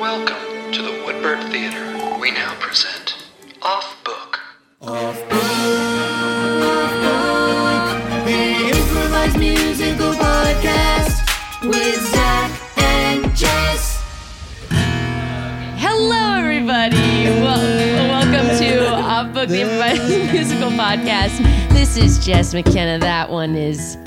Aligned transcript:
Welcome 0.00 0.72
to 0.72 0.80
the 0.80 1.02
Woodbird 1.04 1.50
Theater. 1.50 2.18
We 2.18 2.30
now 2.30 2.54
present 2.58 3.16
Off 3.60 4.02
Book. 4.02 4.40
Off 4.80 5.18
Book. 5.28 5.42
The 8.24 8.70
improvised 8.78 9.38
musical 9.38 10.12
podcast 10.12 11.68
with 11.68 12.00
Zach 12.12 12.78
and 12.78 13.36
Jess. 13.36 14.02
Hello, 14.70 16.38
everybody. 16.38 16.96
Well, 17.42 17.60
welcome 18.08 18.56
to 18.56 18.88
Off 18.88 19.34
Book, 19.34 19.50
the 19.50 19.60
improvised 19.60 20.08
musical 20.32 20.70
podcast. 20.70 21.36
This 21.74 21.98
is 21.98 22.24
Jess 22.24 22.54
McKenna. 22.54 22.98
That 23.00 23.28
one 23.28 23.54
is 23.54 23.98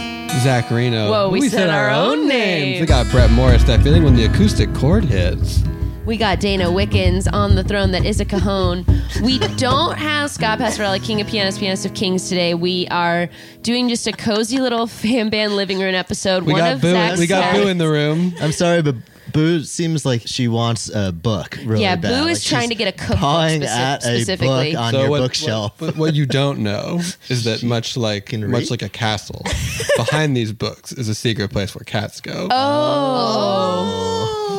Zach 0.41 0.71
Reino. 0.71 1.11
Whoa, 1.11 1.29
we 1.29 1.49
said 1.49 1.69
our 1.69 1.91
own 1.91 2.27
names. 2.27 2.81
We 2.81 2.87
got 2.87 3.07
Brett 3.11 3.29
Morris. 3.29 3.63
That 3.65 3.83
feeling 3.83 4.03
when 4.03 4.15
the 4.15 4.25
acoustic 4.25 4.73
chord 4.73 5.05
hits. 5.05 5.62
We 6.05 6.17
got 6.17 6.41
Dana 6.41 6.69
Wickens 6.69 7.29
on 7.29 7.55
the 7.55 7.63
throne 7.63 7.91
that 7.91 8.05
is 8.05 8.19
a 8.19 8.25
cajon. 8.25 8.85
We 9.23 9.39
don't 9.39 9.97
have 9.97 10.29
Scott 10.31 10.59
Passarella, 10.59 11.01
King 11.01 11.21
of 11.21 11.27
Pianists, 11.27 11.59
Pianist 11.59 11.85
of 11.85 11.93
Kings 11.93 12.27
today. 12.27 12.53
We 12.53 12.87
are 12.89 13.29
doing 13.61 13.87
just 13.87 14.05
a 14.05 14.11
cozy 14.11 14.59
little 14.59 14.85
fan 14.87 15.29
band 15.29 15.55
living 15.55 15.79
room 15.79 15.95
episode. 15.95 16.43
We 16.43 16.51
One 16.53 16.61
got 16.61 16.73
of 16.73 16.81
Boo. 16.81 16.91
Zach's 16.91 17.19
We 17.19 17.27
got. 17.27 17.55
Boo 17.55 17.67
in 17.69 17.77
the 17.77 17.87
room. 17.87 18.33
I'm 18.41 18.51
sorry, 18.51 18.81
but 18.81 18.95
Boo 19.31 19.63
seems 19.63 20.05
like 20.05 20.23
she 20.25 20.49
wants 20.49 20.89
a 20.93 21.13
book 21.13 21.57
really 21.63 21.83
Yeah, 21.83 21.95
bad. 21.95 22.09
Boo 22.09 22.23
Like 22.25 22.31
is 22.33 22.43
trying 22.43 22.67
to 22.67 22.75
get 22.75 22.89
a 22.89 22.91
cookbook 22.91 23.19
pawing 23.19 23.61
speci- 23.61 23.67
at 23.67 23.99
a 24.03 24.15
specifically. 24.17 24.71
book 24.73 24.81
on 24.81 24.93
your 24.95 25.09
what, 25.09 25.21
bookshelf. 25.21 25.79
What, 25.79 25.95
what 25.95 26.13
you 26.15 26.25
don't 26.25 26.59
know 26.59 26.99
is 27.29 27.45
that 27.45 27.63
much 27.63 27.95
like 27.95 28.25
can 28.25 28.41
much 28.51 28.63
read? 28.63 28.71
like 28.71 28.81
a 28.81 28.89
castle, 28.89 29.41
behind 29.95 30.35
these 30.35 30.51
books 30.51 30.91
is 30.91 31.07
a 31.07 31.15
secret 31.15 31.49
place 31.49 31.73
where 31.73 31.85
cats 31.85 32.19
go. 32.19 32.49
Oh. 32.51 32.51
oh. 32.51 34.49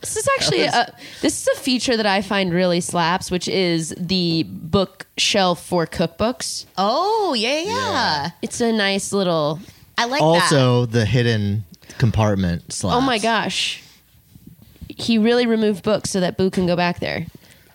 This 0.00 0.16
is 0.16 0.28
actually 0.38 0.62
a, 0.62 0.92
this 1.20 1.42
is 1.42 1.48
a 1.58 1.60
feature 1.60 1.96
that 1.96 2.06
I 2.06 2.22
find 2.22 2.52
really 2.52 2.80
slaps, 2.80 3.30
which 3.30 3.46
is 3.46 3.94
the 3.98 4.44
bookshelf 4.48 5.62
for 5.64 5.86
cookbooks. 5.86 6.64
Oh, 6.78 7.34
yeah, 7.34 7.60
yeah. 7.60 8.30
It's 8.42 8.60
a 8.60 8.72
nice 8.72 9.12
little. 9.12 9.60
I 9.98 10.06
like 10.06 10.20
that. 10.20 10.24
also, 10.24 10.86
the 10.86 11.04
hidden 11.04 11.64
compartment 11.98 12.72
slaps. 12.72 12.96
Oh 12.96 13.00
my 13.00 13.18
gosh, 13.18 13.82
he 14.88 15.18
really 15.18 15.46
removed 15.46 15.82
books 15.82 16.10
so 16.10 16.20
that 16.20 16.36
Boo 16.38 16.50
can 16.50 16.66
go 16.66 16.76
back 16.76 17.00
there. 17.00 17.26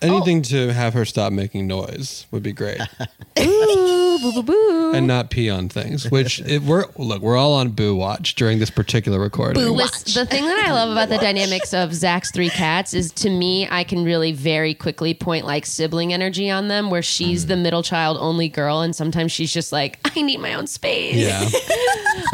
Oh. 0.03 0.07
Anything 0.07 0.41
to 0.43 0.73
have 0.73 0.95
her 0.95 1.05
stop 1.05 1.31
making 1.31 1.67
noise 1.67 2.25
would 2.31 2.41
be 2.41 2.53
great, 2.53 2.81
Boo, 3.35 4.17
boo, 4.19 4.33
boo, 4.33 4.43
boo. 4.43 4.93
and 4.95 5.05
not 5.05 5.29
pee 5.29 5.49
on 5.49 5.69
things. 5.69 6.09
Which 6.09 6.41
it, 6.45 6.63
we're 6.63 6.85
look, 6.97 7.21
we're 7.21 7.37
all 7.37 7.53
on 7.53 7.69
Boo 7.69 7.95
watch 7.95 8.33
during 8.33 8.57
this 8.57 8.71
particular 8.71 9.19
recording. 9.19 9.63
Lis- 9.63 10.15
the 10.15 10.25
thing 10.25 10.43
that 10.43 10.65
I 10.67 10.71
love 10.71 10.89
about 10.91 11.09
the 11.09 11.19
dynamics 11.19 11.71
of 11.73 11.93
Zach's 11.93 12.31
three 12.31 12.49
cats 12.49 12.95
is 12.95 13.11
to 13.13 13.29
me, 13.29 13.67
I 13.69 13.83
can 13.83 14.03
really 14.03 14.31
very 14.31 14.73
quickly 14.73 15.13
point 15.13 15.45
like 15.45 15.67
sibling 15.67 16.13
energy 16.13 16.49
on 16.49 16.67
them, 16.67 16.89
where 16.89 17.03
she's 17.03 17.45
mm. 17.45 17.49
the 17.49 17.57
middle 17.57 17.83
child, 17.83 18.17
only 18.19 18.49
girl, 18.49 18.81
and 18.81 18.95
sometimes 18.95 19.31
she's 19.31 19.53
just 19.53 19.71
like, 19.71 19.99
I 20.03 20.21
need 20.23 20.39
my 20.39 20.55
own 20.55 20.65
space. 20.65 21.15
Yeah, 21.15 21.47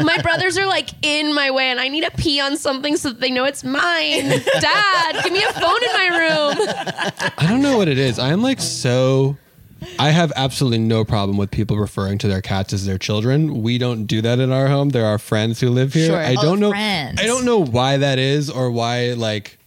my 0.00 0.20
brothers 0.22 0.56
are 0.56 0.66
like 0.66 0.90
in 1.02 1.34
my 1.34 1.50
way, 1.50 1.66
and 1.66 1.78
I 1.78 1.88
need 1.88 2.04
to 2.04 2.10
pee 2.12 2.40
on 2.40 2.56
something 2.56 2.96
so 2.96 3.10
that 3.10 3.20
they 3.20 3.30
know 3.30 3.44
it's 3.44 3.62
mine. 3.62 4.30
Dad, 4.60 5.22
give 5.22 5.32
me 5.34 5.44
a 5.44 5.52
phone 5.52 5.82
in 5.82 5.92
my 5.92 6.08
room. 6.08 6.68
I 7.38 7.46
don't 7.46 7.57
know 7.62 7.76
what 7.78 7.88
it 7.88 7.98
is. 7.98 8.18
I 8.18 8.30
am 8.30 8.42
like 8.42 8.60
so. 8.60 9.36
I 9.98 10.10
have 10.10 10.32
absolutely 10.34 10.78
no 10.78 11.04
problem 11.04 11.36
with 11.36 11.50
people 11.52 11.76
referring 11.76 12.18
to 12.18 12.28
their 12.28 12.42
cats 12.42 12.72
as 12.72 12.84
their 12.84 12.98
children. 12.98 13.62
We 13.62 13.78
don't 13.78 14.06
do 14.06 14.20
that 14.22 14.40
in 14.40 14.50
our 14.50 14.66
home. 14.68 14.88
There 14.88 15.06
are 15.06 15.18
friends 15.18 15.60
who 15.60 15.70
live 15.70 15.92
here. 15.94 16.06
Sure. 16.06 16.16
I 16.16 16.34
Oh, 16.36 16.42
don't 16.42 16.58
know. 16.60 16.70
friends. 16.70 17.20
I 17.20 17.26
don't 17.26 17.44
know 17.44 17.58
why 17.64 17.96
that 17.98 18.18
is 18.18 18.50
or 18.50 18.70
why 18.70 19.12
like. 19.12 19.57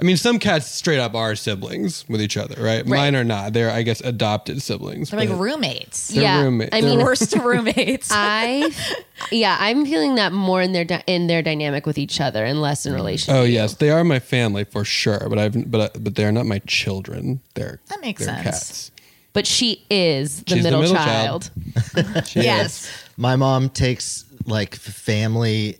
I 0.00 0.02
mean, 0.02 0.16
some 0.16 0.38
cats 0.38 0.66
straight 0.70 0.98
up 0.98 1.14
are 1.14 1.36
siblings 1.36 2.04
with 2.08 2.22
each 2.22 2.36
other, 2.36 2.62
right? 2.62 2.86
Mine 2.86 3.14
are 3.14 3.24
not. 3.24 3.52
They're, 3.52 3.70
I 3.70 3.82
guess, 3.82 4.00
adopted 4.00 4.62
siblings. 4.62 5.10
They're 5.10 5.20
like 5.20 5.28
but 5.28 5.36
roommates. 5.36 6.08
they're 6.08 6.22
Yeah, 6.22 6.42
roommate- 6.42 6.74
I 6.74 6.80
they're- 6.80 6.90
mean- 6.90 7.00
Worst 7.04 7.36
roommates. 7.36 8.08
I, 8.10 8.70
yeah, 9.30 9.56
I'm 9.60 9.84
feeling 9.84 10.14
that 10.14 10.32
more 10.32 10.62
in 10.62 10.72
their 10.72 10.84
di- 10.84 11.04
in 11.06 11.26
their 11.26 11.42
dynamic 11.42 11.86
with 11.86 11.98
each 11.98 12.20
other 12.20 12.44
and 12.44 12.60
less 12.62 12.86
in 12.86 12.94
relation. 12.94 13.34
Oh 13.34 13.42
to 13.42 13.48
you. 13.48 13.54
yes, 13.54 13.74
they 13.74 13.90
are 13.90 14.02
my 14.04 14.18
family 14.18 14.64
for 14.64 14.84
sure. 14.84 15.26
But 15.28 15.38
I've 15.38 15.70
but 15.70 15.80
uh, 15.96 15.98
but 16.00 16.14
they 16.16 16.24
are 16.24 16.32
not 16.32 16.46
my 16.46 16.60
children. 16.66 17.40
They're 17.54 17.80
That 17.88 18.00
makes 18.00 18.24
they're 18.24 18.34
sense. 18.34 18.44
Cats. 18.44 18.90
but 19.34 19.46
she 19.46 19.84
is 19.90 20.42
the 20.44 20.54
She's 20.54 20.64
the 20.64 20.70
middle, 20.70 20.80
middle 20.80 20.96
child. 20.96 21.50
child. 21.94 22.26
She 22.26 22.40
is. 22.40 22.44
yes. 22.46 23.04
My 23.18 23.36
mom 23.36 23.68
takes 23.68 24.24
like 24.46 24.74
family 24.74 25.76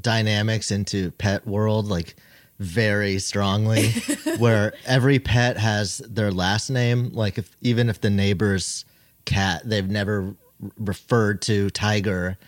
dynamics 0.00 0.70
into 0.70 1.10
pet 1.12 1.46
world 1.46 1.86
like 1.86 2.16
very 2.58 3.18
strongly, 3.18 3.90
where 4.38 4.72
every 4.86 5.18
pet 5.18 5.56
has 5.58 5.98
their 5.98 6.30
last 6.30 6.70
name. 6.70 7.10
Like 7.12 7.38
if 7.38 7.50
even 7.60 7.88
if 7.88 8.00
the 8.00 8.10
neighbor's 8.10 8.84
cat, 9.24 9.62
they've 9.64 9.88
never 9.88 10.34
referred 10.78 11.42
to 11.42 11.68
Tiger 11.70 12.38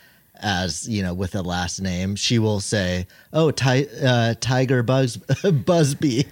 as 0.40 0.88
you 0.88 1.02
know 1.02 1.12
with 1.12 1.34
a 1.34 1.42
last 1.42 1.80
name. 1.80 2.14
She 2.16 2.38
will 2.38 2.60
say, 2.60 3.06
"Oh, 3.32 3.50
ti- 3.50 3.88
uh, 4.02 4.34
Tiger 4.40 4.82
Buzz 4.82 5.16
Busby, 5.66 6.24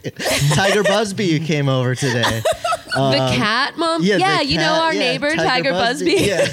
Tiger 0.55 0.83
Busby, 0.85 1.25
you 1.27 1.41
came 1.41 1.69
over 1.69 1.95
today." 1.95 2.43
the 2.95 3.33
cat 3.37 3.77
mom. 3.77 4.03
Yeah, 4.03 4.15
Um, 4.15 4.21
the 4.39 4.45
you 4.47 4.57
know 4.59 4.73
our 4.81 4.95
yeah, 4.95 5.01
neighbor 5.01 5.35
Tiger, 5.35 5.73
Busby. 5.73 6.13
Yeah. 6.15 6.47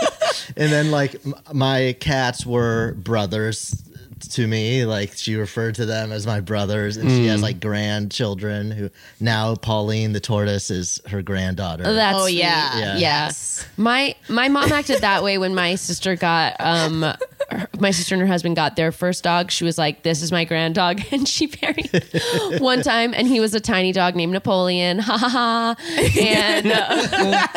and 0.56 0.70
then 0.72 0.90
like 0.90 1.14
m- 1.26 1.34
my 1.52 1.96
cats 2.00 2.46
were 2.46 2.94
brothers 2.94 3.82
to 4.28 4.46
me. 4.46 4.84
Like 4.84 5.12
she 5.14 5.36
referred 5.36 5.74
to 5.76 5.86
them 5.86 6.12
as 6.12 6.26
my 6.26 6.40
brothers, 6.40 6.96
and 6.96 7.10
she 7.10 7.26
has 7.26 7.42
like 7.42 7.60
grandchildren. 7.60 8.70
Who 8.70 8.90
now 9.20 9.54
Pauline 9.54 10.12
the 10.12 10.20
tortoise 10.20 10.70
is 10.70 11.00
her 11.08 11.22
granddaughter. 11.22 11.82
That's 11.84 12.18
Oh, 12.18 12.24
sweet. 12.26 12.38
yeah. 12.38 12.78
Yeah. 12.78 12.96
Yes. 12.98 13.66
My 13.76 14.14
my 14.28 14.48
mom 14.48 14.72
acted 14.72 15.00
that 15.02 15.22
way 15.22 15.38
when 15.38 15.54
my 15.54 15.74
sister 15.74 16.16
got 16.16 16.56
um 16.60 17.02
her- 17.50 17.68
my 17.78 17.90
sister 17.90 18.14
and 18.14 18.20
her 18.22 18.26
husband 18.28 18.56
got 18.56 18.76
their 18.76 18.92
first 18.92 19.24
dog. 19.24 19.50
She 19.50 19.64
was 19.64 19.76
like, 19.76 20.02
"This 20.04 20.22
is 20.22 20.32
my 20.32 20.44
grand 20.44 20.74
dog," 20.74 21.00
and 21.10 21.26
she 21.28 21.50
married 21.60 21.90
one 22.60 22.82
time, 22.82 23.12
and 23.14 23.26
he 23.26 23.40
was 23.40 23.54
a 23.54 23.60
tiny 23.60 23.92
dog 23.92 24.14
named 24.16 24.32
Napoleon. 24.32 24.98
Ha 25.00 25.18
ha 25.18 25.28
ha! 25.28 25.74
And 26.20 26.66
uh, 26.72 27.48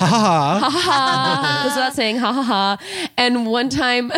ha 0.00 0.58
ha 0.60 0.70
ha! 0.70 1.60
Goes 1.64 1.74
without 1.76 1.94
saying 1.94 2.18
ha 2.18 2.32
ha 2.32 2.42
ha. 2.42 2.78
And 3.16 3.46
one 3.46 3.68
time, 3.68 4.08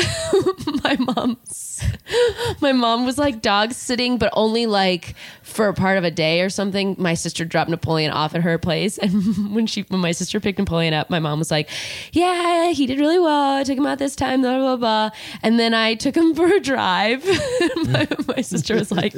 my 0.83 0.97
mom's 0.99 1.70
my 2.61 2.73
mom 2.73 3.07
was 3.07 3.19
like 3.19 3.43
dog 3.43 3.73
sitting, 3.73 4.19
but 4.19 4.31
only 4.35 4.67
like 4.67 5.15
for 5.43 5.69
a 5.69 5.75
part 5.75 5.99
of 5.99 6.05
a 6.05 6.11
day 6.11 6.41
or 6.41 6.51
something. 6.51 6.97
My 6.99 7.15
sister 7.15 7.45
dropped 7.45 7.71
Napoleon 7.71 8.11
off 8.11 8.35
at 8.35 8.43
her 8.43 8.59
place, 8.59 8.99
and 8.99 9.13
when 9.55 9.67
she 9.67 9.83
when 9.83 10.01
my 10.01 10.13
sister 10.13 10.41
picked 10.41 10.59
Napoleon 10.59 10.95
up, 10.95 11.11
my 11.11 11.19
mom 11.19 11.39
was 11.39 11.51
like, 11.51 11.69
"Yeah, 12.13 12.71
he 12.71 12.87
did 12.87 12.99
really 12.99 13.19
well. 13.19 13.57
I 13.57 13.65
took 13.65 13.79
him 13.79 13.87
out 13.87 13.99
this 13.99 14.17
time, 14.17 14.43
blah 14.43 14.59
blah 14.59 14.77
blah." 14.77 15.11
And 15.43 15.59
then 15.59 15.75
I 15.75 15.95
took 15.95 16.17
him 16.17 16.35
for 16.35 16.47
a 16.47 16.61
drive. 16.61 17.25
my, 17.89 18.09
my 18.37 18.41
sister 18.43 18.75
was 18.75 18.91
like. 18.91 19.15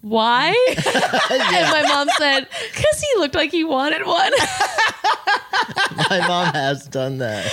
Why? 0.00 0.54
And 1.30 1.72
my 1.72 1.82
mom 1.88 2.10
said, 2.18 2.46
because 2.74 3.00
he 3.00 3.18
looked 3.18 3.34
like 3.34 3.50
he 3.50 3.64
wanted 3.64 4.04
one. 4.04 4.32
my 6.10 6.28
mom 6.28 6.52
has 6.52 6.86
done 6.88 7.16
that. 7.18 7.50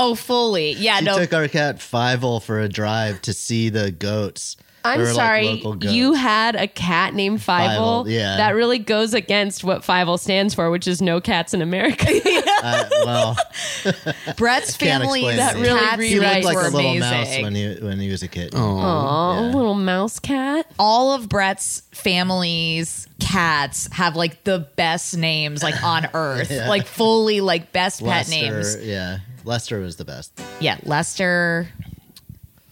Oh, 0.00 0.14
fully. 0.14 0.72
Yeah, 0.72 0.98
She 0.98 1.04
no. 1.04 1.18
took 1.18 1.32
our 1.34 1.46
cat 1.48 1.76
Fievel 1.78 2.42
for 2.42 2.58
a 2.60 2.68
drive 2.68 3.20
to 3.22 3.32
see 3.32 3.68
the 3.68 3.90
goats. 3.90 4.56
I'm 4.82 4.96
They 4.98 5.02
were, 5.04 5.08
like, 5.12 5.14
sorry. 5.14 5.46
local 5.46 5.74
goats. 5.74 5.92
you 5.94 6.14
had 6.14 6.56
a 6.56 6.66
cat 6.66 7.12
named 7.12 7.40
Fievel. 7.40 8.04
Fievel, 8.06 8.10
yeah. 8.10 8.38
That 8.38 8.54
really 8.54 8.78
goes 8.78 9.12
against 9.12 9.62
what 9.62 9.82
Fievel 9.82 10.18
stands 10.18 10.54
for, 10.54 10.70
which 10.70 10.88
is 10.88 11.02
no 11.02 11.20
cats 11.20 11.52
in 11.54 11.60
America. 11.62 12.06
Uh, 12.62 12.84
well, 13.06 13.36
Brett's 14.36 14.76
Can't 14.76 15.02
family's 15.02 15.24
explain 15.24 15.36
That 15.38 15.56
really 15.56 15.80
cats 15.80 16.02
he 16.02 16.20
looked 16.20 16.44
like 16.44 16.54
were 16.56 16.66
a 16.66 16.68
little 16.70 16.90
amazing. 16.90 17.00
mouse 17.10 17.42
when 17.42 17.54
he 17.54 17.74
when 17.86 17.98
he 17.98 18.10
was 18.10 18.22
a 18.22 18.28
kid. 18.28 18.54
Aw, 18.54 19.34
Yeah. 19.34 19.54
little 19.56 19.72
mouse 19.72 20.18
cat. 20.18 20.66
all 20.78 21.14
of 21.14 21.26
Brett's 21.30 21.84
family's 21.92 23.06
cats 23.18 23.88
have 23.92 24.14
like 24.14 24.44
the 24.44 24.58
best 24.76 25.16
names 25.16 25.62
like 25.62 25.82
on 25.82 26.08
earth. 26.14 26.50
Yeah. 26.50 26.68
Like 26.68 26.86
fully 26.86 27.40
like 27.40 27.72
best 27.72 28.02
Lester, 28.02 28.30
pet 28.34 28.42
names. 28.42 28.76
yeah, 28.84 29.18
Lester 29.44 29.80
was 29.80 29.96
the 29.96 30.04
best. 30.04 30.40
Yeah, 30.60 30.78
Lester. 30.84 31.68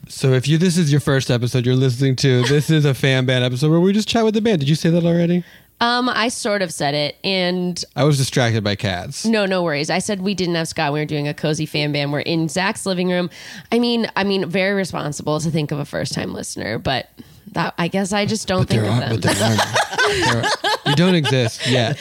So 0.08 0.32
if 0.32 0.48
you 0.48 0.58
this 0.58 0.78
is 0.78 0.90
your 0.90 1.00
first 1.00 1.30
episode 1.30 1.66
you're 1.66 1.74
listening 1.74 2.16
to, 2.16 2.42
this 2.48 2.70
is 2.70 2.84
a 2.84 2.94
fan 2.94 3.26
band 3.26 3.44
episode 3.44 3.70
where 3.70 3.80
we 3.80 3.92
just 3.92 4.08
chat 4.08 4.24
with 4.24 4.34
the 4.34 4.40
band. 4.40 4.60
Did 4.60 4.68
you 4.68 4.74
say 4.74 4.90
that 4.90 5.04
already? 5.04 5.44
Um, 5.80 6.08
I 6.08 6.26
sort 6.28 6.62
of 6.62 6.72
said 6.72 6.94
it, 6.94 7.16
and 7.22 7.84
I 7.94 8.02
was 8.02 8.18
distracted 8.18 8.64
by 8.64 8.74
cats. 8.74 9.24
no, 9.24 9.46
no 9.46 9.62
worries. 9.62 9.90
I 9.90 10.00
said 10.00 10.20
we 10.22 10.34
didn't 10.34 10.56
have 10.56 10.66
Scott. 10.66 10.92
We 10.92 10.98
were 10.98 11.04
doing 11.06 11.28
a 11.28 11.34
cozy 11.34 11.66
fan 11.66 11.92
band. 11.92 12.12
We're 12.12 12.18
in 12.20 12.48
Zach's 12.48 12.84
living 12.84 13.08
room. 13.10 13.30
I 13.70 13.78
mean, 13.78 14.10
I 14.16 14.24
mean, 14.24 14.48
very 14.48 14.74
responsible 14.74 15.38
to 15.38 15.50
think 15.52 15.70
of 15.70 15.78
a 15.78 15.84
first 15.84 16.14
time 16.14 16.34
listener, 16.34 16.78
but 16.78 17.08
that 17.58 17.74
I 17.78 17.88
guess 17.88 18.12
I 18.12 18.24
just 18.26 18.46
don't 18.48 18.60
But 18.60 18.68
think 18.68 18.82
there 18.82 18.90
of 18.90 18.96
are, 18.96 19.00
them. 19.00 19.20
but 19.20 19.22
there 19.22 19.52
are. 19.52 20.42
There 20.42 20.52
you 20.86 20.94
don't 20.96 21.14
exist 21.14 21.66
yet. 21.68 21.98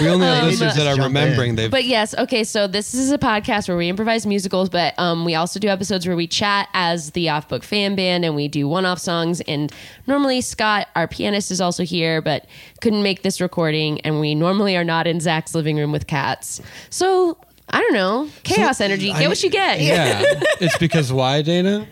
We 0.00 0.08
only 0.08 0.26
have 0.26 0.44
listeners 0.44 0.74
that 0.74 0.86
are 0.86 1.02
remembering 1.02 1.54
they've 1.56 1.70
But 1.70 1.84
yes, 1.84 2.14
okay, 2.18 2.44
so 2.44 2.66
this 2.66 2.92
is 2.92 3.10
a 3.12 3.18
podcast 3.18 3.68
where 3.68 3.76
we 3.76 3.88
improvise 3.88 4.26
musicals, 4.26 4.68
but 4.68 4.98
um, 4.98 5.24
we 5.24 5.34
also 5.34 5.58
do 5.58 5.68
episodes 5.68 6.06
where 6.06 6.16
we 6.16 6.26
chat 6.26 6.68
as 6.74 7.12
the 7.12 7.30
off 7.30 7.48
book 7.48 7.62
fan 7.62 7.94
band 7.94 8.24
and 8.24 8.34
we 8.34 8.48
do 8.48 8.68
one 8.68 8.84
off 8.84 8.98
songs. 8.98 9.40
And 9.42 9.72
normally, 10.06 10.40
Scott, 10.42 10.88
our 10.96 11.08
pianist, 11.08 11.50
is 11.50 11.60
also 11.60 11.82
here, 11.84 12.20
but 12.20 12.46
couldn't 12.82 13.02
make 13.02 13.22
this 13.22 13.40
recording. 13.40 14.00
And 14.02 14.20
we 14.20 14.34
normally 14.34 14.76
are 14.76 14.84
not 14.84 15.06
in 15.06 15.20
Zach's 15.20 15.54
living 15.54 15.76
room 15.78 15.92
with 15.92 16.06
cats. 16.06 16.60
So 16.90 17.38
I 17.70 17.80
don't 17.80 17.94
know. 17.94 18.28
Chaos 18.42 18.80
energy. 18.82 19.08
Get 19.12 19.22
I- 19.22 19.28
what 19.28 19.42
you 19.42 19.50
get. 19.50 19.80
Yeah. 19.80 20.20
it's 20.60 20.76
because 20.78 21.10
why, 21.12 21.40
Dana? 21.42 21.86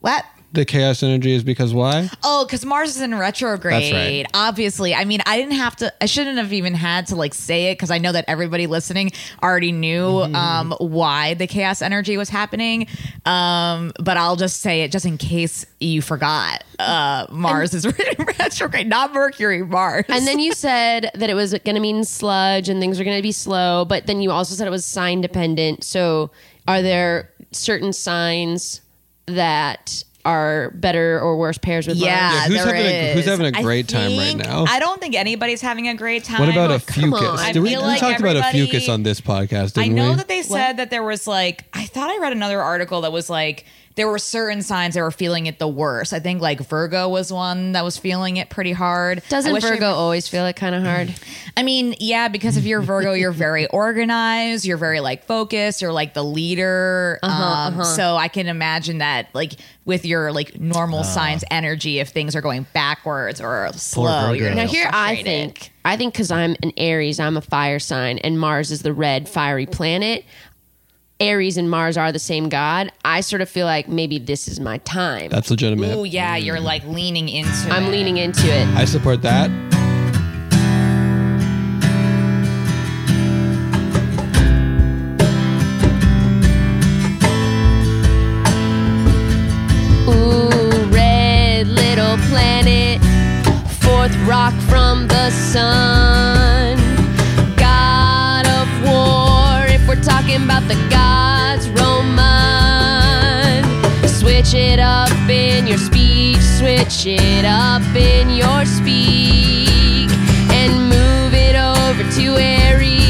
What? 0.00 0.24
The 0.52 0.66
chaos 0.66 1.02
energy 1.02 1.32
is 1.34 1.42
because 1.42 1.72
why? 1.72 2.10
Oh, 2.22 2.44
because 2.44 2.64
Mars 2.66 2.94
is 2.96 3.00
in 3.00 3.14
retrograde. 3.14 3.82
That's 3.82 3.92
right. 3.92 4.26
Obviously, 4.34 4.94
I 4.94 5.06
mean, 5.06 5.20
I 5.24 5.38
didn't 5.38 5.54
have 5.54 5.76
to. 5.76 5.92
I 6.02 6.06
shouldn't 6.06 6.36
have 6.36 6.52
even 6.52 6.74
had 6.74 7.06
to 7.06 7.16
like 7.16 7.32
say 7.32 7.70
it 7.70 7.76
because 7.76 7.90
I 7.90 7.96
know 7.96 8.12
that 8.12 8.26
everybody 8.28 8.66
listening 8.66 9.12
already 9.42 9.72
knew 9.72 10.02
Mm-hmm. 10.02 10.34
um, 10.34 10.74
why 10.78 11.34
the 11.34 11.46
chaos 11.46 11.80
energy 11.80 12.16
was 12.18 12.28
happening. 12.28 12.86
Um, 13.24 13.92
but 13.98 14.16
I'll 14.18 14.36
just 14.36 14.60
say 14.60 14.82
it 14.82 14.92
just 14.92 15.06
in 15.06 15.16
case 15.16 15.64
you 15.80 16.02
forgot. 16.02 16.64
Uh, 16.78 17.26
Mars 17.30 17.72
is 17.72 17.84
in 18.18 18.24
retrograde, 18.38 18.88
not 18.88 19.14
Mercury. 19.14 19.62
Mars. 19.62 20.04
And 20.08 20.26
then 20.26 20.38
you 20.38 20.52
said 20.54 21.10
that 21.14 21.30
it 21.30 21.34
was 21.34 21.52
going 21.52 21.76
to 21.76 21.80
mean 21.80 22.04
sludge 22.04 22.68
and 22.68 22.78
things 22.80 23.00
are 23.00 23.04
going 23.04 23.16
to 23.16 23.22
be 23.22 23.32
slow, 23.32 23.84
but 23.86 24.06
then 24.06 24.20
you 24.20 24.30
also 24.30 24.54
said 24.54 24.66
it 24.66 24.70
was 24.70 24.84
sign 24.84 25.20
dependent. 25.22 25.84
So, 25.84 26.30
are 26.68 26.82
there 26.82 27.30
certain 27.52 27.92
signs 27.92 28.80
that 29.26 30.04
are 30.24 30.70
better 30.74 31.18
or 31.20 31.36
worse 31.36 31.58
pairs 31.58 31.86
with 31.88 31.96
Yeah, 31.96 32.06
Yeah, 32.32 32.40
who's 32.46 32.56
there 32.64 32.74
having 32.74 32.86
a- 32.86 33.12
who's 33.14 33.24
having 33.24 33.54
a 33.54 33.58
I 33.58 33.62
great 33.62 33.88
time 33.88 34.16
right 34.16 34.36
now? 34.36 34.64
I 34.68 34.78
don't 34.78 35.00
think 35.00 35.14
anybody's 35.16 35.60
having 35.60 35.88
a 35.88 35.94
great 35.94 36.22
time. 36.24 36.38
What 36.40 36.48
about 36.48 36.70
a 36.70 36.74
fucus? 36.78 37.38
I 37.38 37.52
Did 37.52 37.62
we, 37.62 37.70
feel 37.70 37.80
we 37.82 37.88
like 37.88 38.00
talked 38.00 38.20
about 38.20 38.36
a 38.36 38.40
fucus 38.42 38.88
on 38.92 39.02
this 39.02 39.20
podcast, 39.20 39.76
I 39.78 39.82
didn't 39.82 39.96
know 39.96 40.10
we? 40.10 40.16
that 40.16 40.28
they 40.28 40.42
said 40.42 40.74
that 40.76 40.90
there 40.90 41.02
was 41.02 41.26
like 41.26 41.64
I 41.72 41.84
thought 41.86 42.08
I 42.10 42.18
read 42.18 42.32
another 42.32 42.60
article 42.60 43.00
that 43.00 43.10
was 43.12 43.28
like 43.28 43.64
there 43.94 44.08
were 44.08 44.18
certain 44.18 44.62
signs 44.62 44.94
that 44.94 45.02
were 45.02 45.10
feeling 45.10 45.46
it 45.46 45.58
the 45.58 45.68
worst. 45.68 46.12
I 46.12 46.20
think 46.20 46.40
like 46.40 46.60
Virgo 46.60 47.08
was 47.08 47.32
one 47.32 47.72
that 47.72 47.84
was 47.84 47.96
feeling 47.96 48.36
it 48.38 48.48
pretty 48.50 48.72
hard. 48.72 49.22
Doesn't 49.28 49.52
wish 49.52 49.64
I- 49.64 49.70
Virgo 49.70 49.86
always 49.86 50.28
feel 50.28 50.46
it 50.46 50.56
kind 50.56 50.74
of 50.74 50.82
hard? 50.82 51.14
I 51.56 51.62
mean, 51.62 51.94
yeah, 51.98 52.28
because 52.28 52.56
if 52.56 52.64
you're 52.64 52.80
Virgo, 52.80 53.12
you're 53.12 53.32
very 53.32 53.66
organized, 53.66 54.64
you're 54.64 54.78
very 54.78 55.00
like 55.00 55.24
focused, 55.24 55.82
you're 55.82 55.92
like 55.92 56.14
the 56.14 56.24
leader. 56.24 57.18
Uh-huh, 57.22 57.42
um, 57.42 57.74
uh-huh. 57.74 57.84
So 57.84 58.16
I 58.16 58.28
can 58.28 58.46
imagine 58.46 58.98
that 58.98 59.28
like 59.34 59.52
with 59.84 60.04
your 60.06 60.32
like 60.32 60.58
normal 60.58 61.00
uh. 61.00 61.04
signs 61.04 61.44
energy, 61.50 61.98
if 61.98 62.08
things 62.08 62.34
are 62.34 62.40
going 62.40 62.66
backwards 62.72 63.40
or 63.40 63.70
slow, 63.74 64.32
you're 64.32 64.54
Now 64.54 64.62
feel 64.62 64.70
here 64.70 64.90
I 64.92 65.22
think 65.22 65.72
I 65.84 65.96
think 65.96 66.14
because 66.14 66.30
I'm 66.30 66.56
an 66.62 66.72
Aries, 66.76 67.18
I'm 67.18 67.36
a 67.36 67.40
fire 67.40 67.78
sign, 67.78 68.18
and 68.18 68.38
Mars 68.38 68.70
is 68.70 68.82
the 68.82 68.92
red 68.92 69.28
fiery 69.28 69.66
planet. 69.66 70.24
Aries 71.22 71.56
and 71.56 71.70
Mars 71.70 71.96
are 71.96 72.10
the 72.10 72.18
same 72.18 72.48
god. 72.48 72.90
I 73.04 73.20
sort 73.20 73.42
of 73.42 73.48
feel 73.48 73.64
like 73.64 73.86
maybe 73.86 74.18
this 74.18 74.48
is 74.48 74.58
my 74.58 74.78
time. 74.78 75.30
That's 75.30 75.50
legitimate. 75.50 75.94
Oh 75.94 76.02
yeah, 76.02 76.34
you're 76.34 76.58
like 76.58 76.84
leaning 76.84 77.28
into. 77.28 77.48
It. 77.48 77.72
I'm 77.72 77.84
it. 77.84 77.90
leaning 77.90 78.16
into 78.16 78.48
it. 78.48 78.66
I 78.76 78.84
support 78.84 79.22
that. 79.22 79.48
Talking 100.32 100.44
about 100.44 100.66
the 100.68 100.74
gods, 100.88 101.68
Roman. 101.70 103.62
Switch 104.08 104.54
it 104.54 104.78
up 104.78 105.10
in 105.28 105.66
your 105.66 105.78
speech, 105.78 106.40
switch 106.40 107.06
it 107.06 107.44
up 107.44 107.82
in 107.94 108.30
your 108.30 108.64
speak, 108.64 110.10
and 110.50 110.88
move 110.88 111.34
it 111.34 111.56
over 111.56 112.02
to 112.16 112.36
Aries 112.38 113.01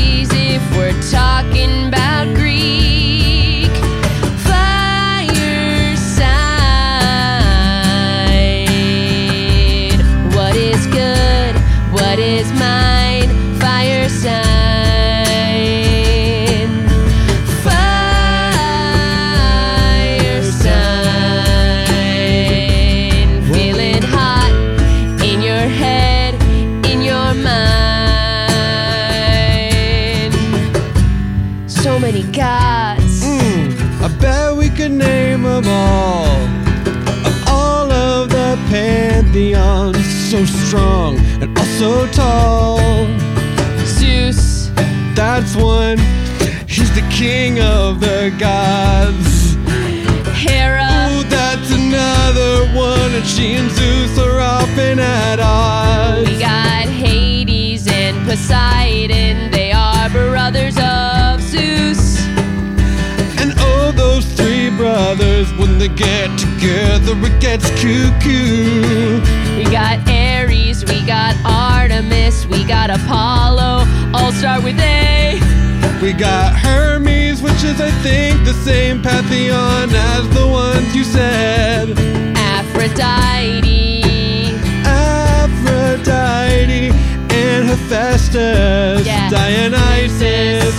also 41.83 42.07
tall. 42.13 42.79
Zeus. 43.85 44.71
That's 45.15 45.57
one. 45.57 45.99
He's 46.69 46.95
the 46.95 47.07
king 47.11 47.61
of 47.61 48.01
the 48.01 48.33
gods. 48.39 49.55
Hera. 50.39 51.11
Ooh, 51.11 51.25
that's 51.25 51.71
another 51.73 52.67
one. 52.77 53.15
And 53.15 53.27
she 53.27 53.55
and 53.55 53.71
Zeus 53.71 54.19
are 54.19 54.41
often 54.41 54.99
at 54.99 55.41
odds. 55.41 56.31
We 56.31 56.39
got 56.39 56.87
Hades 56.87 57.87
and 57.89 58.27
Poseidon. 58.27 59.51
They 59.51 59.73
are 59.73 60.09
brothers 60.11 60.77
of 60.79 61.41
Zeus. 61.41 62.21
And 63.41 63.55
oh, 63.59 63.93
those 63.97 64.25
three 64.35 64.71
brothers, 64.77 65.53
when 65.55 65.79
they 65.79 65.89
get 65.89 66.39
together, 66.39 67.15
it 67.27 67.41
gets 67.41 67.69
cuckoo. 67.71 69.21
We 69.57 69.65
got 69.65 70.12
We 70.89 71.05
got 71.07 71.35
Artemis. 71.45 72.47
We 72.47 72.65
got 72.65 72.91
Apollo. 72.91 73.85
All 74.15 74.33
start 74.33 74.63
with 74.63 74.79
A. 74.81 75.39
We 76.03 76.13
got 76.13 76.55
Hermes, 76.57 77.43
which 77.43 77.63
is, 77.65 77.81
I 77.81 77.91
think, 78.03 78.45
the 78.45 78.55
same 78.55 79.03
pantheon 79.03 79.91
as 79.95 80.29
the 80.31 80.47
ones 80.47 80.95
you 80.97 81.05
said. 81.05 81.91
Aphrodite. 82.37 84.03
Aphrodite 84.85 86.91
and 87.31 87.69
Hephaestus, 87.69 89.07
Yeah. 89.07 89.31
Dionysus, 89.31 90.75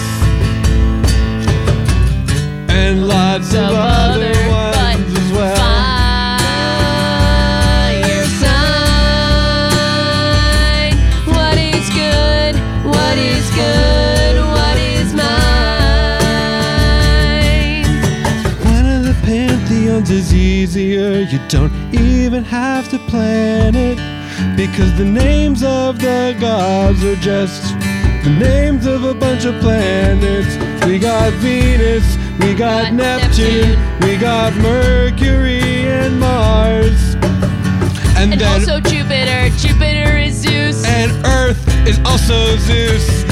don't 21.54 21.94
even 21.94 22.44
have 22.44 22.90
to 22.90 22.98
plan 22.98 23.76
it. 23.76 24.00
Because 24.58 24.92
the 24.98 25.06
names 25.06 25.62
of 25.62 26.00
the 26.00 26.36
gods 26.42 27.04
are 27.04 27.16
just 27.18 27.62
the 28.24 28.36
names 28.40 28.88
of 28.88 29.04
a 29.04 29.14
bunch 29.14 29.46
of 29.46 29.54
planets. 29.62 30.56
We 30.88 30.98
got 30.98 31.32
Venus, 31.34 32.18
we 32.40 32.56
got, 32.56 32.86
Got 32.86 32.94
Neptune, 32.94 33.78
we 34.02 34.18
got 34.18 34.56
Mercury 34.56 35.62
and 35.62 36.20
Mars. 36.20 37.14
And, 38.18 38.34
And 38.34 38.42
then 38.42 38.60
also 38.60 38.80
Jupiter. 38.80 39.50
Jupiter 39.56 40.18
is 40.18 40.34
Zeus. 40.34 40.84
and 40.88 41.12
Earth 41.24 41.62
is 41.88 42.00
also 42.00 42.58
Zeus. 42.58 43.24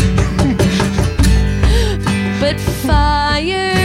But 2.39 2.59
fire 2.59 3.80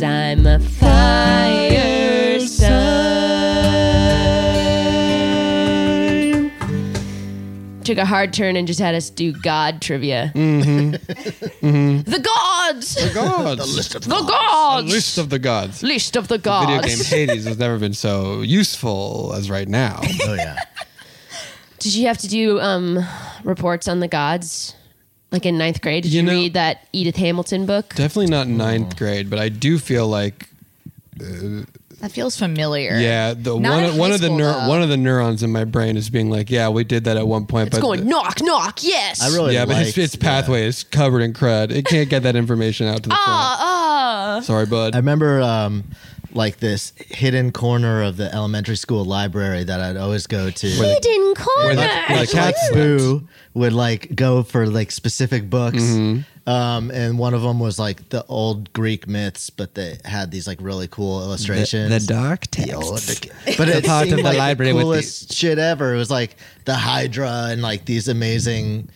cause 0.00 0.08
I'm 0.08 0.46
a 0.46 0.58
fire 0.58 2.40
sign. 2.40 2.80
Took 7.84 7.98
a 7.98 8.04
hard 8.06 8.32
turn 8.32 8.56
and 8.56 8.66
just 8.66 8.80
had 8.80 8.94
us 8.94 9.10
do 9.10 9.32
God 9.32 9.82
trivia. 9.82 10.32
Mm-hmm. 10.34 10.90
The 12.10 12.18
gods! 12.20 12.94
The 12.94 13.10
gods. 13.14 13.60
the 13.70 13.76
list 13.76 13.94
of 13.94 14.04
The 14.04 14.22
gods! 14.22 14.90
list 14.92 15.18
of 15.18 15.28
the 15.30 15.38
gods. 15.38 15.82
List 15.82 16.16
of 16.16 16.28
the 16.28 16.38
Video 16.38 16.50
gods. 16.80 16.86
game 16.86 17.04
Hades 17.28 17.44
has 17.46 17.58
never 17.58 17.78
been 17.78 17.94
so 17.94 18.40
useful 18.42 19.32
as 19.36 19.50
right 19.50 19.68
now. 19.68 20.00
Oh 20.24 20.34
yeah. 20.34 20.56
Did 21.78 21.94
you 21.94 22.06
have 22.06 22.18
to 22.18 22.28
do 22.28 22.60
um, 22.60 22.98
reports 23.44 23.88
on 23.88 24.00
the 24.00 24.08
gods? 24.08 24.74
Like 25.32 25.46
in 25.46 25.56
ninth 25.58 25.80
grade? 25.80 26.02
Did 26.02 26.12
you, 26.12 26.20
You 26.20 26.26
know- 26.26 26.32
read 26.32 26.54
that 26.54 26.86
Edith 26.92 27.16
Hamilton 27.16 27.64
book? 27.66 27.94
Definitely 27.94 28.26
not 28.30 28.48
ninth 28.48 28.96
grade, 28.96 29.30
but 29.30 29.38
I 29.38 29.48
do 29.48 29.78
feel 29.78 30.08
like 30.08 30.48
That 32.00 32.10
feels 32.10 32.36
familiar. 32.36 32.98
yeah, 32.98 33.34
the 33.34 33.58
Not 33.58 33.74
one 33.82 33.84
in 33.84 33.96
one 33.98 34.12
of 34.12 34.20
the 34.20 34.28
neur- 34.28 34.66
one 34.68 34.82
of 34.82 34.88
the 34.88 34.96
neurons 34.96 35.42
in 35.42 35.52
my 35.52 35.64
brain 35.64 35.96
is 35.96 36.08
being 36.10 36.30
like, 36.30 36.50
yeah, 36.50 36.68
we 36.70 36.82
did 36.82 37.04
that 37.04 37.16
at 37.16 37.26
one 37.28 37.46
point, 37.46 37.68
It's 37.68 37.76
but 37.76 37.82
going 37.82 38.08
knock, 38.08 38.38
knock, 38.42 38.82
yes. 38.82 39.20
I 39.22 39.28
really 39.36 39.54
yeah, 39.54 39.66
but 39.66 39.74
liked, 39.76 39.88
its, 39.90 39.98
its 39.98 40.14
yeah. 40.16 40.22
pathway 40.22 40.64
is 40.66 40.82
covered 40.82 41.20
in 41.20 41.32
crud. 41.34 41.70
It 41.70 41.84
can't 41.84 42.08
get 42.08 42.22
that 42.22 42.36
information 42.36 42.86
out 42.86 43.02
to 43.02 43.08
the 43.10 43.14
front. 43.14 43.20
Ah, 43.28 44.36
ah. 44.38 44.40
Sorry, 44.40 44.64
bud. 44.66 44.94
I 44.94 44.98
remember 44.98 45.42
um, 45.42 45.84
like 46.32 46.58
this 46.58 46.92
hidden 46.96 47.52
corner 47.52 48.02
of 48.02 48.16
the 48.16 48.32
elementary 48.34 48.76
school 48.76 49.04
library 49.04 49.64
that 49.64 49.80
I'd 49.80 49.96
always 49.96 50.26
go 50.26 50.50
to. 50.50 50.66
Hidden 50.66 51.34
corner. 51.34 51.64
where 51.66 51.74
the, 51.76 52.12
where 52.14 52.26
the 52.26 52.32
cats 52.32 52.70
Boo 52.72 53.28
would 53.54 53.72
like 53.72 54.14
go 54.14 54.42
for 54.42 54.66
like 54.66 54.90
specific 54.92 55.48
books. 55.50 55.78
Mm-hmm. 55.78 56.20
Um, 56.50 56.90
and 56.90 57.18
one 57.18 57.34
of 57.34 57.42
them 57.42 57.60
was 57.60 57.78
like 57.78 58.08
the 58.08 58.24
old 58.26 58.72
Greek 58.72 59.06
myths, 59.06 59.50
but 59.50 59.74
they 59.74 59.98
had 60.04 60.30
these 60.30 60.46
like 60.46 60.58
really 60.60 60.88
cool 60.88 61.22
illustrations. 61.22 62.06
dark 62.06 62.50
The 62.50 62.72
old- 62.72 62.98
the- 62.98 63.54
but 63.56 63.68
it 63.68 63.84
part 63.84 64.08
of 64.10 64.16
the 64.16 64.22
like 64.22 64.38
library 64.38 64.72
the 64.72 64.76
with 64.76 64.84
coolest 64.84 65.32
shit 65.32 65.58
ever. 65.58 65.94
It 65.94 65.98
was 65.98 66.10
like 66.10 66.36
the 66.64 66.74
Hydra 66.74 67.48
and 67.50 67.62
like 67.62 67.84
these 67.84 68.08
amazing, 68.08 68.88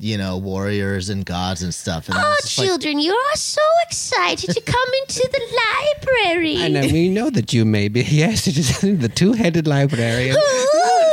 you 0.00 0.18
know, 0.18 0.36
warriors 0.38 1.08
and 1.08 1.24
gods 1.24 1.62
and 1.62 1.74
stuff. 1.74 2.08
And 2.08 2.16
Oh, 2.18 2.20
was 2.20 2.38
just 2.42 2.58
like, 2.58 2.66
children, 2.68 2.98
you 3.00 3.12
are 3.12 3.36
so 3.36 3.62
excited 3.86 4.50
to 4.50 4.60
come 4.60 4.88
into 5.02 5.28
the 5.32 5.60
library. 6.04 6.56
I 6.62 6.68
know 6.68 6.80
we 6.92 7.08
know 7.08 7.30
that 7.30 7.52
you 7.52 7.64
may 7.64 7.88
be. 7.88 8.02
Yes, 8.08 8.46
it 8.46 8.58
is 8.58 8.80
the 8.80 9.08
two-headed 9.08 9.66
librarian. 9.66 10.36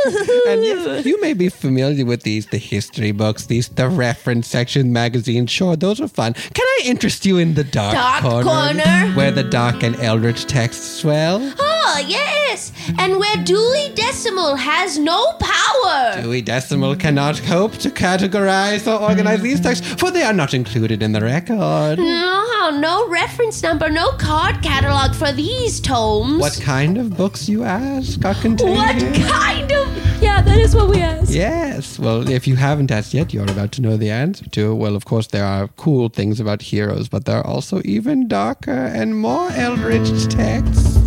and 0.48 0.64
yes, 0.64 1.06
you 1.12 1.20
may 1.22 1.34
be 1.34 1.50
familiar 1.50 2.06
with 2.06 2.24
these, 2.24 2.48
the 2.48 2.58
history 2.58 3.12
books, 3.12 3.46
these, 3.48 3.68
the 3.70 3.90
reference 3.90 4.48
section 4.48 4.94
magazines. 4.94 5.52
Sure, 5.52 5.76
those 5.76 6.00
are 6.02 6.08
fun. 6.08 6.34
Can 6.34 6.66
I 6.66 6.82
interest 6.86 7.26
you 7.26 7.38
in 7.38 7.54
the 7.56 7.64
dark, 7.64 7.94
Dark 7.94 8.22
corner, 8.24 8.44
corner? 8.84 9.12
where 9.14 9.32
the 9.32 9.44
dark 9.44 9.84
and 9.84 9.96
eldritch 9.98 10.46
texts 10.46 10.86
swell? 11.02 11.40
Oh, 11.60 12.04
yes. 12.08 12.72
And 13.00 13.18
where 13.18 13.38
Dewey 13.44 13.92
Decimal 13.96 14.56
has 14.56 14.98
no 14.98 15.34
power. 15.40 16.22
Dewey 16.22 16.42
Decimal 16.42 16.96
cannot 16.96 17.38
hope 17.40 17.74
to 17.78 17.90
categorize 17.90 18.88
or 18.88 19.02
organize 19.02 19.42
these 19.42 19.60
texts, 19.60 19.94
for 19.96 20.12
they 20.12 20.24
are 20.24 20.34
not 20.34 20.54
included 20.54 21.02
in 21.04 21.12
the 21.12 21.22
record. 21.22 21.98
No, 22.00 22.70
no 22.80 23.08
reference 23.10 23.62
number, 23.64 23.90
no 23.90 24.10
card 24.14 24.62
catalog 24.64 25.14
for 25.16 25.32
these 25.32 25.80
tomes. 25.80 26.40
What 26.40 26.60
kind 26.62 26.98
of 26.98 27.16
books, 27.16 27.48
you 27.50 27.64
ask, 27.64 28.24
are 28.26 28.34
contained 28.36 28.76
What 28.76 28.96
here? 29.02 29.28
kind 29.28 29.72
of. 29.72 29.95
Yeah, 30.22 30.42
that 30.42 30.58
is 30.58 30.76
what 30.76 30.90
we 30.90 31.02
asked. 31.02 31.32
Yes. 31.32 32.00
Well, 32.00 32.28
if 32.30 32.48
you 32.48 32.56
haven't 32.56 32.92
asked 32.92 33.14
yet, 33.14 33.34
you're 33.34 33.50
about 33.50 33.72
to 33.74 33.82
know 33.82 33.98
the 33.98 34.10
answer 34.10 34.46
to. 34.50 34.74
Well, 34.76 34.96
of 34.96 35.06
course, 35.06 35.28
there 35.28 35.46
are 35.46 35.68
cool 35.78 36.10
things 36.10 36.40
about 36.40 36.62
heroes, 36.62 37.10
but 37.10 37.26
there 37.26 37.38
are 37.38 37.46
also 37.48 37.82
even 37.86 38.28
darker 38.28 38.72
and 38.72 39.20
more 39.20 39.52
eldritch 39.52 40.28
texts, 40.28 41.00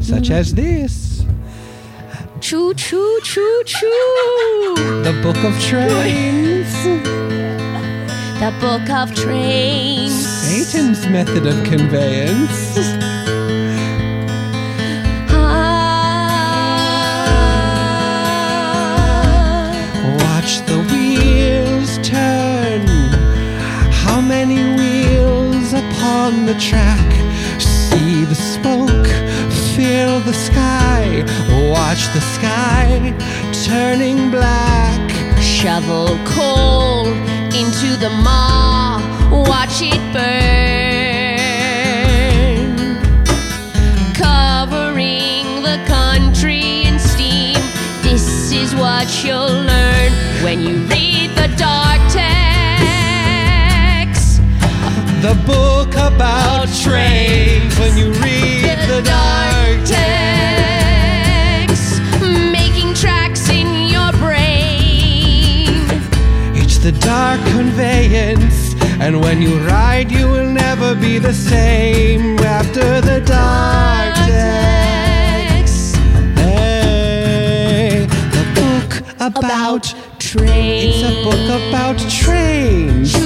such 0.00 0.30
as 0.30 0.54
this 0.54 1.24
Choo, 2.40 2.74
choo, 2.74 3.20
choo, 3.22 3.62
choo. 3.64 4.74
the 5.04 5.16
Book 5.22 5.36
of 5.44 5.56
Trains, 5.62 6.72
The 8.40 8.52
Book 8.60 8.90
of 8.90 9.14
Trains. 9.14 10.12
Satan's 10.26 11.06
method 11.06 11.46
of 11.46 11.62
conveyance. 11.62 13.11
Upon 26.22 26.46
the 26.46 26.54
track? 26.54 27.10
See 27.58 28.24
the 28.24 28.34
smoke, 28.36 29.08
fill 29.74 30.20
the 30.20 30.32
sky. 30.32 31.24
Watch 31.68 32.06
the 32.14 32.20
sky 32.20 33.12
turning 33.66 34.30
black. 34.30 35.10
Shovel 35.40 36.16
coal 36.24 37.06
into 37.60 37.96
the 37.96 38.10
maw. 38.22 39.00
Watch 39.48 39.82
it 39.82 40.02
burn. 40.14 40.22
Covering 44.14 45.62
the 45.62 45.78
country 45.88 46.84
in 46.86 47.00
steam. 47.00 47.58
This 48.02 48.52
is 48.52 48.76
what 48.76 49.24
you'll 49.24 49.58
learn 49.72 50.12
when 50.44 50.60
you 50.60 50.76
read 50.86 51.30
the 51.30 51.51
The 55.22 55.34
book 55.46 55.94
about 55.94 56.66
trains 56.82 57.78
when 57.78 57.96
you 57.96 58.10
read 58.14 58.76
the 58.88 59.02
dark 59.04 59.84
text. 59.86 62.00
Making 62.50 62.92
tracks 62.92 63.48
in 63.48 63.86
your 63.86 64.10
brain. 64.14 65.86
It's 66.56 66.78
the 66.78 66.90
dark 66.90 67.40
conveyance, 67.52 68.74
and 69.00 69.20
when 69.20 69.40
you 69.40 69.60
ride, 69.60 70.10
you 70.10 70.26
will 70.26 70.50
never 70.50 70.96
be 70.96 71.20
the 71.20 71.32
same 71.32 72.40
after 72.40 73.00
the 73.00 73.20
dark 73.20 74.16
text. 74.26 75.94
Hey, 76.36 78.08
the 78.08 78.44
book 78.56 79.04
about 79.20 79.94
trains. 80.18 80.96
It's 80.96 81.04
a 81.04 81.22
book 81.22 81.48
about 81.68 81.96
trains. 82.10 83.21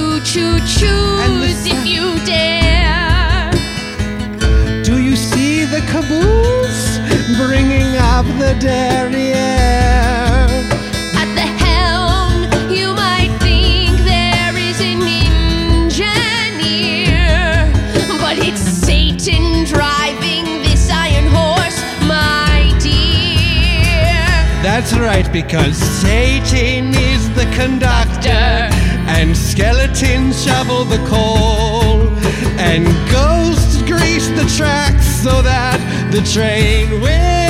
That's 24.63 24.93
right, 24.93 25.31
because 25.33 25.75
Satan 25.75 26.93
is 26.93 27.29
the 27.35 27.45
conductor, 27.55 28.29
and 28.29 29.35
skeletons 29.35 30.43
shovel 30.43 30.83
the 30.83 31.03
coal, 31.07 32.07
and 32.57 32.85
ghosts 33.11 33.81
grease 33.83 34.27
the 34.29 34.45
tracks 34.55 35.05
so 35.05 35.41
that 35.41 35.79
the 36.11 36.21
train 36.21 37.01
will 37.01 37.46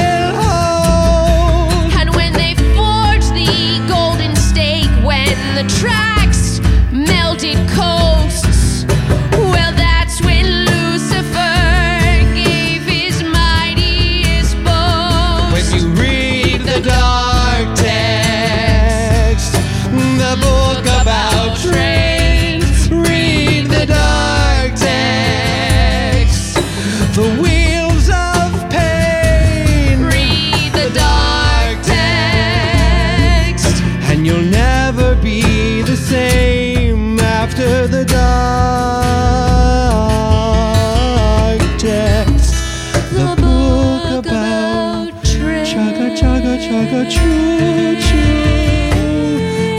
the 5.57 5.63
tracks 5.63 6.16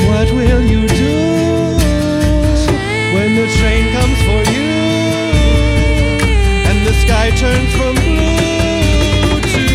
What 0.08 0.32
will 0.32 0.62
you 0.62 0.88
do 0.88 1.16
when 3.14 3.36
the 3.36 3.46
train 3.58 3.92
comes 3.92 4.18
for 4.22 4.42
you 4.50 4.70
and 6.68 6.86
the 6.86 6.94
sky 7.04 7.30
turns 7.30 7.72
from 7.76 7.94
blue 7.96 9.40
to 9.52 9.66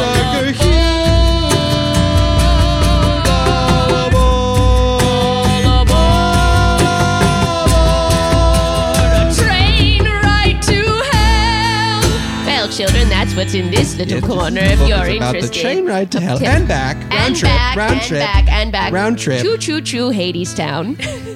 darker 0.00 0.52
hue? 0.52 0.86
Children, 12.70 13.08
that's 13.08 13.34
what's 13.34 13.54
in 13.54 13.70
this 13.72 13.87
little 13.98 14.20
corner 14.20 14.60
if 14.62 14.78
you're 14.88 14.98
about 15.16 15.34
interested. 15.34 15.42
the 15.54 15.60
train 15.60 15.86
ride 15.86 16.10
to 16.12 16.20
hell 16.20 16.36
Okay. 16.36 16.46
and 16.46 16.66
back, 16.68 16.96
round 16.96 17.12
and 17.12 17.36
trip, 17.36 17.50
back, 17.52 17.76
round 17.76 17.92
and 17.94 18.02
trip, 18.02 18.20
back, 18.20 18.48
and 18.52 18.72
back. 18.72 18.92
round 18.92 19.18
trip. 19.18 19.42
Choo 19.42 19.56
choo 19.58 19.80
choo, 19.80 20.10
Hadestown. 20.10 20.96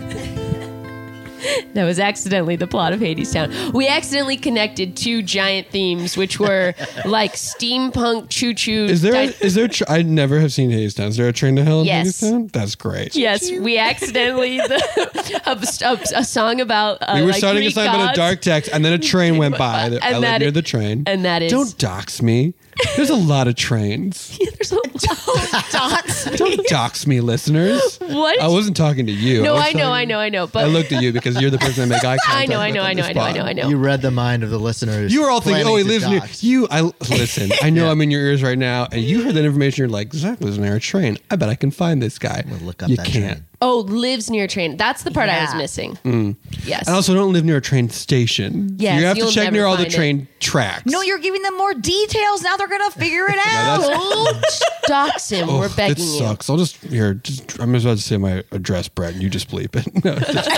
that 1.74 1.84
was 1.84 1.98
accidentally 1.98 2.56
the 2.56 2.66
plot 2.66 2.92
of 2.92 3.00
Hadestown. 3.00 3.72
We 3.72 3.88
accidentally 3.88 4.36
connected 4.36 4.96
two 4.96 5.22
giant 5.22 5.68
themes, 5.68 6.16
which 6.16 6.38
were 6.40 6.74
like 7.04 7.34
steampunk 7.34 8.28
choo 8.30 8.54
choo. 8.54 8.84
Is 8.84 9.02
there? 9.02 9.14
A, 9.14 9.44
is 9.44 9.54
there? 9.54 9.68
Tr- 9.68 9.84
I 9.88 10.02
never 10.02 10.40
have 10.40 10.52
seen 10.52 10.70
Hadestown. 10.70 11.08
Is 11.08 11.16
there 11.16 11.28
a 11.28 11.32
train 11.32 11.56
to 11.56 11.64
hell 11.64 11.80
in 11.80 11.86
Yes. 11.86 12.20
Hadestown? 12.20 12.52
That's 12.52 12.74
great. 12.74 13.14
Yes, 13.16 13.50
we 13.50 13.78
accidentally 13.78 14.58
the, 14.58 15.42
a, 15.46 16.16
a, 16.16 16.20
a 16.20 16.24
song 16.24 16.60
about 16.60 16.98
uh, 17.00 17.12
We 17.14 17.22
were 17.22 17.28
like 17.28 17.36
starting 17.36 17.62
a 17.62 17.66
Greek 17.66 17.74
song 17.74 17.86
about 17.88 18.12
a 18.12 18.16
dark 18.16 18.40
text, 18.40 18.70
and 18.72 18.84
then 18.84 18.92
a 18.92 18.98
train 18.98 19.38
went 19.38 19.56
by. 19.58 19.86
And 19.86 19.98
I 20.02 20.12
live 20.12 20.22
that 20.22 20.40
near 20.40 20.50
the 20.50 20.62
train. 20.62 21.04
and 21.06 21.24
that 21.24 21.42
is- 21.42 21.52
Don't 21.52 21.76
dox 21.78 22.22
me. 22.22 22.54
There's 22.96 23.10
a 23.10 23.14
lot 23.16 23.48
of 23.48 23.54
trains. 23.54 24.38
Yeah, 24.42 24.50
there's 24.54 24.72
a 24.72 24.76
lot. 24.76 24.86
Of 24.86 25.70
dots. 25.70 26.24
Don't 26.36 26.66
dox 26.68 27.06
me, 27.06 27.20
listeners. 27.20 27.98
What? 27.98 28.40
I 28.40 28.48
wasn't 28.48 28.76
talking 28.76 29.06
to 29.06 29.12
you. 29.12 29.42
No, 29.42 29.54
was 29.54 29.62
I 29.62 29.72
know, 29.72 29.92
I 29.92 30.04
know, 30.04 30.18
I 30.18 30.28
know. 30.30 30.46
But 30.46 30.64
I 30.64 30.66
looked 30.68 30.90
at 30.92 31.02
you 31.02 31.12
because 31.12 31.40
you're 31.40 31.50
the 31.50 31.58
person 31.58 31.88
that 31.88 31.94
make 31.94 32.04
eye 32.04 32.16
contact. 32.24 32.28
I 32.30 32.46
know, 32.46 32.60
I 32.60 32.70
know, 32.70 32.82
I 32.82 32.92
know, 32.92 33.02
I 33.04 33.12
know, 33.12 33.20
I 33.20 33.32
know, 33.32 33.42
I 33.42 33.52
know. 33.52 33.68
You 33.68 33.76
read 33.76 34.02
the 34.02 34.10
mind 34.10 34.42
of 34.42 34.50
the 34.50 34.58
listeners. 34.58 35.12
You 35.12 35.22
were 35.22 35.30
all 35.30 35.40
thinking, 35.40 35.66
oh, 35.66 35.76
he 35.76 35.84
lives 35.84 36.08
near 36.08 36.22
you. 36.40 36.66
I 36.70 36.80
listen. 37.10 37.50
I 37.62 37.70
know 37.70 37.90
I'm 37.90 38.00
in 38.00 38.10
your 38.10 38.22
ears 38.22 38.42
right 38.42 38.58
now, 38.58 38.88
and 38.90 39.02
you 39.02 39.22
heard 39.24 39.34
that 39.34 39.44
information. 39.44 39.82
You're 39.82 39.88
like, 39.88 40.12
Zach 40.12 40.40
lives 40.40 40.58
near 40.58 40.76
a 40.76 40.80
train. 40.80 41.18
I 41.30 41.36
bet 41.36 41.48
I 41.48 41.54
can 41.54 41.70
find 41.70 42.02
this 42.02 42.18
guy. 42.18 42.44
We'll 42.48 42.58
look 42.60 42.82
up 42.82 42.88
you 42.88 42.96
that 42.96 43.06
can't. 43.06 43.36
train. 43.38 43.46
Oh, 43.64 43.78
lives 43.88 44.28
near 44.28 44.44
a 44.44 44.48
train. 44.48 44.76
That's 44.76 45.04
the 45.04 45.12
part 45.12 45.28
I 45.28 45.40
was 45.42 45.52
Yeah. 45.52 45.58
missing. 45.58 46.36
Yes. 46.64 46.86
And 46.88 46.96
also, 46.96 47.14
don't 47.14 47.32
live 47.32 47.44
near 47.44 47.58
a 47.58 47.60
train 47.60 47.88
station. 47.90 48.74
Yes, 48.76 48.98
you 49.00 49.06
have 49.06 49.16
to 49.16 49.22
you'll 49.22 49.30
check 49.30 49.44
never 49.44 49.56
near 49.56 49.66
all 49.66 49.76
the 49.76 49.84
find 49.84 49.92
it. 49.92 49.96
train 49.96 50.28
tracks. 50.40 50.82
No, 50.86 51.00
you're 51.02 51.18
giving 51.20 51.42
them 51.42 51.56
more 51.56 51.72
details. 51.72 52.42
Now 52.42 52.56
they're 52.56 52.66
gonna 52.68 52.90
figure 52.90 53.26
it 53.28 53.38
out. 53.46 53.80
Don't 53.80 54.44
dox 54.88 55.30
him. 55.30 55.48
Oh, 55.48 55.60
We're 55.60 55.74
begging 55.76 55.94
this 55.94 56.12
you. 56.14 56.18
sucks. 56.18 56.50
I'll 56.50 56.56
just 56.56 56.76
here. 56.78 57.14
Just, 57.14 57.60
I'm 57.60 57.72
just 57.72 57.84
about 57.86 57.98
to 57.98 58.02
say 58.02 58.16
my 58.16 58.42
address, 58.50 58.88
Brett, 58.88 59.14
and 59.14 59.22
you 59.22 59.30
just 59.30 59.48
bleep 59.48 59.76
it. 59.76 59.86
No, 60.04 60.16
just, 60.18 60.50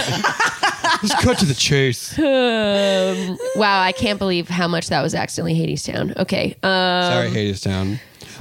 just 1.03 1.19
cut 1.23 1.38
to 1.38 1.45
the 1.45 1.55
chase. 1.55 2.19
Um, 2.64 3.38
wow, 3.57 3.81
I 3.83 3.93
can't 3.93 4.19
believe 4.19 4.49
how 4.49 4.67
much 4.69 4.88
that 4.88 5.03
was 5.03 5.14
accidentally 5.14 5.55
Hadestown. 5.55 6.17
Okay. 6.17 6.57
Um, 6.62 7.12
Sorry, 7.12 7.31
Hadestown, 7.31 8.01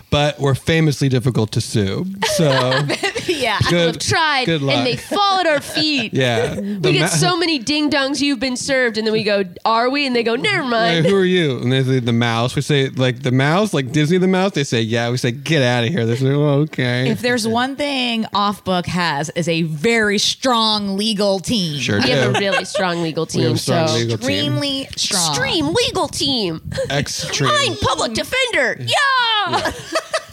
but 0.09 0.39
we're 0.39 0.55
famously 0.55 1.09
difficult 1.09 1.51
to 1.53 1.61
sue. 1.61 2.05
So 2.35 2.47
yeah. 3.27 3.59
good. 3.69 3.95
We've 3.95 3.99
tried, 3.99 4.45
Good 4.45 4.61
luck. 4.61 4.75
and 4.77 4.85
they 4.87 4.95
fall 4.95 5.39
at 5.39 5.47
our 5.47 5.61
feet. 5.75 6.13
yeah. 6.13 6.55
We 6.59 6.73
The 6.75 6.91
get 6.93 7.01
ma- 7.01 7.07
so 7.07 7.37
many 7.37 7.59
ding 7.59 7.89
dongs. 7.89 8.21
You've 8.21 8.39
been 8.39 8.57
served, 8.57 8.97
and 8.97 9.05
then 9.07 9.11
we 9.13 9.23
go, 9.23 9.43
"Are 9.65 9.89
we?" 9.89 10.05
And 10.07 10.15
they 10.15 10.23
go, 10.23 10.35
"Never 10.35 10.63
Hey, 10.63 10.69
mind." 10.69 11.05
who 11.05 11.15
are 11.15 11.25
you? 11.25 11.57
And 11.59 11.71
they 11.71 11.83
say 11.83 11.99
the 11.99 12.13
mouse. 12.13 12.55
We 12.55 12.61
say 12.61 12.89
like 12.89 13.21
the 13.23 13.31
mouse, 13.31 13.73
like 13.73 13.91
Disney 13.91 14.17
the 14.17 14.27
mouse. 14.27 14.51
They 14.53 14.63
say 14.63 14.81
yeah. 14.81 15.09
We 15.09 15.17
say 15.17 15.31
get 15.31 15.61
out 15.63 15.83
of 15.83 15.89
here. 15.89 16.05
They 16.05 16.15
say 16.15 16.29
oh, 16.29 16.61
okay. 16.61 17.09
If 17.09 17.21
there's 17.21 17.47
one 17.47 17.75
thing 17.75 18.25
Off 18.33 18.63
Book 18.63 18.85
has 18.87 19.29
is 19.31 19.47
a 19.47 19.63
very 19.63 20.17
strong 20.17 20.97
legal 20.97 21.39
team. 21.39 21.79
sure 21.79 21.99
We 21.99 22.05
do. 22.05 22.11
have 22.11 22.35
a 22.35 22.39
really 22.39 22.65
strong 22.65 23.01
legal 23.03 23.25
team. 23.25 23.41
We 23.41 23.47
have 23.49 23.51
team. 23.51 23.55
a 23.55 23.59
strong 23.59 23.87
so 23.87 23.93
legal 23.95 24.17
team. 24.17 24.29
Extremely 24.29 24.87
strong. 24.95 25.29
extreme 25.29 25.73
legal 25.73 26.07
team. 26.07 26.71
Extreme. 26.89 27.49
I'm 27.53 27.75
public 27.77 28.13
defender. 28.13 28.77
Yeah. 28.79 29.71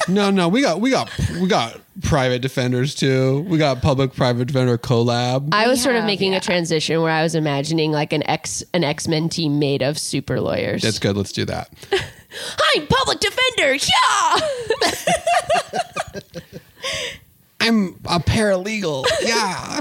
No, 0.08 0.30
no, 0.30 0.48
we 0.48 0.62
got 0.62 0.80
we 0.80 0.90
got 0.90 1.10
we 1.40 1.46
got 1.46 1.80
private 2.02 2.40
defenders 2.40 2.94
too. 2.94 3.40
We 3.42 3.58
got 3.58 3.82
public 3.82 4.14
private 4.14 4.46
defender 4.46 4.78
collab. 4.78 5.50
I 5.52 5.68
was 5.68 5.82
sort 5.82 5.96
of 5.96 6.04
making 6.04 6.32
yeah. 6.32 6.38
a 6.38 6.40
transition 6.40 7.02
where 7.02 7.12
I 7.12 7.22
was 7.22 7.34
imagining 7.34 7.92
like 7.92 8.12
an 8.12 8.26
X 8.28 8.62
an 8.72 8.84
X 8.84 9.06
Men 9.08 9.28
team 9.28 9.58
made 9.58 9.82
of 9.82 9.98
super 9.98 10.40
lawyers. 10.40 10.82
That's 10.82 10.98
good. 10.98 11.16
Let's 11.16 11.32
do 11.32 11.44
that. 11.46 11.70
I'm 12.74 12.86
public 12.86 13.20
defender. 13.20 13.74
Yeah. 13.74 14.40
I'm 17.60 17.94
a 18.06 18.18
paralegal. 18.20 19.04
Yeah. 19.22 19.80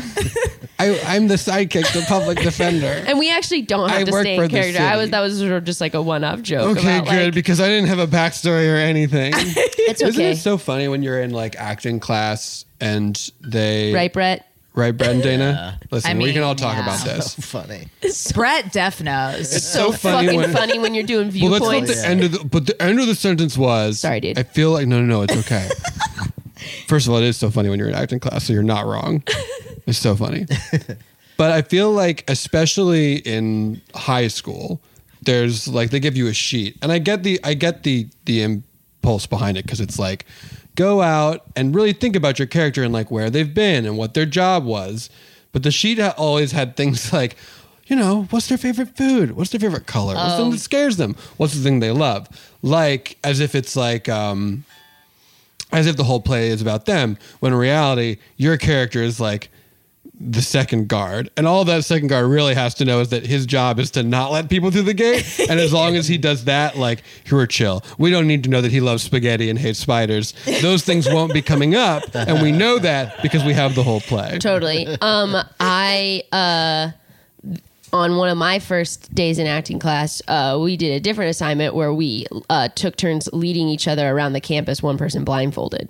I, 0.81 0.99
I'm 1.05 1.27
the 1.27 1.35
sidekick, 1.35 1.91
the 1.93 2.05
public 2.07 2.39
defender. 2.39 2.87
and 2.87 3.19
we 3.19 3.29
actually 3.31 3.63
don't 3.63 3.89
have 3.89 4.01
I 4.01 4.03
to 4.05 4.11
work 4.11 4.21
stay 4.23 4.37
for 4.37 4.43
in 4.45 4.51
the 4.51 4.59
character. 4.59 4.81
I 4.81 4.95
was 4.95 5.03
city. 5.03 5.11
that 5.11 5.19
was 5.21 5.37
sort 5.39 5.51
of 5.51 5.63
just 5.65 5.81
like 5.81 5.93
a 5.93 6.01
one 6.01 6.23
off 6.23 6.41
joke. 6.41 6.77
Okay, 6.77 6.97
about, 6.99 7.09
good 7.09 7.25
like- 7.25 7.33
because 7.33 7.59
I 7.59 7.67
didn't 7.67 7.89
have 7.89 7.99
a 7.99 8.07
backstory 8.07 8.71
or 8.71 8.77
anything. 8.77 9.33
it's 9.37 10.01
Isn't 10.01 10.15
okay. 10.15 10.31
it 10.31 10.37
so 10.37 10.57
funny 10.57 10.87
when 10.87 11.03
you're 11.03 11.19
in 11.21 11.31
like 11.31 11.55
acting 11.57 11.99
class 11.99 12.63
and 12.79 13.29
they 13.41 13.93
right, 13.93 14.11
Brett? 14.13 14.45
right, 14.73 14.91
Brett 14.91 15.11
and 15.11 15.21
Dana? 15.23 15.79
Listen, 15.91 16.11
I 16.11 16.13
we 16.17 16.25
can 16.31 16.35
mean, 16.35 16.43
all 16.43 16.55
talk 16.55 16.77
yeah. 16.77 16.83
about 16.83 16.99
So 17.05 17.13
this. 17.15 17.35
funny. 17.35 17.87
Brett 18.33 18.71
Def 18.71 19.01
knows. 19.03 19.53
It's 19.53 19.65
so, 19.67 19.91
funny 19.91 20.27
Fucking 20.27 20.39
when. 20.39 20.51
funny 20.53 20.79
when 20.79 20.93
you're 20.93 21.03
doing 21.03 21.27
Well, 21.41 21.51
that's 21.51 21.65
viewpoints. 21.67 21.89
not 21.89 22.01
the 22.03 22.07
end 22.07 22.23
of 22.23 22.31
the. 22.31 22.43
But 22.45 22.67
the 22.67 22.81
end 22.81 23.01
of 23.01 23.07
the 23.07 23.15
sentence 23.15 23.57
was. 23.57 23.99
Sorry, 23.99 24.21
dude. 24.21 24.39
I 24.39 24.43
feel 24.43 24.71
like 24.71 24.87
no, 24.87 25.01
no, 25.01 25.05
no. 25.05 25.21
It's 25.23 25.35
okay. 25.45 25.67
First 26.87 27.07
of 27.07 27.13
all, 27.13 27.19
it 27.19 27.25
is 27.25 27.37
so 27.37 27.49
funny 27.49 27.69
when 27.69 27.79
you're 27.79 27.89
in 27.89 27.95
acting 27.95 28.19
class, 28.19 28.45
so 28.45 28.53
you're 28.53 28.63
not 28.63 28.85
wrong. 28.85 29.23
It's 29.87 29.97
so 29.97 30.15
funny. 30.15 30.45
But 31.35 31.49
I 31.49 31.63
feel 31.63 31.91
like, 31.91 32.23
especially 32.29 33.15
in 33.15 33.81
high 33.95 34.27
school, 34.27 34.81
there's 35.23 35.67
like 35.67 35.89
they 35.89 35.99
give 35.99 36.15
you 36.15 36.27
a 36.27 36.33
sheet, 36.33 36.77
and 36.83 36.91
I 36.91 36.99
get 36.99 37.23
the 37.23 37.39
I 37.43 37.55
get 37.55 37.81
the 37.81 38.07
the 38.25 38.43
impulse 38.43 39.25
behind 39.25 39.57
it 39.57 39.65
because 39.65 39.79
it's 39.81 39.97
like 39.97 40.25
go 40.75 41.01
out 41.01 41.43
and 41.55 41.73
really 41.73 41.93
think 41.93 42.15
about 42.15 42.37
your 42.37 42.45
character 42.47 42.83
and 42.83 42.93
like 42.93 43.09
where 43.09 43.29
they've 43.31 43.53
been 43.53 43.85
and 43.85 43.97
what 43.97 44.13
their 44.13 44.27
job 44.27 44.63
was. 44.63 45.09
But 45.51 45.63
the 45.63 45.71
sheet 45.71 45.97
ha- 45.97 46.13
always 46.17 46.51
had 46.51 46.75
things 46.75 47.11
like, 47.19 47.35
you 47.87 47.95
know, 47.95 48.27
what's 48.29 48.47
their 48.47 48.57
favorite 48.57 48.95
food? 48.95 49.31
What's 49.31 49.49
their 49.49 49.59
favorite 49.59 49.87
color? 49.87 50.13
What's 50.15 50.33
the 50.33 50.43
thing 50.43 50.51
that 50.51 50.59
scares 50.59 50.97
them? 50.97 51.15
What's 51.37 51.55
the 51.55 51.63
thing 51.63 51.79
they 51.79 51.91
love? 51.91 52.27
Like 52.61 53.17
as 53.23 53.39
if 53.39 53.55
it's 53.55 53.75
like 53.75 54.07
um 54.07 54.65
as 55.71 55.87
if 55.87 55.97
the 55.97 56.03
whole 56.03 56.21
play 56.21 56.49
is 56.49 56.61
about 56.61 56.85
them 56.85 57.17
when 57.39 57.53
in 57.53 57.59
reality 57.59 58.17
your 58.37 58.57
character 58.57 59.01
is 59.01 59.19
like 59.19 59.49
the 60.19 60.41
second 60.41 60.89
guard. 60.89 61.29
And 61.37 61.47
all 61.47 61.63
that 61.65 61.85
second 61.85 62.07
guard 62.07 62.25
really 62.29 62.53
has 62.53 62.73
to 62.75 62.85
know 62.85 62.99
is 62.99 63.09
that 63.09 63.25
his 63.25 63.45
job 63.45 63.79
is 63.79 63.91
to 63.91 64.03
not 64.03 64.31
let 64.31 64.49
people 64.49 64.69
through 64.69 64.83
the 64.83 64.93
gate. 64.93 65.39
And 65.49 65.59
as 65.59 65.71
long 65.71 65.95
as 65.95 66.07
he 66.07 66.17
does 66.17 66.45
that 66.45 66.77
like 66.77 67.03
you're 67.25 67.47
chill. 67.47 67.83
We 67.97 68.11
don't 68.11 68.27
need 68.27 68.43
to 68.43 68.49
know 68.49 68.61
that 68.61 68.71
he 68.71 68.81
loves 68.81 69.03
spaghetti 69.03 69.49
and 69.49 69.57
hates 69.57 69.79
spiders. 69.79 70.33
Those 70.61 70.83
things 70.83 71.07
won't 71.07 71.33
be 71.33 71.41
coming 71.41 71.75
up. 71.75 72.03
And 72.13 72.41
we 72.41 72.51
know 72.51 72.79
that 72.79 73.21
because 73.21 73.43
we 73.43 73.53
have 73.53 73.75
the 73.75 73.83
whole 73.83 74.01
play. 74.01 74.37
Totally. 74.39 74.87
Um, 75.01 75.35
I 75.59 76.23
uh, 76.31 76.91
on 77.93 78.17
one 78.17 78.29
of 78.29 78.37
my 78.37 78.59
first 78.59 79.13
days 79.13 79.39
in 79.39 79.47
acting 79.47 79.79
class, 79.79 80.21
uh, 80.27 80.59
we 80.61 80.77
did 80.77 80.91
a 80.93 80.99
different 80.99 81.29
assignment 81.31 81.73
where 81.75 81.93
we 81.93 82.25
uh, 82.49 82.67
took 82.69 82.95
turns 82.97 83.27
leading 83.33 83.67
each 83.67 83.87
other 83.87 84.09
around 84.09 84.33
the 84.33 84.41
campus, 84.41 84.81
one 84.83 84.97
person 84.97 85.23
blindfolded. 85.23 85.89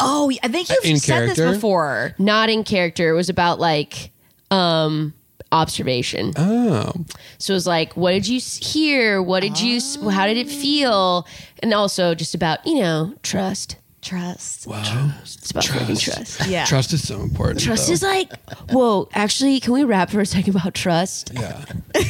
Oh, 0.00 0.30
I 0.42 0.48
think 0.48 0.68
you've 0.68 0.84
In 0.84 0.98
said 0.98 1.14
character? 1.26 1.46
this 1.46 1.56
before. 1.56 2.14
Not 2.18 2.48
in 2.50 2.62
character. 2.64 3.08
It 3.10 3.14
was 3.14 3.28
about 3.28 3.58
like 3.58 4.10
um, 4.50 5.12
observation. 5.50 6.32
oh 6.36 6.92
So 7.38 7.52
it 7.52 7.56
was 7.56 7.66
like, 7.66 7.96
what 7.96 8.12
did 8.12 8.28
you 8.28 8.36
s- 8.36 8.58
hear? 8.72 9.20
What 9.22 9.40
did 9.40 9.60
you? 9.60 9.76
s 9.78 9.96
How 9.96 10.26
did 10.26 10.36
it 10.36 10.48
feel? 10.48 11.26
And 11.62 11.74
also 11.74 12.14
just 12.14 12.34
about 12.34 12.64
you 12.66 12.78
know 12.80 13.14
trust. 13.22 13.76
Trust. 14.08 14.66
It's 14.66 15.50
about 15.50 15.64
freaking 15.64 16.00
trust. 16.00 16.46
Yeah. 16.48 16.64
trust 16.64 16.94
is 16.94 17.06
so 17.06 17.20
important 17.20 17.60
Trust 17.60 17.88
though. 17.88 17.92
is 17.92 18.02
like, 18.02 18.32
whoa. 18.70 19.06
Actually, 19.12 19.60
can 19.60 19.74
we 19.74 19.84
rap 19.84 20.08
for 20.08 20.20
a 20.20 20.26
second 20.26 20.56
about 20.56 20.72
trust? 20.74 21.30
yeah 21.34 21.62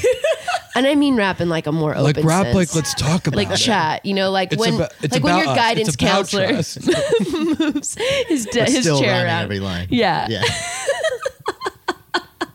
And 0.77 0.87
I 0.87 0.95
mean 0.95 1.17
rap 1.17 1.41
in 1.41 1.49
like 1.49 1.67
a 1.67 1.73
more 1.73 1.91
like 1.97 2.17
open 2.19 2.23
Like 2.23 2.25
rap 2.25 2.45
sense. 2.45 2.55
like 2.57 2.75
let's 2.77 2.95
talk 2.95 3.27
about 3.27 3.37
like 3.37 3.51
it. 3.51 3.57
chat, 3.57 4.07
you 4.07 4.15
know, 4.15 4.31
like 4.31 4.53
it's 4.53 4.61
when 4.61 4.75
about, 4.77 4.93
it's 5.03 5.13
like 5.13 5.25
when 5.25 5.39
your 5.39 5.49
us. 5.49 5.57
guidance 5.57 5.89
It's 5.89 5.97
about 5.97 6.09
counselor 6.09 6.49
trust. 6.49 6.87
moves 7.59 7.95
his 8.29 8.47
de- 8.47 8.61
But 8.61 8.69
his 8.69 8.81
still 8.85 9.01
chair 9.01 9.25
around. 9.25 9.43
every 9.43 9.59
line. 9.59 9.89
Yeah. 9.91 10.29
Yeah. 10.29 10.45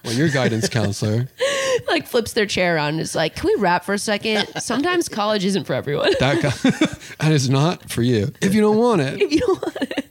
when 0.03 0.15
your 0.15 0.29
guidance 0.29 0.69
counselor 0.69 1.27
like 1.87 2.07
flips 2.07 2.33
their 2.33 2.45
chair 2.45 2.75
around 2.75 2.89
and 2.89 2.99
is 3.01 3.15
like, 3.15 3.35
"Can 3.35 3.47
we 3.47 3.55
rap 3.61 3.83
for 3.85 3.93
a 3.93 3.99
second? 3.99 4.47
Sometimes 4.61 5.09
college 5.09 5.45
isn't 5.45 5.65
for 5.65 5.73
everyone. 5.73 6.11
that 6.19 6.41
guy 6.41 6.97
and 7.19 7.33
it's 7.33 7.49
not 7.49 7.89
for 7.89 8.01
you 8.01 8.31
if 8.41 8.53
you 8.53 8.61
don't 8.61 8.77
want 8.77 9.01
it 9.01 9.21
if 9.21 9.31
you 9.31 9.39
don't 9.39 9.61
want 9.61 9.77
it." 9.91 10.07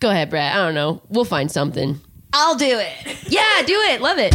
Go 0.00 0.10
ahead, 0.10 0.28
Brad. 0.30 0.52
I 0.56 0.64
don't 0.64 0.74
know. 0.74 1.00
We'll 1.08 1.24
find 1.24 1.50
something. 1.50 2.00
I'll 2.32 2.56
do 2.56 2.78
it. 2.78 3.16
Yeah, 3.28 3.62
do 3.66 3.80
it. 3.80 4.02
Love 4.02 4.18
it. 4.18 4.34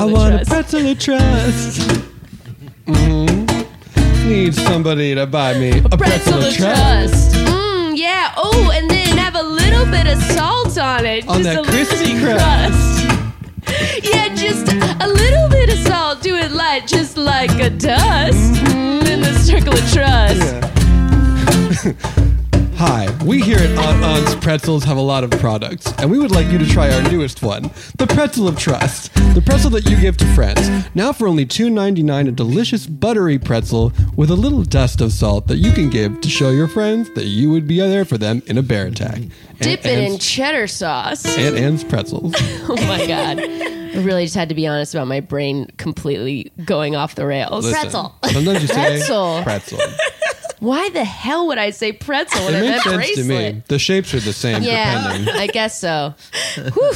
I 0.00 0.04
want 0.04 0.34
a 0.34 0.38
trust. 0.38 0.50
pretzel 0.50 0.86
of 0.86 0.98
trust. 0.98 1.80
mm 2.86 4.26
Need 4.26 4.54
somebody 4.54 5.14
to 5.14 5.26
buy 5.26 5.52
me 5.58 5.70
a 5.70 5.82
pretzel, 5.82 5.98
pretzel 5.98 6.34
of 6.38 6.54
trust. 6.54 7.34
trust. 7.34 7.34
Mmm, 7.34 7.96
yeah. 7.98 8.32
Oh, 8.38 8.70
and 8.72 8.88
then 8.88 9.18
have 9.18 9.34
a 9.34 9.42
little 9.42 9.84
bit 9.84 10.06
of 10.06 10.16
salt 10.22 10.78
on 10.78 11.04
it. 11.04 11.28
On 11.28 11.42
just 11.42 11.44
that 11.44 11.58
a 11.58 11.60
little 11.60 11.64
crispy 11.64 12.16
of 12.16 12.22
crust. 12.22 13.06
Yeah, 14.02 14.34
just 14.34 14.72
a 14.72 15.06
little 15.06 15.48
bit 15.48 15.68
of 15.72 15.78
salt. 15.86 16.22
Do 16.22 16.34
it 16.34 16.50
light, 16.52 16.86
just 16.86 17.16
like 17.18 17.50
a 17.60 17.68
dust. 17.70 18.54
Mm-hmm. 18.54 19.06
In 19.06 19.20
the 19.20 19.34
circle 19.34 19.74
of 19.74 19.92
trust. 19.92 20.66
Hi, 22.82 23.14
we 23.26 23.42
here 23.42 23.58
at 23.58 23.76
Aunt 23.76 24.02
Aunt's 24.02 24.34
Pretzels 24.36 24.84
have 24.84 24.96
a 24.96 25.02
lot 25.02 25.22
of 25.22 25.30
products, 25.32 25.92
and 25.98 26.10
we 26.10 26.18
would 26.18 26.30
like 26.30 26.46
you 26.46 26.56
to 26.56 26.64
try 26.64 26.90
our 26.90 27.02
newest 27.10 27.42
one, 27.42 27.64
the 27.98 28.06
Pretzel 28.06 28.48
of 28.48 28.58
Trust. 28.58 29.12
The 29.34 29.42
pretzel 29.44 29.68
that 29.72 29.84
you 29.84 30.00
give 30.00 30.16
to 30.16 30.24
friends. 30.34 30.66
Now 30.94 31.12
for 31.12 31.28
only 31.28 31.44
$2.99, 31.44 32.28
a 32.28 32.32
delicious 32.32 32.86
buttery 32.86 33.38
pretzel 33.38 33.92
with 34.16 34.30
a 34.30 34.34
little 34.34 34.62
dust 34.62 35.02
of 35.02 35.12
salt 35.12 35.46
that 35.48 35.58
you 35.58 35.72
can 35.72 35.90
give 35.90 36.22
to 36.22 36.30
show 36.30 36.48
your 36.48 36.68
friends 36.68 37.10
that 37.10 37.26
you 37.26 37.50
would 37.50 37.68
be 37.68 37.80
there 37.80 38.06
for 38.06 38.16
them 38.16 38.42
in 38.46 38.56
a 38.56 38.62
bear 38.62 38.86
attack. 38.86 39.20
Dip 39.60 39.84
Aunt 39.84 39.86
it 39.86 40.12
in 40.12 40.18
cheddar 40.18 40.66
sauce. 40.66 41.26
Aunt 41.36 41.56
Anne's 41.56 41.84
Pretzels. 41.84 42.34
Oh 42.62 42.86
my 42.86 43.06
god. 43.06 43.40
I 43.40 44.02
really 44.02 44.24
just 44.24 44.36
had 44.36 44.48
to 44.48 44.54
be 44.54 44.66
honest 44.66 44.94
about 44.94 45.06
my 45.08 45.20
brain 45.20 45.66
completely 45.76 46.50
going 46.64 46.96
off 46.96 47.14
the 47.16 47.26
rails. 47.26 47.66
Listen, 47.66 47.80
Pretzel. 47.80 48.14
Sometimes 48.24 48.62
you 48.62 48.68
say 48.68 48.74
Pretzel. 48.74 49.42
pretzel. 49.42 49.80
Why 50.60 50.90
the 50.90 51.04
hell 51.04 51.46
would 51.48 51.58
I 51.58 51.70
say 51.70 51.92
pretzel 51.92 52.44
when 52.44 52.54
It 52.54 52.58
I 52.58 52.60
makes 52.60 52.86
meant 52.86 53.04
sense 53.04 53.16
to 53.16 53.24
me. 53.24 53.62
The 53.68 53.78
shapes 53.78 54.12
are 54.14 54.20
the 54.20 54.32
same 54.32 54.62
Yeah, 54.62 55.02
depending. 55.08 55.34
I 55.34 55.46
guess 55.46 55.80
so. 55.80 56.14
Whew. 56.54 56.92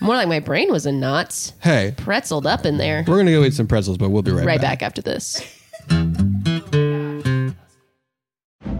More 0.00 0.16
like 0.16 0.28
my 0.28 0.40
brain 0.40 0.70
was 0.70 0.84
in 0.86 1.00
knots, 1.00 1.54
Hey, 1.62 1.94
pretzeled 1.96 2.44
up 2.46 2.66
in 2.66 2.76
there. 2.76 3.04
we're 3.06 3.16
gonna 3.16 3.30
go 3.32 3.42
eat 3.42 3.54
some 3.54 3.66
pretzels, 3.66 3.96
but 3.96 4.10
we'll 4.10 4.22
be 4.22 4.32
right, 4.32 4.44
Right 4.46 4.60
back. 4.60 4.80
back 4.80 4.82
after 4.86 5.00
this. 5.00 5.40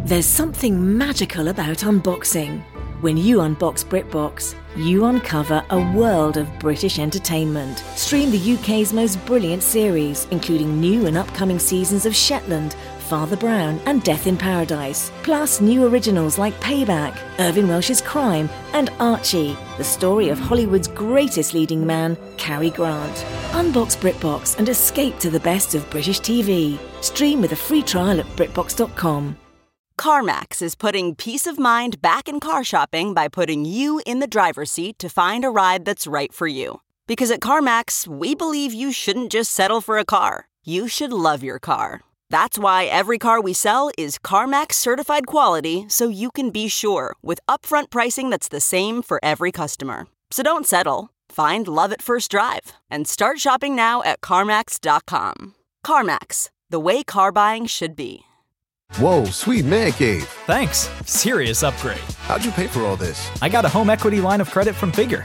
There's 0.07 0.27
something 0.27 0.99
magical 0.99 1.49
about 1.49 1.79
unboxing. 1.79 2.63
When 3.01 3.17
you 3.17 3.39
unbox 3.39 3.85
BritBox, 3.85 4.55
you 4.77 5.05
uncover 5.07 5.65
a 5.71 5.93
world 5.93 6.37
of 6.37 6.47
British 6.59 6.99
entertainment. 6.99 7.79
Stream 7.97 8.31
the 8.31 8.55
UK's 8.55 8.93
most 8.93 9.25
brilliant 9.27 9.63
series, 9.63 10.27
including 10.31 10.81
new 10.81 11.07
and 11.07 11.17
upcoming 11.17 11.59
seasons 11.59 12.07
of 12.07 12.15
Shetland, 12.15 12.77
Father 13.05 13.37
Brown, 13.37 13.81
and 13.87 14.03
Death 14.03 14.27
in 14.27 14.37
Paradise. 14.37 15.13
Plus, 15.23 15.61
new 15.61 15.87
originals 15.87 16.39
like 16.39 16.59
Payback, 16.61 17.19
Irvine 17.39 17.69
Welsh's 17.69 18.01
Crime, 18.01 18.49
and 18.73 18.91
Archie, 18.99 19.57
the 19.77 19.85
story 19.85 20.31
of 20.31 20.39
Hollywood's 20.39 20.89
greatest 20.89 21.55
leading 21.55 21.87
man, 21.87 22.17
Cary 22.37 22.71
Grant. 22.71 23.17
Unbox 23.53 23.97
BritBox 23.97 24.59
and 24.59 24.69
escape 24.69 25.19
to 25.19 25.31
the 25.31 25.41
best 25.41 25.75
of 25.75 25.89
British 25.91 26.21
TV. 26.21 26.79
Stream 27.03 27.41
with 27.41 27.53
a 27.53 27.57
free 27.57 27.83
trial 27.83 28.19
at 28.21 28.27
BritBox.com. 28.37 29.37
CarMax 29.99 30.61
is 30.61 30.75
putting 30.75 31.15
peace 31.15 31.47
of 31.47 31.59
mind 31.59 32.03
back 32.03 32.29
in 32.29 32.41
car 32.41 32.65
shopping 32.65 33.15
by 33.15 33.29
putting 33.29 33.65
you 33.65 34.01
in 34.05 34.19
the 34.19 34.27
driver's 34.27 34.71
seat 34.71 34.99
to 34.99 35.09
find 35.09 35.45
a 35.45 35.51
ride 35.51 35.85
that's 35.85 36.07
right 36.07 36.33
for 36.33 36.47
you. 36.47 36.81
Because 37.07 37.31
at 37.31 37.41
CarMax, 37.41 38.07
we 38.07 38.35
believe 38.35 38.73
you 38.73 38.91
shouldn't 38.91 39.31
just 39.31 39.53
settle 39.53 39.81
for 39.81 39.99
a 39.99 40.05
car, 40.05 40.49
you 40.65 40.89
should 40.89 41.13
love 41.13 41.45
your 41.45 41.59
car. 41.59 42.01
That's 42.31 42.59
why 42.59 42.85
every 42.85 43.19
car 43.19 43.41
we 43.41 43.53
sell 43.53 43.91
is 43.97 44.19
CarMax 44.19 44.73
certified 44.73 45.27
quality 45.27 45.87
so 45.89 46.09
you 46.09 46.31
can 46.31 46.51
be 46.51 46.69
sure 46.69 47.15
with 47.23 47.41
upfront 47.49 47.91
pricing 47.91 48.31
that's 48.31 48.49
the 48.49 48.61
same 48.61 49.03
for 49.03 49.21
every 49.23 49.53
customer. 49.53 50.07
So 50.31 50.43
don't 50.43 50.67
settle. 50.67 51.11
Find 51.29 51.69
love 51.69 51.93
at 51.93 52.03
first 52.03 52.31
drive 52.31 52.73
and 52.91 53.07
start 53.07 53.39
shopping 53.39 53.77
now 53.77 54.03
at 54.03 54.21
CarMax.com. 54.21 55.55
CarMax, 55.87 56.51
the 56.71 56.81
way 56.81 57.03
car 57.03 57.31
buying 57.31 57.67
should 57.67 57.95
be. 57.95 58.23
Whoa, 58.97 59.25
sweet 59.25 59.65
man 59.65 59.93
cave. 59.93 60.25
Thanks. 60.47 60.89
Serious 61.07 61.63
upgrade. 61.63 61.99
How'd 62.27 62.45
you 62.45 62.53
pay 62.53 62.67
for 62.67 62.81
all 62.83 62.97
this? 62.97 63.31
I 63.43 63.49
got 63.49 63.65
a 63.65 63.69
home 63.69 63.91
equity 63.91 64.21
line 64.21 64.41
of 64.41 64.51
credit 64.51 64.75
from 64.75 64.93
Figure. 64.93 65.25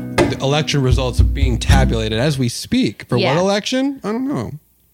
The 0.31 0.43
election 0.43 0.81
results 0.81 1.19
are 1.19 1.25
being 1.25 1.57
tabulated 1.59 2.17
as 2.19 2.37
we 2.37 2.47
speak. 2.49 3.03
For 3.09 3.17
Yeah. 3.17 3.35
what 3.35 3.41
election? 3.41 3.99
I 4.03 4.11
don't 4.11 4.27
know. 4.27 4.51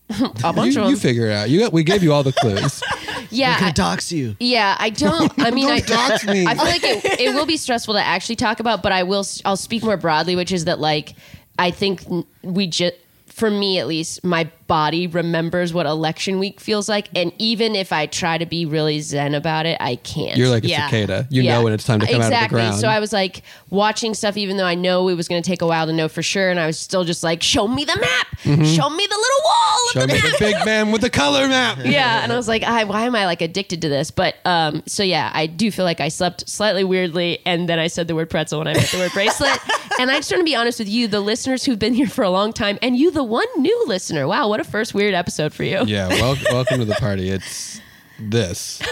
a 0.44 0.54
bunch 0.54 0.76
You, 0.76 0.82
of 0.82 0.90
you 0.90 0.96
them. 0.96 1.00
figure 1.02 1.28
it 1.28 1.34
out. 1.34 1.50
You 1.50 1.60
got, 1.60 1.74
we 1.74 1.84
gave 1.84 2.02
you 2.02 2.12
all 2.14 2.24
the 2.24 2.34
clues. 2.34 2.82
Yeah, 3.30 3.56
We're 3.56 3.60
gonna 3.60 3.74
dox 3.74 4.10
you. 4.10 4.38
Yeah, 4.40 4.78
I 4.80 4.90
don't. 5.06 5.34
I 5.38 5.52
mean, 5.52 5.68
I, 5.70 5.82
Don't 5.82 5.98
dox 6.10 6.26
me. 6.26 6.46
I 6.48 6.56
feel 6.56 6.64
like 6.64 6.82
it, 6.82 7.20
it 7.20 7.34
will 7.36 7.46
be 7.46 7.58
stressful 7.58 7.94
to 7.96 8.00
actually 8.02 8.38
talk 8.38 8.62
about, 8.62 8.82
but 8.82 8.94
I 8.94 9.04
will. 9.04 9.26
I'll 9.44 9.58
speak 9.58 9.84
more 9.84 9.98
broadly, 9.98 10.38
which 10.38 10.54
is 10.54 10.64
that 10.64 10.80
like 10.80 11.14
I 11.60 11.72
think 11.72 12.06
we 12.42 12.68
just, 12.68 12.94
for 13.26 13.52
me 13.52 13.80
at 13.80 13.88
least, 13.88 14.24
my 14.24 14.50
body 14.68 15.08
remembers 15.08 15.74
what 15.74 15.86
election 15.86 16.40
week 16.40 16.60
feels 16.60 16.88
like, 16.90 17.10
and 17.16 17.32
even 17.38 17.76
if 17.76 17.92
I 17.94 18.06
try 18.06 18.38
to 18.38 18.46
be 18.46 18.66
really 18.66 19.00
zen 19.00 19.34
about 19.34 19.66
it, 19.66 19.78
I 19.80 19.96
can't. 19.98 20.38
You're 20.38 20.50
like 20.50 20.64
a 20.64 20.68
Yeah. 20.68 20.88
cicada. 20.90 21.28
You 21.30 21.42
Yeah. 21.44 21.56
know 21.56 21.64
when 21.64 21.74
it's 21.74 21.84
time 21.86 22.00
to 22.02 22.06
come 22.06 22.16
exactly. 22.18 22.36
out 22.38 22.44
of 22.44 22.50
the 22.50 22.56
ground. 22.56 22.82
So 22.82 22.88
I 22.88 23.00
was 23.00 23.14
like 23.14 23.44
watching 23.70 24.14
stuff, 24.14 24.38
even 24.38 24.58
though 24.58 24.66
I 24.66 24.76
know 24.76 25.08
it 25.08 25.16
was 25.16 25.28
going 25.28 25.42
to 25.42 25.50
take 25.50 25.62
a 25.62 25.68
while 25.68 25.86
to 25.88 25.94
know 25.94 26.08
for 26.08 26.22
sure, 26.22 26.50
and 26.50 26.60
I 26.60 26.68
was 26.68 26.78
still 26.78 27.04
just 27.04 27.24
like, 27.24 27.42
"Show 27.42 27.68
me 27.68 27.86
the 27.86 27.98
map. 28.00 28.28
Show 28.44 28.54
me 28.90 29.08
the 29.08 29.18
little 29.18 29.44
wall 29.46 29.78
of 29.88 29.94
Mm-hmm. 29.94 30.00
Show 30.00 30.02
the 30.02 30.08
me 30.08 30.14
map." 30.22 30.32
the 30.32 30.38
big 30.46 30.66
man 30.66 30.92
with 30.92 31.02
the 31.02 31.10
color 31.10 31.48
map. 31.48 31.78
yeah 31.86 32.24
and 32.24 32.32
i 32.32 32.36
was 32.36 32.48
like 32.48 32.64
I, 32.64 32.84
why 32.84 33.04
am 33.06 33.16
i 33.16 33.26
like 33.26 33.42
addicted 33.42 33.82
to 33.84 33.90
this 33.90 34.12
but 34.12 34.36
um 34.46 34.84
so 34.86 35.02
yeah 35.04 35.32
i 35.34 35.46
do 35.48 35.72
feel 35.72 35.86
like 35.86 36.00
i 36.02 36.10
slept 36.10 36.48
slightly 36.50 36.84
weirdly 36.84 37.40
and 37.46 37.68
then 37.70 37.80
i 37.80 37.88
said 37.88 38.08
the 38.08 38.16
word 38.16 38.30
pretzel 38.30 38.60
when 38.60 38.68
i 38.68 38.74
meant 38.74 38.88
the 38.92 38.98
word 38.98 39.12
bracelet 39.14 39.58
and 40.00 40.12
i 40.12 40.16
just 40.18 40.30
want 40.32 40.42
to 40.42 40.46
be 40.46 40.56
honest 40.56 40.80
with 40.80 40.90
you 40.90 41.08
the 41.08 41.20
listeners 41.22 41.64
who've 41.64 41.80
been 41.80 41.94
here 41.94 42.08
for 42.08 42.24
a 42.24 42.30
long 42.30 42.52
time 42.54 42.78
and 42.82 42.98
you 42.98 43.12
the 43.12 43.24
one 43.24 43.48
new 43.58 43.84
listener 43.88 44.28
wow 44.28 44.48
what 44.50 44.57
a 44.60 44.64
first 44.64 44.94
weird 44.94 45.14
episode 45.14 45.54
for 45.54 45.64
you 45.64 45.84
Yeah, 45.86 46.08
wel- 46.10 46.38
welcome 46.52 46.80
to 46.80 46.86
the 46.86 46.96
party. 46.96 47.30
It's 47.30 47.80
this. 48.20 48.82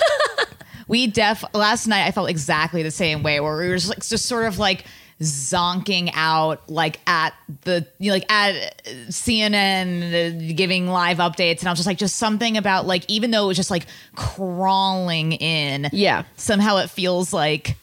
We 0.88 1.08
def 1.08 1.44
last 1.56 1.88
night 1.88 2.06
I 2.06 2.12
felt 2.12 2.30
exactly 2.30 2.84
the 2.84 2.92
same 2.92 3.24
way 3.24 3.40
where 3.40 3.58
we 3.58 3.68
were 3.70 3.76
just 3.76 3.90
like 3.90 4.06
just 4.06 4.28
sort 4.28 4.46
of 4.46 4.60
like 4.60 4.86
zonking 5.20 6.12
out 6.14 6.70
like 6.70 7.00
at 7.08 7.34
the 7.62 7.88
you 7.98 8.10
know, 8.12 8.14
like 8.18 8.32
at 8.32 8.84
CNN 9.10 10.52
uh, 10.52 10.54
giving 10.56 10.88
live 10.88 11.18
updates 11.18 11.60
and 11.62 11.70
I 11.70 11.72
was 11.72 11.80
just 11.80 11.88
like 11.88 11.98
just 11.98 12.18
something 12.18 12.56
about 12.56 12.86
like 12.86 13.04
even 13.08 13.32
though 13.32 13.46
it 13.46 13.48
was 13.48 13.58
just 13.58 13.72
like 13.72 13.88
crawling 14.16 15.32
in 15.32 15.90
Yeah. 15.92 16.24
somehow 16.36 16.78
it 16.78 16.92
feels 16.92 17.34
like 17.34 17.78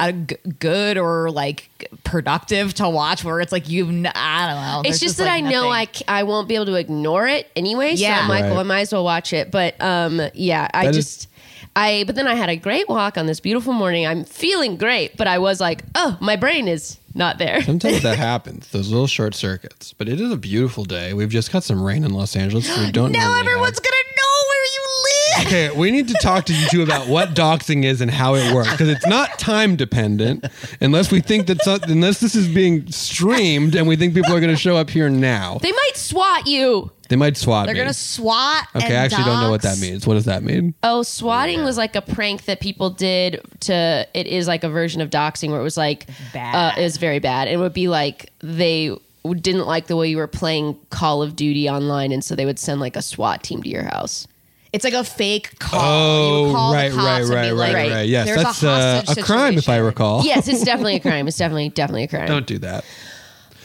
a 0.00 0.12
g- 0.12 0.36
good 0.58 0.98
or 0.98 1.30
like 1.30 1.88
productive 2.04 2.74
to 2.74 2.88
watch 2.88 3.22
where 3.24 3.40
it's 3.40 3.52
like 3.52 3.68
you've 3.68 3.88
n- 3.90 4.10
I 4.14 4.46
don't 4.52 4.56
know 4.62 4.80
it's 4.80 4.98
there's 4.98 5.00
just 5.00 5.18
that 5.18 5.26
like, 5.26 5.44
I 5.44 5.48
know 5.48 5.68
nothing. 5.68 5.72
I, 5.72 5.88
c- 5.92 6.04
I 6.08 6.22
won't 6.24 6.48
be 6.48 6.54
able 6.56 6.66
to 6.66 6.74
ignore 6.74 7.26
it 7.28 7.50
anyway. 7.54 7.94
So 7.96 8.02
Yeah. 8.02 8.20
I'm 8.22 8.28
like, 8.28 8.42
Right. 8.44 8.50
well, 8.50 8.60
I 8.60 8.64
might 8.64 8.80
as 8.80 8.92
well 8.92 9.04
watch 9.04 9.32
it. 9.32 9.50
But 9.50 9.80
um, 9.80 10.20
yeah, 10.34 10.68
I 10.74 10.86
That 10.86 10.96
is- 10.96 11.04
just, 11.16 11.28
I, 11.76 12.02
but 12.06 12.16
then 12.16 12.26
I 12.26 12.34
had 12.34 12.48
a 12.48 12.56
great 12.56 12.88
walk 12.88 13.16
on 13.16 13.26
this 13.26 13.38
beautiful 13.38 13.72
morning. 13.72 14.04
I'm 14.04 14.24
feeling 14.24 14.76
great, 14.78 15.16
but 15.16 15.28
I 15.28 15.38
was 15.38 15.60
like, 15.60 15.84
oh, 15.94 16.18
my 16.20 16.34
brain 16.34 16.66
is 16.66 16.98
not 17.14 17.38
there. 17.38 17.62
Sometimes 17.62 18.02
that 18.02 18.18
happens. 18.32 18.68
Those 18.70 18.90
little 18.90 19.06
short 19.06 19.34
circuits. 19.36 19.92
But 19.92 20.08
it 20.08 20.20
is 20.20 20.32
a 20.32 20.36
beautiful 20.36 20.84
day. 20.84 21.12
We've 21.14 21.28
just 21.28 21.52
got 21.52 21.62
some 21.62 21.80
rain 21.80 22.02
in 22.02 22.12
Los 22.12 22.34
Angeles. 22.34 22.66
So 22.66 22.84
We 22.84 22.90
don't 22.90 23.12
now 23.12 23.38
everyone's 23.38 23.76
have. 23.78 23.84
gonna 23.84 23.96
know 24.16 24.48
where 24.48 24.64
you 24.64 24.86
live 25.04 25.27
Okay, 25.40 25.70
we 25.70 25.90
need 25.90 26.08
to 26.08 26.14
talk 26.14 26.44
to 26.46 26.54
you 26.54 26.66
two 26.68 26.82
about 26.82 27.06
what 27.08 27.30
doxing 27.30 27.84
is 27.84 28.00
and 28.00 28.10
how 28.10 28.34
it 28.34 28.54
works 28.54 28.70
because 28.70 28.88
it's 28.88 29.06
not 29.06 29.38
time 29.38 29.76
dependent 29.76 30.46
unless 30.80 31.10
we 31.10 31.20
think 31.20 31.46
that 31.46 31.62
some, 31.62 31.80
unless 31.84 32.20
this 32.20 32.34
is 32.34 32.48
being 32.48 32.90
streamed 32.90 33.74
and 33.74 33.86
we 33.86 33.96
think 33.96 34.14
people 34.14 34.32
are 34.34 34.40
going 34.40 34.54
to 34.54 34.60
show 34.60 34.76
up 34.76 34.90
here 34.90 35.08
now. 35.08 35.58
They 35.58 35.72
might 35.72 35.96
swat 35.96 36.46
you. 36.46 36.90
They 37.08 37.16
might 37.16 37.38
swat 37.38 37.66
they're 37.66 37.74
me. 37.74 37.80
gonna 37.80 37.94
swat 37.94 38.66
okay, 38.76 38.84
and 38.84 38.94
I 38.94 38.96
actually 38.96 39.24
don't 39.24 39.40
know 39.40 39.50
what 39.50 39.62
that 39.62 39.78
means. 39.78 40.06
What 40.06 40.14
does 40.14 40.26
that 40.26 40.42
mean? 40.42 40.74
Oh, 40.82 41.02
swatting 41.02 41.64
was 41.64 41.78
like 41.78 41.96
a 41.96 42.02
prank 42.02 42.44
that 42.44 42.60
people 42.60 42.90
did 42.90 43.40
to. 43.60 44.06
It 44.12 44.26
is 44.26 44.46
like 44.46 44.62
a 44.62 44.68
version 44.68 45.00
of 45.00 45.08
doxing 45.08 45.50
where 45.50 45.58
it 45.58 45.62
was 45.62 45.78
like 45.78 46.06
Bad. 46.34 46.54
Uh, 46.54 46.78
it 46.80 46.84
was 46.84 46.98
very 46.98 47.18
bad. 47.18 47.48
It 47.48 47.56
would 47.56 47.72
be 47.72 47.88
like 47.88 48.30
they 48.40 48.94
didn't 49.24 49.66
like 49.66 49.86
the 49.86 49.96
way 49.96 50.08
you 50.08 50.18
were 50.18 50.26
playing 50.26 50.78
Call 50.90 51.22
of 51.22 51.34
Duty 51.34 51.68
online, 51.68 52.12
and 52.12 52.22
so 52.22 52.34
they 52.34 52.44
would 52.44 52.58
send 52.58 52.78
like 52.78 52.94
a 52.94 53.02
SWAT 53.02 53.42
team 53.42 53.62
to 53.62 53.68
your 53.70 53.84
house. 53.84 54.28
It's 54.72 54.84
like 54.84 54.92
a 54.94 55.02
fake 55.04 55.58
call. 55.58 55.80
you 55.80 56.48
Oh, 56.50 56.52
call 56.52 56.74
right, 56.74 56.88
the 56.90 56.94
cops 56.96 57.06
right, 57.06 57.20
and 57.20 57.28
be 57.28 57.34
right, 57.34 57.52
like, 57.52 57.74
right, 57.74 57.90
right. 57.90 58.08
Yes, 58.08 58.26
there's 58.26 58.42
that's 58.42 58.62
a, 58.62 58.68
uh, 58.68 58.94
hostage 59.00 59.18
a 59.18 59.22
crime 59.22 59.52
if 59.54 59.58
I 59.58 59.60
situation. 59.60 59.84
recall. 59.84 60.24
Yes, 60.24 60.46
it's 60.48 60.62
definitely 60.64 60.96
a 60.96 61.00
crime. 61.00 61.26
It's 61.28 61.38
definitely 61.38 61.70
definitely 61.70 62.04
a 62.04 62.08
crime. 62.08 62.26
Don't 62.26 62.46
do 62.46 62.58
that. 62.58 62.84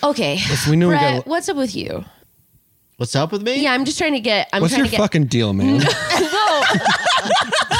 Okay, 0.03 0.39
we 0.69 0.75
knew 0.75 0.87
we 0.89 0.93
Brett, 0.95 1.15
got- 1.23 1.27
what's 1.27 1.49
up 1.49 1.57
with 1.57 1.75
you? 1.75 2.05
What's 2.97 3.15
up 3.15 3.31
with 3.31 3.41
me? 3.41 3.61
Yeah, 3.61 3.73
I'm 3.73 3.85
just 3.85 3.97
trying 3.97 4.13
to 4.13 4.19
get. 4.19 4.47
I'm 4.53 4.61
What's 4.61 4.73
trying 4.73 4.85
your 4.85 4.91
to 4.91 4.91
get. 4.91 4.99
fucking 5.01 5.25
deal, 5.25 5.51
man? 5.53 5.81
Whoa! 5.81 6.61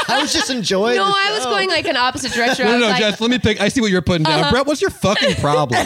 I 0.10 0.20
was 0.22 0.34
just 0.34 0.50
enjoying. 0.50 0.96
No, 0.98 1.06
the 1.06 1.14
I 1.16 1.32
was 1.34 1.44
show. 1.44 1.50
going 1.50 1.70
like 1.70 1.86
an 1.88 1.96
opposite 1.96 2.32
direction. 2.34 2.66
I 2.68 2.72
no, 2.72 2.76
was 2.78 2.82
no, 2.82 2.88
like, 2.90 3.00
Jess, 3.02 3.22
let 3.22 3.30
me 3.30 3.40
pick. 3.40 3.62
I 3.62 3.68
see 3.70 3.80
what 3.80 3.92
you're 3.92 4.02
putting 4.02 4.24
down. 4.24 4.52
Brett, 4.52 4.66
what's 4.66 4.82
your 4.82 4.90
fucking 4.90 5.36
problem? 5.36 5.86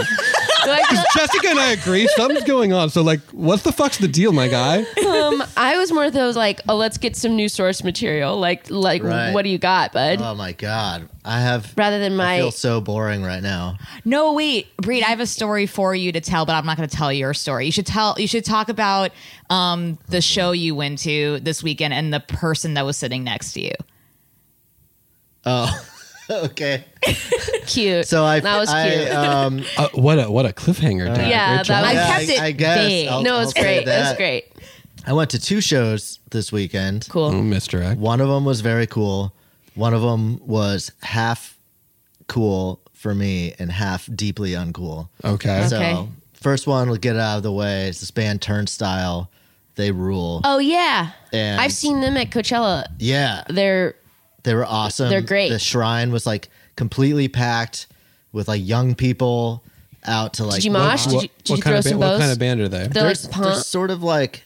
Like, 0.67 0.85
Jessica 1.15 1.47
and 1.49 1.59
I 1.59 1.71
agree. 1.71 2.07
Something's 2.15 2.43
going 2.43 2.73
on. 2.73 2.89
So, 2.89 3.01
like, 3.01 3.21
what 3.31 3.63
the 3.63 3.71
fuck's 3.71 3.97
the 3.97 4.07
deal, 4.07 4.31
my 4.31 4.47
guy? 4.47 4.79
um, 5.07 5.43
I 5.55 5.77
was 5.77 5.91
more 5.91 6.05
of 6.05 6.13
those 6.13 6.35
like, 6.35 6.61
oh, 6.69 6.75
let's 6.75 6.97
get 6.97 7.15
some 7.15 7.35
new 7.35 7.49
source 7.49 7.83
material. 7.83 8.37
Like, 8.39 8.69
like, 8.69 9.03
Right. 9.03 9.31
what 9.33 9.43
do 9.43 9.49
you 9.49 9.57
got, 9.57 9.93
bud? 9.93 10.19
Oh 10.21 10.35
my 10.35 10.51
god, 10.53 11.09
I 11.25 11.39
have. 11.39 11.73
Rather 11.77 11.99
than 11.99 12.13
I 12.13 12.15
my 12.15 12.37
feel 12.39 12.51
so 12.51 12.81
boring 12.81 13.23
right 13.23 13.41
now. 13.41 13.77
No, 14.05 14.33
wait, 14.33 14.75
Breed, 14.77 15.03
I 15.03 15.07
have 15.09 15.19
a 15.19 15.25
story 15.27 15.65
for 15.65 15.95
you 15.95 16.11
to 16.11 16.21
tell, 16.21 16.45
but 16.45 16.53
I'm 16.53 16.65
not 16.65 16.77
going 16.77 16.87
to 16.89 16.95
tell 16.95 17.11
your 17.11 17.33
story. 17.33 17.65
You 17.65 17.71
should 17.71 17.85
tell. 17.87 18.15
You 18.17 18.27
should 18.27 18.45
talk 18.45 18.69
about 18.69 19.11
um, 19.49 19.97
the 20.09 20.21
show 20.21 20.51
you 20.51 20.75
went 20.75 20.99
to 20.99 21.39
this 21.41 21.63
weekend 21.63 21.93
and 21.93 22.13
the 22.13 22.19
person 22.19 22.73
that 22.75 22.85
was 22.85 22.97
sitting 22.97 23.23
next 23.23 23.53
to 23.53 23.61
you. 23.61 23.71
Oh, 25.45 25.85
okay. 26.45 26.85
cute. 27.67 28.07
So 28.07 28.23
I, 28.25 28.39
that 28.39 28.57
was 28.57 28.69
cute. 28.69 29.09
I, 29.11 29.43
um, 29.45 29.63
Uh, 29.77 29.87
what 29.93 30.19
a 30.19 30.29
what 30.31 30.45
a 30.45 30.49
cliffhanger, 30.49 31.13
Dan. 31.15 31.29
Yeah, 31.29 31.47
Great 31.49 31.57
that 31.57 31.65
job. 31.65 31.81
was- 31.83 31.89
I 31.89 31.93
yeah, 31.93 32.07
kept 32.17 32.29
it 32.29 32.39
I 32.41 32.51
guess. 32.51 32.77
vague. 32.77 33.07
I'll- 33.09 33.23
no, 33.23 33.33
it 33.33 33.33
I'll 33.39 33.45
was 33.45 33.51
say 33.53 33.61
great. 33.61 33.77
It 33.77 33.85
was 33.85 33.85
that. 33.87 34.17
great. 34.17 34.51
I 35.05 35.13
went 35.13 35.29
to 35.31 35.39
two 35.39 35.61
shows 35.61 36.19
this 36.31 36.51
weekend. 36.51 37.07
Cool. 37.09 37.25
Oh, 37.25 37.41
misdirect. 37.41 37.99
One 37.99 38.19
of 38.19 38.27
them 38.27 38.43
was 38.43 38.59
very 38.61 38.87
cool. 38.87 39.33
One 39.75 39.93
of 39.93 40.01
them 40.01 40.45
was 40.45 40.91
half 41.01 41.57
cool 42.27 42.81
for 42.93 43.15
me 43.15 43.53
and 43.59 43.71
half 43.71 44.09
deeply 44.13 44.51
uncool. 44.51 45.07
Okay. 45.23 45.65
So 45.69 45.77
Okay. 45.77 46.07
first 46.33 46.67
one, 46.67 46.89
we'll 46.89 46.97
get 46.99 47.15
it 47.15 47.21
out 47.21 47.37
of 47.37 47.43
the 47.43 47.51
way. 47.53 47.87
It's 47.87 47.99
this 48.01 48.11
band 48.11 48.41
Turnstile. 48.41 49.29
They 49.75 49.91
rule. 49.91 50.41
Oh 50.43 50.57
yeah, 50.57 51.11
And- 51.31 51.61
I've 51.61 51.71
seen 51.71 52.01
them 52.01 52.17
at 52.17 52.31
Coachella. 52.31 52.85
Yeah, 52.99 53.43
They're 53.47 53.95
they 54.47 54.55
were 54.55 54.65
awesome. 54.65 55.09
They're 55.09 55.21
great. 55.21 55.49
The 55.49 55.59
shrine 55.59 56.11
was 56.11 56.25
like 56.25 56.47
completely 56.77 57.27
packed 57.27 57.87
with 58.31 58.47
like 58.47 58.65
young 58.65 58.95
people 58.95 59.61
out 60.05 60.33
to 60.35 60.45
like. 60.45 60.55
did 60.55 60.65
you 60.65 60.71
mosh? 60.71 61.05
Did 61.05 61.13
What, 61.13 61.23
you, 61.23 61.29
did 61.43 61.49
what 61.49 61.57
you 61.57 61.63
kind 61.63 61.73
throw 61.73 61.77
of 61.79 61.83
some 61.83 61.99
band, 61.99 62.11
what 62.11 62.19
kind 62.19 62.31
of 62.31 62.39
band 62.39 62.61
are 62.61 62.69
they? 62.69 62.77
They're 62.87 62.89
They're, 62.89 63.03
like 63.03 63.19
they're 63.41 63.55
sort 63.55 63.91
of 63.91 64.03
like 64.03 64.43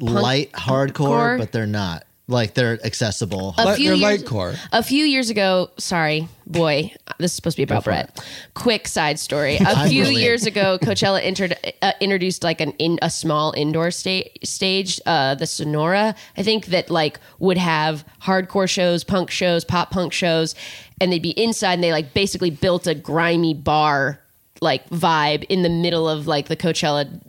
light 0.00 0.50
hardcore, 0.52 0.94
Core? 0.94 1.38
but 1.38 1.52
they're 1.52 1.66
not. 1.66 2.04
Like 2.26 2.54
they're 2.54 2.78
accessible. 2.84 3.54
A 3.58 3.64
Light- 3.66 3.76
few 3.76 3.88
they're 3.90 4.10
years- 4.10 4.22
lightcore. 4.24 4.56
A 4.72 4.82
few 4.82 5.04
years 5.04 5.28
ago, 5.28 5.70
sorry, 5.76 6.26
boy, 6.46 6.90
this 7.18 7.32
is 7.32 7.34
supposed 7.36 7.56
to 7.56 7.60
be 7.60 7.64
about 7.64 7.84
for 7.84 7.90
Brett. 7.90 8.24
Quick 8.54 8.88
side 8.88 9.18
story. 9.18 9.56
A 9.60 9.64
I'm 9.64 9.88
few 9.90 10.04
brilliant. 10.04 10.22
years 10.24 10.46
ago, 10.46 10.78
Coachella 10.80 11.20
entered, 11.22 11.54
uh, 11.82 11.92
introduced 12.00 12.42
like 12.42 12.62
an 12.62 12.70
in 12.78 12.98
a 13.02 13.10
small 13.10 13.52
indoor 13.54 13.90
sta- 13.90 14.30
stage, 14.42 14.98
uh, 15.04 15.34
the 15.34 15.46
Sonora. 15.46 16.14
I 16.38 16.42
think 16.42 16.66
that 16.66 16.88
like 16.88 17.20
would 17.40 17.58
have 17.58 18.06
hardcore 18.22 18.70
shows, 18.70 19.04
punk 19.04 19.30
shows, 19.30 19.62
pop 19.62 19.90
punk 19.90 20.14
shows, 20.14 20.54
and 21.02 21.12
they'd 21.12 21.20
be 21.22 21.38
inside. 21.38 21.74
and 21.74 21.84
They 21.84 21.92
like 21.92 22.14
basically 22.14 22.48
built 22.50 22.86
a 22.86 22.94
grimy 22.94 23.52
bar 23.52 24.18
like 24.62 24.88
vibe 24.88 25.44
in 25.50 25.60
the 25.62 25.68
middle 25.68 26.08
of 26.08 26.26
like 26.26 26.48
the 26.48 26.56
Coachella 26.56 27.20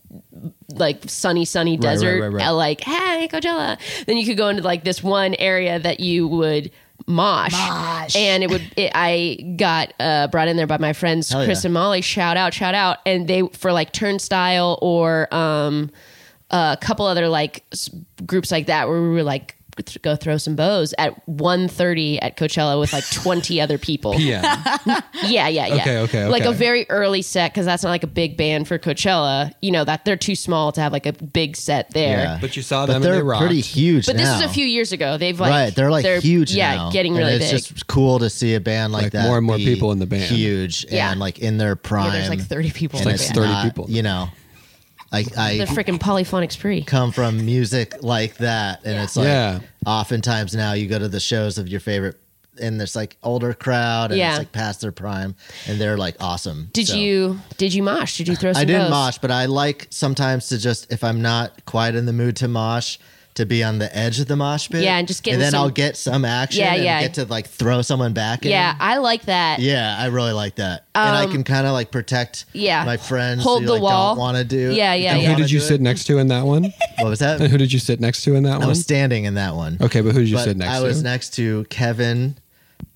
like 0.79 1.03
sunny 1.07 1.45
sunny 1.45 1.73
right, 1.73 1.81
desert 1.81 2.21
right, 2.21 2.33
right. 2.33 2.47
uh, 2.47 2.53
like 2.53 2.81
hey 2.81 3.27
coachella. 3.31 3.77
Then 4.05 4.17
you 4.17 4.25
could 4.25 4.37
go 4.37 4.49
into 4.49 4.63
like 4.63 4.83
this 4.83 5.03
one 5.03 5.35
area 5.35 5.79
that 5.79 5.99
you 5.99 6.27
would 6.27 6.71
mosh, 7.07 7.53
and 8.15 8.43
it 8.43 8.49
would 8.49 8.61
it, 8.77 8.91
i 8.95 9.37
got 9.57 9.93
uh 9.99 10.27
brought 10.27 10.47
in 10.47 10.57
there 10.57 10.67
by 10.67 10.77
my 10.77 10.93
friends 10.93 11.29
Hell 11.29 11.45
chris 11.45 11.63
yeah. 11.63 11.67
and 11.67 11.73
molly. 11.73 12.01
Shout 12.01 12.37
out 12.37 12.53
shout 12.53 12.75
out. 12.75 12.99
And 13.05 13.27
they 13.27 13.47
for 13.49 13.71
like 13.71 13.91
turnstile 13.91 14.79
or 14.81 15.33
um 15.33 15.91
a 16.51 16.77
couple 16.79 17.05
other 17.05 17.27
like 17.27 17.65
groups 18.25 18.51
like 18.51 18.67
that 18.67 18.87
where 18.87 19.01
we 19.01 19.09
were 19.09 19.23
like 19.23 19.55
th- 19.77 20.01
go 20.01 20.15
throw 20.15 20.37
some 20.37 20.55
bows 20.55 20.93
at 20.97 21.25
1.30 21.27 22.19
at 22.21 22.37
Coachella 22.37 22.79
with 22.79 22.93
like 22.93 23.09
20 23.11 23.59
other 23.61 23.77
people. 23.77 24.13
PM. 24.13 24.43
Yeah, 25.25 25.47
yeah, 25.47 25.65
yeah. 25.67 25.75
Okay, 25.81 25.97
okay, 25.99 26.25
Like 26.27 26.43
a 26.45 26.51
very 26.51 26.87
early 26.89 27.21
set 27.21 27.51
because 27.51 27.65
that's 27.65 27.81
not 27.83 27.89
like 27.89 28.03
a 28.03 28.07
big 28.07 28.37
band 28.37 28.67
for 28.67 28.77
Coachella. 28.77 29.51
You 29.61 29.71
know 29.71 29.83
that 29.83 30.05
they're 30.05 30.17
too 30.17 30.35
small 30.35 30.71
to 30.73 30.81
have 30.81 30.91
like 30.91 31.05
a 31.05 31.13
big 31.13 31.55
set 31.57 31.89
there. 31.91 32.19
Yeah. 32.19 32.37
But 32.39 32.55
you 32.55 32.61
saw 32.61 32.85
But 32.85 32.93
them 32.93 32.95
and 32.97 33.05
they 33.05 33.09
they're 33.11 33.23
rocked. 33.23 33.39
pretty 33.45 33.61
huge 33.61 34.05
But 34.05 34.17
this 34.17 34.29
is 34.29 34.41
a 34.41 34.49
few 34.49 34.65
years 34.65 34.91
ago. 34.91 35.17
They've 35.17 35.39
like 35.39 35.49
right, 35.51 35.75
they're 35.75 35.89
like 35.89 36.05
huge 36.21 36.51
Yeah, 36.53 36.75
now. 36.75 36.91
getting 36.91 37.13
And 37.17 37.25
really 37.25 37.33
it's 37.37 37.51
big. 37.51 37.63
just 37.63 37.87
cool 37.87 38.19
to 38.19 38.29
see 38.29 38.53
a 38.55 38.59
band 38.59 38.93
like, 38.93 39.03
Like, 39.03 39.11
that. 39.13 39.23
more 39.23 39.37
and 39.37 39.47
more 39.47 39.57
people 39.57 39.91
in 39.91 39.99
the 39.99 40.05
band. 40.05 40.23
Huge 40.23 40.85
Yeah. 40.89 41.11
and 41.11 41.19
like 41.19 41.39
in 41.39 41.57
their 41.57 41.75
prime. 41.75 42.05
Yeah, 42.07 42.11
there's 42.19 42.29
like 42.29 42.41
30 42.41 42.71
people 42.71 42.99
and 42.99 43.07
in 43.07 43.11
like 43.13 43.19
the 43.19 43.23
it's 43.23 43.33
band. 43.33 43.45
30 43.47 43.51
not, 43.51 43.63
people. 43.65 43.85
You 43.89 44.03
know, 44.03 44.27
I 45.37 45.57
the 45.57 45.65
freaking 45.65 45.99
polyphonic 45.99 46.51
spree. 46.51 46.83
come 46.83 47.11
from 47.11 47.45
music 47.45 47.95
like 48.01 48.37
that, 48.37 48.81
and 48.85 49.01
it's 49.01 49.15
like 49.15 49.27
Yeah. 49.27 49.59
oftentimes 49.85 50.55
now 50.55 50.73
you 50.73 50.87
go 50.87 50.99
to 50.99 51.07
the 51.07 51.19
shows 51.19 51.57
of 51.57 51.67
your 51.67 51.79
favorite. 51.79 52.19
And 52.57 52.79
there's 52.79 52.95
like 52.95 53.17
older 53.21 53.53
crowd, 53.53 54.11
and 54.11 54.17
Yeah. 54.17 54.29
it's 54.29 54.39
like 54.39 54.53
past 54.53 54.79
their 54.79 54.93
prime, 54.93 55.35
and 55.67 55.77
they're 55.79 55.97
like 55.97 56.15
awesome. 56.21 56.69
Did 56.71 56.87
So- 56.87 56.95
you 56.95 57.41
did 57.57 57.73
you 57.73 57.83
mosh? 57.83 58.17
Did 58.17 58.29
you 58.29 58.37
throw 58.37 58.53
some 58.53 58.61
I 58.61 58.63
didn't 58.63 58.83
bows? 58.83 58.91
mosh, 58.91 59.17
but 59.19 59.29
I 59.29 59.45
like 59.47 59.87
sometimes 59.89 60.47
to 60.47 60.57
just 60.57 60.89
if 60.89 61.03
I'm 61.03 61.21
not 61.21 61.65
quite 61.65 61.95
in 61.95 62.05
the 62.05 62.13
mood 62.13 62.37
to 62.37 62.47
mosh, 62.47 62.97
to 63.35 63.45
be 63.45 63.63
on 63.63 63.79
the 63.79 63.95
edge 63.95 64.19
of 64.19 64.27
the 64.27 64.35
mosh 64.35 64.69
pit. 64.69 64.83
Yeah, 64.83 64.97
and 64.97 65.07
just 65.07 65.23
get 65.23 65.33
and 65.33 65.41
then 65.41 65.51
some- 65.51 65.61
I'll 65.63 65.69
get 65.69 65.95
some 65.97 66.25
action. 66.25 66.61
Yeah, 66.61 66.73
and 66.73 66.83
yeah. 66.83 67.01
Get 67.01 67.13
to 67.15 67.25
like 67.25 67.47
throw 67.47 67.81
someone 67.81 68.13
back. 68.13 68.43
in. 68.45 68.51
Yeah, 68.51 68.75
I 68.79 68.97
like 68.97 69.25
that. 69.25 69.59
yeah, 69.59 69.95
I 69.99 70.07
really 70.07 70.31
like 70.33 70.55
that, 70.55 70.85
and 70.95 71.15
I 71.15 71.23
Um, 71.25 71.31
can 71.31 71.43
kind 71.43 71.67
of 71.67 71.73
like 71.73 71.91
protect. 71.91 72.45
yeah. 72.53 72.83
my 72.85 72.97
friends 72.97 73.43
Hold 73.43 73.61
who 73.61 73.67
the 73.67 73.73
like, 73.73 73.81
wall. 73.81 74.15
Don't 74.15 74.19
want 74.19 74.37
to 74.37 74.43
do. 74.43 74.71
Yeah, 74.73 74.93
yeah, 74.93 75.13
don't 75.13 75.23
yeah. 75.23 75.29
Who 75.31 75.35
did 75.35 75.51
you 75.51 75.59
sit 75.59 75.75
it. 75.75 75.81
next 75.81 76.05
to 76.05 76.17
in 76.17 76.27
that 76.29 76.45
one? 76.45 76.73
What 76.99 77.09
was 77.09 77.19
that? 77.19 77.41
And 77.41 77.51
who 77.51 77.57
did 77.57 77.73
you 77.73 77.79
sit 77.79 77.99
next 77.99 78.23
to 78.23 78.35
in 78.35 78.43
that 78.43 78.53
I 78.53 78.57
one? 78.57 78.63
I 78.63 78.67
was 78.67 78.81
standing 78.81 79.25
in 79.25 79.33
that 79.35 79.53
one. 79.55 79.77
Okay, 79.81 79.99
but 80.01 80.13
who 80.13 80.19
did 80.21 80.29
you 80.29 80.37
But 80.37 80.45
sit 80.45 80.57
next 80.57 80.71
I 80.71 80.79
to? 80.79 80.85
I 80.85 80.87
was 80.87 81.03
next 81.03 81.31
to 81.35 81.65
Kevin, 81.69 82.37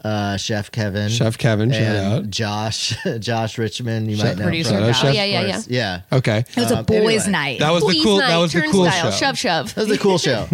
uh, 0.04 0.38
Chef 0.38 0.72
Kevin, 0.72 1.10
Chef 1.10 1.38
Kevin, 1.38 1.72
shout 1.72 1.82
and 1.82 1.98
out. 2.26 2.30
Josh, 2.30 2.96
Josh 3.20 3.58
Richmond. 3.58 4.10
You 4.10 4.16
Shout- 4.18 4.26
might 4.26 4.38
know 4.38 4.44
Producer 4.46 4.70
from- 4.70 4.80
Shout 4.80 4.90
out, 4.90 4.96
Chef. 4.96 5.16
Yeah, 5.16 5.24
yeah, 5.26 5.58
of 5.58 5.68
yeah. 5.68 6.02
Okay. 6.14 6.38
It 6.40 6.56
was 6.56 6.72
a 6.72 6.78
Um, 6.80 6.86
boys' 6.86 6.98
anyway. 7.26 7.32
night. 7.32 7.60
That 7.60 7.72
was 7.72 7.82
the 7.84 7.88
Boys 7.94 8.04
cool. 8.04 8.18
night, 8.20 8.28
That 8.30 8.38
was 8.38 8.54
the 8.54 8.62
cool 8.72 8.86
turnstile, 8.86 9.12
show. 9.12 9.18
Shove 9.18 9.38
shove. 9.38 9.76
That 9.76 9.88
was 9.88 9.98
a 9.98 10.00
cool 10.00 10.18
show. 10.30 10.48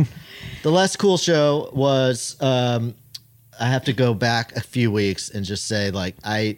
the 0.63 0.71
less 0.71 0.95
cool 0.95 1.17
show 1.17 1.69
was 1.73 2.35
um, 2.41 2.95
I 3.59 3.67
have 3.67 3.83
to 3.85 3.93
go 3.93 4.13
back 4.13 4.55
a 4.55 4.61
few 4.61 4.91
weeks 4.91 5.29
and 5.29 5.45
just 5.45 5.67
say 5.67 5.91
like 5.91 6.15
I 6.23 6.57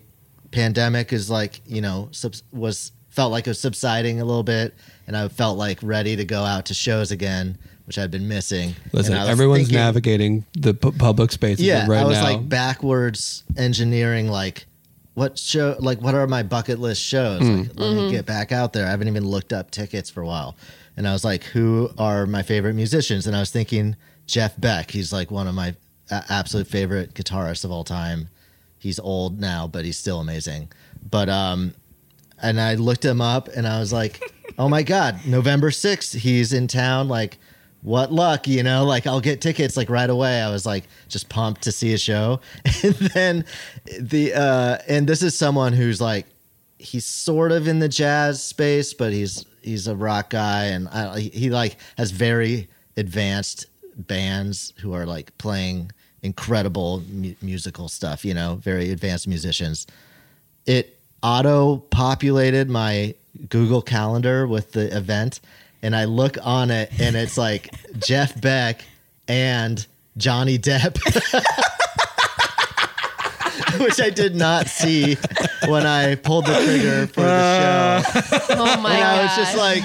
pandemic 0.52 1.12
is 1.14 1.30
like 1.30 1.62
you 1.66 1.82
know 1.82 2.08
subs- 2.12 2.44
was 2.54 2.92
felt 3.10 3.32
like 3.32 3.48
it 3.48 3.50
was 3.50 3.60
subsiding 3.60 4.22
a 4.22 4.26
little 4.26 4.44
bit 4.44 4.74
and 5.08 5.16
I 5.18 5.28
felt 5.30 5.58
like 5.58 5.80
ready 5.82 6.16
to 6.16 6.26
go 6.26 6.44
out 6.44 6.66
to 6.68 6.74
shows 6.74 7.12
again 7.12 7.58
which 7.86 7.98
I'd 7.98 8.12
been 8.12 8.28
missing. 8.28 8.76
Listen, 8.92 9.14
And 9.14 9.22
I 9.22 9.24
was 9.24 9.30
everyone's 9.32 9.60
thinking- 9.62 9.78
navigating 9.78 10.46
the 10.52 10.74
pu- 10.74 10.92
public 10.92 11.32
spaces 11.32 11.66
Yeah, 11.66 11.88
right 11.88 12.02
I 12.02 12.04
was 12.04 12.18
now. 12.18 12.24
like 12.26 12.50
backwards 12.50 13.44
engineering 13.56 14.28
like. 14.30 14.66
What 15.14 15.40
show? 15.40 15.76
Like, 15.80 16.00
what 16.00 16.14
are 16.14 16.28
my 16.28 16.44
bucket 16.44 16.78
list 16.80 17.02
shows? 17.02 17.42
Hmm. 17.42 17.60
Like, 17.62 17.70
let 17.80 17.94
me 17.96 18.12
get 18.12 18.26
back 18.28 18.52
out 18.52 18.74
there. 18.74 18.86
I 18.86 18.90
haven't 18.92 19.08
even 19.08 19.26
looked 19.26 19.52
up 19.52 19.72
tickets 19.72 20.12
for 20.12 20.22
a 20.22 20.28
while, 20.28 20.56
and 20.96 21.08
I 21.08 21.14
was 21.14 21.24
like, 21.24 21.44
"Who 21.46 21.90
are 21.98 22.28
my 22.28 22.44
favorite 22.44 22.76
musicians?" 22.76 23.26
And 23.26 23.36
I 23.36 23.40
was 23.40 23.50
thinking 23.50 23.96
Jeff 24.28 24.60
Beck. 24.62 24.92
He's 24.92 25.12
like 25.12 25.32
one 25.32 25.48
of 25.48 25.56
my 25.56 25.74
a- 26.12 26.24
absolute 26.30 26.68
favorite 26.68 27.16
guitarists 27.16 27.66
of 27.66 27.72
all 27.72 27.84
time. 27.84 28.28
He's 28.78 29.00
old 29.00 29.40
now, 29.40 29.66
but 29.66 29.86
he's 29.86 29.98
still 29.98 30.20
amazing. 30.20 30.72
But 31.10 31.30
um, 31.30 31.74
and 32.40 32.62
I 32.62 32.76
looked 32.76 33.04
him 33.04 33.20
up, 33.20 33.48
and 33.48 33.66
I 33.68 33.80
was 33.80 33.92
like, 33.92 34.22
"Oh 34.58 34.70
my 34.70 34.84
god, 34.84 35.20
November 35.26 35.72
sixth, 35.72 36.14
he's 36.14 36.54
in 36.54 36.68
town!" 36.68 37.08
Like, 37.08 37.38
what 37.82 38.12
luck, 38.12 38.48
you 38.48 38.64
know? 38.64 38.86
Like, 38.86 39.08
I'll 39.08 39.22
get 39.22 39.42
tickets 39.42 39.78
like 39.78 39.90
right 39.90 40.10
away. 40.10 40.42
I 40.42 40.50
was 40.50 40.66
like, 40.66 40.86
just 41.08 41.30
pumped 41.30 41.64
to 41.64 41.72
see 41.72 41.94
a 41.94 41.98
show, 41.98 42.40
and 42.84 42.96
then 42.96 43.46
the 44.00 44.34
uh, 44.34 44.78
and 44.88 45.08
this 45.08 45.22
is 45.24 45.38
someone 45.38 45.74
who's 45.74 46.02
like, 46.02 46.26
he's 46.80 47.06
sort 47.06 47.52
of 47.52 47.68
in 47.68 47.80
the 47.80 47.90
jazz 47.90 48.42
space, 48.42 48.94
but 48.94 49.14
he's 49.14 49.46
he's 49.62 49.88
a 49.88 49.96
rock 49.96 50.30
guy, 50.30 50.66
and 50.66 50.88
I, 50.90 51.20
he, 51.20 51.50
like 51.50 51.78
has 51.98 52.12
very 52.12 52.68
advanced 52.98 53.68
bands 53.96 54.74
who 54.80 54.94
are 54.94 55.06
like 55.06 55.36
playing 55.38 55.92
incredible 56.24 57.04
mu- 57.10 57.36
musical 57.42 57.88
stuff. 57.90 58.26
You 58.26 58.34
know, 58.34 58.56
very 58.56 58.92
advanced 58.92 59.28
musicians 59.28 59.88
it 60.68 61.00
auto 61.24 61.78
populated 61.78 62.70
my 62.70 63.16
Google 63.50 63.82
Calendar 63.82 64.48
with 64.48 64.72
the 64.72 64.96
event, 64.96 65.40
and 65.82 65.96
I 65.96 66.06
look 66.06 66.38
on 66.42 66.72
it, 66.72 66.92
and 67.00 67.16
it's 67.16 67.38
like 67.38 67.74
Jeff 68.00 68.40
Beck 68.40 68.84
and 69.28 69.86
Johnny 70.18 70.58
Depp. 70.58 70.98
Which 73.80 74.02
I 74.02 74.10
did 74.10 74.36
not 74.36 74.68
see 74.68 75.18
when 75.68 75.86
I 75.86 76.16
pulled 76.16 76.46
the 76.46 76.56
trigger 76.56 77.08
for 77.08 77.22
the 77.22 78.02
show. 78.02 78.56
Oh 78.56 78.82
my 78.82 78.96
and 78.96 79.04
I 79.04 79.22
was 79.22 79.28
gosh. 79.28 79.38
just 79.38 79.58
like, 79.58 79.84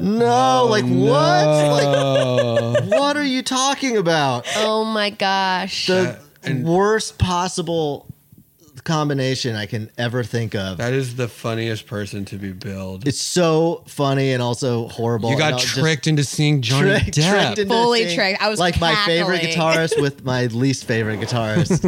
no, 0.00 0.62
oh, 0.62 0.66
like 0.70 0.84
what? 0.84 1.46
Oh. 1.46 2.72
Like, 2.72 2.90
what 2.98 3.16
are 3.16 3.24
you 3.24 3.42
talking 3.42 3.98
about? 3.98 4.46
oh 4.56 4.84
my 4.84 5.10
gosh. 5.10 5.86
The 5.86 6.18
worst 6.62 7.18
possible 7.18 8.06
combination 8.84 9.56
I 9.56 9.66
can 9.66 9.90
ever 9.98 10.22
think 10.22 10.54
of. 10.54 10.76
that 10.78 10.92
is 10.92 11.16
the 11.16 11.26
funniest 11.28 11.86
person 11.86 12.24
to 12.26 12.36
be 12.36 12.52
billed. 12.52 13.08
It's 13.08 13.20
so 13.20 13.82
funny 13.86 14.32
and 14.32 14.42
also 14.42 14.88
horrible. 14.88 15.30
you 15.30 15.38
got 15.38 15.46
And 15.46 15.54
I'll 15.54 15.60
just 15.60 15.74
tricked 15.74 16.06
into 16.06 16.22
seeing 16.24 16.60
Johnny 16.62 16.90
tricked- 16.90 17.16
Depp. 17.18 17.30
tricked 17.30 17.58
into 17.60 17.74
Fully 17.74 18.04
seeing, 18.04 18.14
tricked. 18.16 18.42
I 18.42 18.48
was 18.48 18.60
like 18.60 18.78
my 18.80 18.94
favorite 19.06 19.40
guitarist 19.40 20.00
with 20.00 20.24
my 20.24 20.46
least 20.46 20.84
favorite 20.84 21.20
guitarist, 21.20 21.82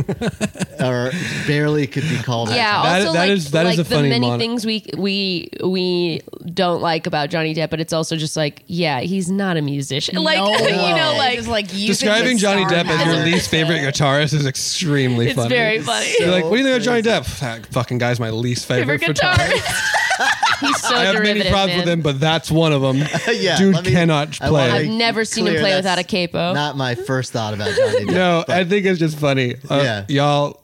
or 0.80 1.12
barely 1.46 1.86
could 1.86 2.04
be 2.04 2.16
called. 2.18 2.48
yeah. 2.50 2.82
That- 2.82 3.00
also, 3.02 3.12
that 3.12 3.18
like, 3.18 3.30
is- 3.30 3.50
that 3.52 3.66
is 3.66 3.78
like 3.78 3.86
a 3.86 3.88
the 3.88 3.94
funny 3.94 4.08
many 4.08 4.26
mon- 4.26 4.38
things 4.38 4.64
we 4.66 4.84
we 4.96 5.50
we 5.62 6.22
don't 6.54 6.80
like 6.80 7.06
about 7.06 7.28
Johnny 7.30 7.54
Depp, 7.54 7.70
but 7.70 7.80
it's 7.80 7.92
also 7.92 8.16
just 8.16 8.36
like, 8.36 8.62
yeah, 8.66 9.00
he's 9.00 9.30
not 9.30 9.56
a 9.56 9.62
musician. 9.62 10.16
Like 10.22 10.38
No. 10.46 10.56
you 10.66 10.94
know, 10.96 11.14
like 11.18 11.36
Just, 11.36 11.48
like 11.48 11.72
using 11.74 11.86
Describing 11.88 12.38
Johnny 12.38 12.64
Depp 12.64 12.86
as 12.86 13.06
your 13.06 13.16
least 13.24 13.50
favorite 13.50 13.80
guitarist 13.80 14.32
is 14.32 14.46
extremely 14.46 15.26
it's 15.26 15.34
funny. 15.34 15.46
It's 15.46 15.54
very 15.54 15.80
funny. 15.80 16.14
You're 16.20 16.30
like, 16.30 16.44
what 16.44 16.52
do 16.52 16.56
you 16.58 16.64
think 16.64 16.76
of 16.78 16.82
Johnny 16.86 17.02
crazy. 17.02 17.20
Depp? 17.20 17.40
That 17.40 17.66
fucking 17.66 17.98
guy's 17.98 18.18
my 18.18 18.30
least 18.30 18.66
favorite, 18.66 18.98
Favorite 19.00 19.18
guitarist. 19.18 19.36
guitarist. 19.60 20.60
he's 20.60 20.80
so 20.80 20.94
I 20.96 21.04
have 21.04 21.14
many 21.16 21.24
derivative. 21.40 21.52
problems 21.52 21.76
with 21.80 21.88
him, 21.88 22.00
but 22.00 22.18
that's 22.18 22.50
one 22.50 22.72
of 22.72 22.80
them. 22.80 22.96
yeah, 23.32 23.58
Dude 23.58 23.74
let 23.74 23.84
me- 23.84 23.90
cannot 23.92 24.28
I 24.40 24.48
play. 24.48 24.68
wanna 24.68 24.80
I've 24.80 24.88
never 24.88 25.24
seen 25.26 25.46
him 25.46 25.52
clear 25.52 25.60
play 25.62 25.76
without 25.76 25.98
a 25.98 26.04
capo. 26.04 26.54
Not 26.54 26.76
my 26.76 26.94
first 26.94 27.32
thought 27.32 27.52
about 27.52 27.68
Johnny 27.76 28.06
Depp. 28.06 28.14
No, 28.14 28.44
but- 28.46 28.56
I 28.56 28.64
think 28.64 28.86
it's 28.86 28.98
just 28.98 29.18
funny. 29.18 29.56
Uh, 29.68 29.80
Yeah. 29.82 30.04
y'all. 30.08 30.62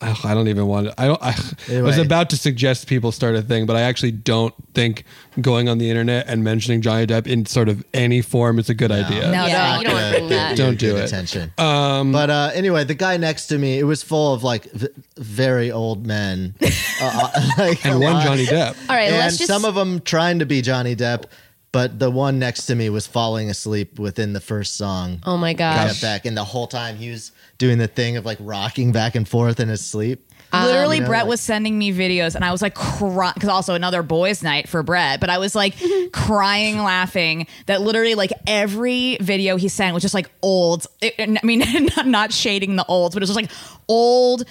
Oh, 0.00 0.20
I 0.24 0.34
don't 0.34 0.48
even 0.48 0.66
want 0.66 0.86
to. 0.88 1.00
I 1.00 1.06
don't. 1.06 1.22
I, 1.22 1.34
I 1.76 1.82
was 1.82 1.98
about 1.98 2.30
to 2.30 2.36
suggest 2.36 2.86
people 2.86 3.12
start 3.12 3.34
a 3.34 3.42
thing, 3.42 3.66
but 3.66 3.76
I 3.76 3.82
actually 3.82 4.12
don't 4.12 4.54
think 4.74 5.04
going 5.40 5.68
on 5.68 5.78
the 5.78 5.88
internet 5.90 6.26
and 6.28 6.42
mentioning 6.44 6.80
Johnny 6.82 7.06
Depp 7.06 7.26
in 7.26 7.46
sort 7.46 7.68
of 7.68 7.84
any 7.94 8.20
form 8.22 8.58
is 8.58 8.68
a 8.68 8.74
good 8.74 8.90
idea. 8.92 9.30
No, 9.30 9.46
Yeah, 9.46 9.72
no. 9.74 9.78
you 9.80 9.84
don't 9.84 9.94
want 9.94 10.04
to 10.14 10.18
bring 10.20 10.28
that. 10.30 10.56
Don't 10.56 10.78
do 10.78 10.96
it. 10.96 11.04
Attention. 11.06 11.52
Um, 11.58 12.12
But 12.12 12.30
uh, 12.30 12.50
anyway, 12.54 12.84
the 12.84 12.94
guy 12.94 13.16
next 13.16 13.46
to 13.48 13.58
me, 13.58 13.78
it 13.78 13.84
was 13.84 14.02
full 14.02 14.34
of 14.34 14.42
like 14.42 14.64
v- 14.72 14.88
very 15.16 15.70
old 15.70 16.06
men, 16.06 16.54
uh, 16.62 17.30
uh, 17.34 17.40
like 17.58 17.84
and 17.84 18.00
one 18.00 18.14
lot. 18.14 18.24
Johnny 18.24 18.46
Depp. 18.46 18.76
All 18.88 18.96
right, 18.96 19.04
and 19.08 19.16
let's 19.16 19.36
just 19.38 19.50
some 19.50 19.64
of 19.64 19.74
them 19.74 20.00
trying 20.00 20.38
to 20.40 20.46
be 20.46 20.62
Johnny 20.62 20.94
Depp, 20.96 21.24
but 21.72 21.98
the 21.98 22.10
one 22.10 22.38
next 22.38 22.66
to 22.66 22.74
me 22.74 22.88
was 22.88 23.06
falling 23.06 23.50
asleep 23.50 23.98
within 23.98 24.32
the 24.32 24.40
first 24.40 24.76
song. 24.76 25.20
Oh 25.26 25.36
my 25.36 25.52
Got 25.54 25.88
gosh. 25.88 26.00
back, 26.00 26.24
and 26.24 26.36
the 26.36 26.44
whole 26.44 26.66
time 26.66 26.96
he 26.96 27.10
was 27.10 27.32
doing 27.58 27.78
the 27.78 27.88
thing 27.88 28.16
of 28.16 28.24
like 28.24 28.38
rocking 28.40 28.92
back 28.92 29.14
and 29.14 29.28
forth 29.28 29.60
in 29.60 29.68
his 29.68 29.84
sleep. 29.84 30.24
Um, 30.50 30.64
literally, 30.64 30.96
you 30.96 31.02
know, 31.02 31.08
Brett 31.08 31.24
like- 31.24 31.30
was 31.30 31.40
sending 31.42 31.76
me 31.76 31.92
videos, 31.92 32.34
and 32.34 32.42
I 32.42 32.52
was 32.52 32.62
like 32.62 32.74
crying 32.74 33.34
because 33.34 33.50
also 33.50 33.74
another 33.74 34.02
boys' 34.02 34.42
night 34.42 34.68
for 34.68 34.82
Brett. 34.82 35.20
But 35.20 35.28
I 35.28 35.36
was 35.36 35.54
like 35.54 35.74
crying, 36.12 36.78
laughing. 36.78 37.46
That 37.66 37.82
literally, 37.82 38.14
like 38.14 38.32
every 38.46 39.18
video 39.20 39.56
he 39.56 39.68
sent 39.68 39.92
was 39.92 40.02
just 40.02 40.14
like 40.14 40.30
old. 40.40 40.86
I 41.02 41.12
I 41.18 41.44
mean, 41.44 41.58
not, 41.96 42.06
not 42.06 42.32
shading 42.32 42.76
the 42.76 42.84
olds, 42.86 43.14
but 43.14 43.22
it 43.22 43.28
was 43.28 43.30
just 43.30 43.40
like 43.40 43.50
old, 43.88 44.44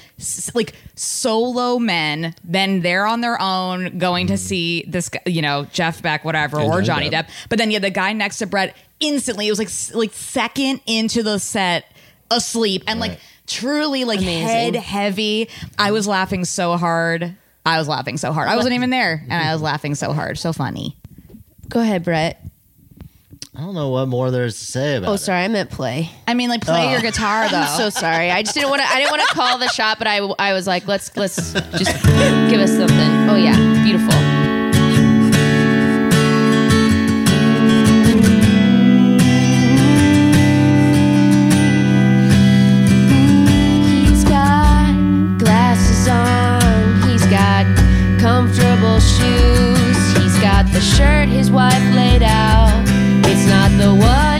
like 0.53 0.76
solo 0.95 1.80
men. 1.80 2.36
Then 2.43 2.82
they're 2.82 3.08
on 3.08 3.22
their 3.22 3.41
own 3.41 3.97
going 3.97 4.28
to 4.28 4.34
mm. 4.34 4.39
see 4.39 4.86
this, 4.88 5.10
you 5.26 5.41
know, 5.41 5.66
Jeff 5.72 6.03
Beck, 6.03 6.24
whatever, 6.24 6.60
And 6.60 6.68
or 6.68 6.82
Johnny 6.84 7.10
Johnny 7.10 7.10
Depp. 7.10 7.28
Depp. 7.28 7.47
But 7.49 7.58
then 7.58 7.72
yeah, 7.72 7.80
the 7.80 7.89
guy 7.89 8.14
next 8.14 8.38
to 8.38 8.45
Brett 8.45 8.76
instantly 8.99 9.47
it 9.47 9.51
was 9.51 9.60
like 9.60 9.70
like 9.95 10.12
second 10.12 10.82
into 10.88 11.22
the 11.22 11.38
set 11.38 11.86
asleep 12.32 12.84
and 12.88 12.99
like 12.99 13.19
truly 13.45 14.03
like 14.03 14.19
Amazing. 14.19 14.47
head 14.47 14.75
heavy. 14.75 15.49
I 15.78 15.91
was 15.91 16.07
laughing 16.07 16.45
so 16.45 16.78
hard. 16.78 17.36
I 17.65 17.78
was 17.80 17.88
laughing 17.88 18.17
so 18.17 18.32
hard. 18.32 18.47
I 18.47 18.55
wasn't 18.55 18.75
even 18.75 18.89
there, 18.91 19.21
and 19.30 19.34
I 19.34 19.51
was 19.53 19.61
laughing 19.61 19.95
so 19.95 20.13
hard. 20.13 20.38
So 20.38 20.53
funny. 20.53 20.95
Go 21.69 21.82
ahead, 21.82 22.03
Brett. 22.03 22.41
I 23.55 23.61
don't 23.61 23.73
know 23.73 23.89
what 23.89 24.05
more 24.07 24.30
there's 24.30 24.57
to 24.59 24.65
say 24.65 24.95
about 24.97 25.09
Oh, 25.09 25.13
it. 25.13 25.17
sorry, 25.17 25.41
I 25.43 25.47
meant 25.47 25.71
play. 25.71 26.09
I 26.28 26.34
mean, 26.36 26.47
like 26.49 26.61
play 26.61 26.91
your 26.91 26.99
oh. 26.99 27.01
guitar 27.01 27.49
though. 27.51 27.57
I'm 27.57 27.78
so 27.78 27.89
sorry. 27.89 28.30
I 28.30 28.43
just 28.43 28.53
didn't 28.53 28.69
want 28.69 28.82
to. 28.84 28.88
I 28.88 28.99
didn't 28.99 29.11
want 29.11 29.28
to 29.28 29.34
call 29.36 29.57
the 29.57 29.67
shot, 29.69 29.97
but 29.97 30.07
I 30.07 30.17
I 30.39 30.53
was 30.53 30.67
like, 30.67 30.88
let's 30.88 31.15
let's 31.17 31.36
just 31.53 32.03
give 32.03 32.61
us 32.61 32.71
something. 32.71 33.30
Oh 33.30 33.36
yeah, 33.36 33.84
beautiful. 33.84 34.13
shoes. 49.08 49.97
He's 50.18 50.38
got 50.39 50.66
the 50.72 50.82
shirt 50.82 51.28
his 51.30 51.49
wife 51.49 51.86
laid 51.95 52.24
out. 52.24 52.84
It's 53.26 53.45
not 53.47 53.72
the 53.78 53.93
one. 53.95 54.36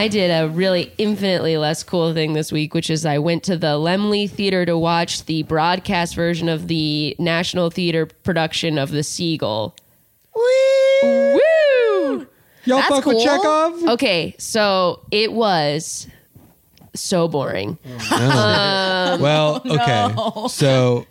I 0.00 0.08
did 0.08 0.30
a 0.30 0.48
really 0.48 0.90
infinitely 0.96 1.58
less 1.58 1.82
cool 1.82 2.14
thing 2.14 2.32
this 2.32 2.50
week, 2.50 2.72
which 2.72 2.88
is 2.88 3.04
I 3.04 3.18
went 3.18 3.42
to 3.44 3.56
the 3.58 3.78
Laemmle 3.78 4.30
Theater 4.30 4.64
to 4.64 4.78
watch 4.78 5.26
the 5.26 5.42
broadcast 5.42 6.14
version 6.14 6.48
of 6.48 6.68
the 6.68 7.14
National 7.18 7.68
Theater 7.68 8.06
production 8.06 8.78
of 8.78 8.92
The 8.92 9.02
Seagull. 9.02 9.76
Woo! 10.34 11.40
Y'all 12.64 12.78
That's 12.78 12.88
fuck 12.88 13.04
with. 13.04 13.22
Chekhov? 13.22 13.88
Okay, 13.88 14.34
so 14.38 15.04
it 15.10 15.34
was 15.34 16.06
so 16.94 17.28
boring. 17.28 17.76
Um, 18.10 19.20
well, 19.20 19.60
okay. 19.66 20.14
So 20.48 21.06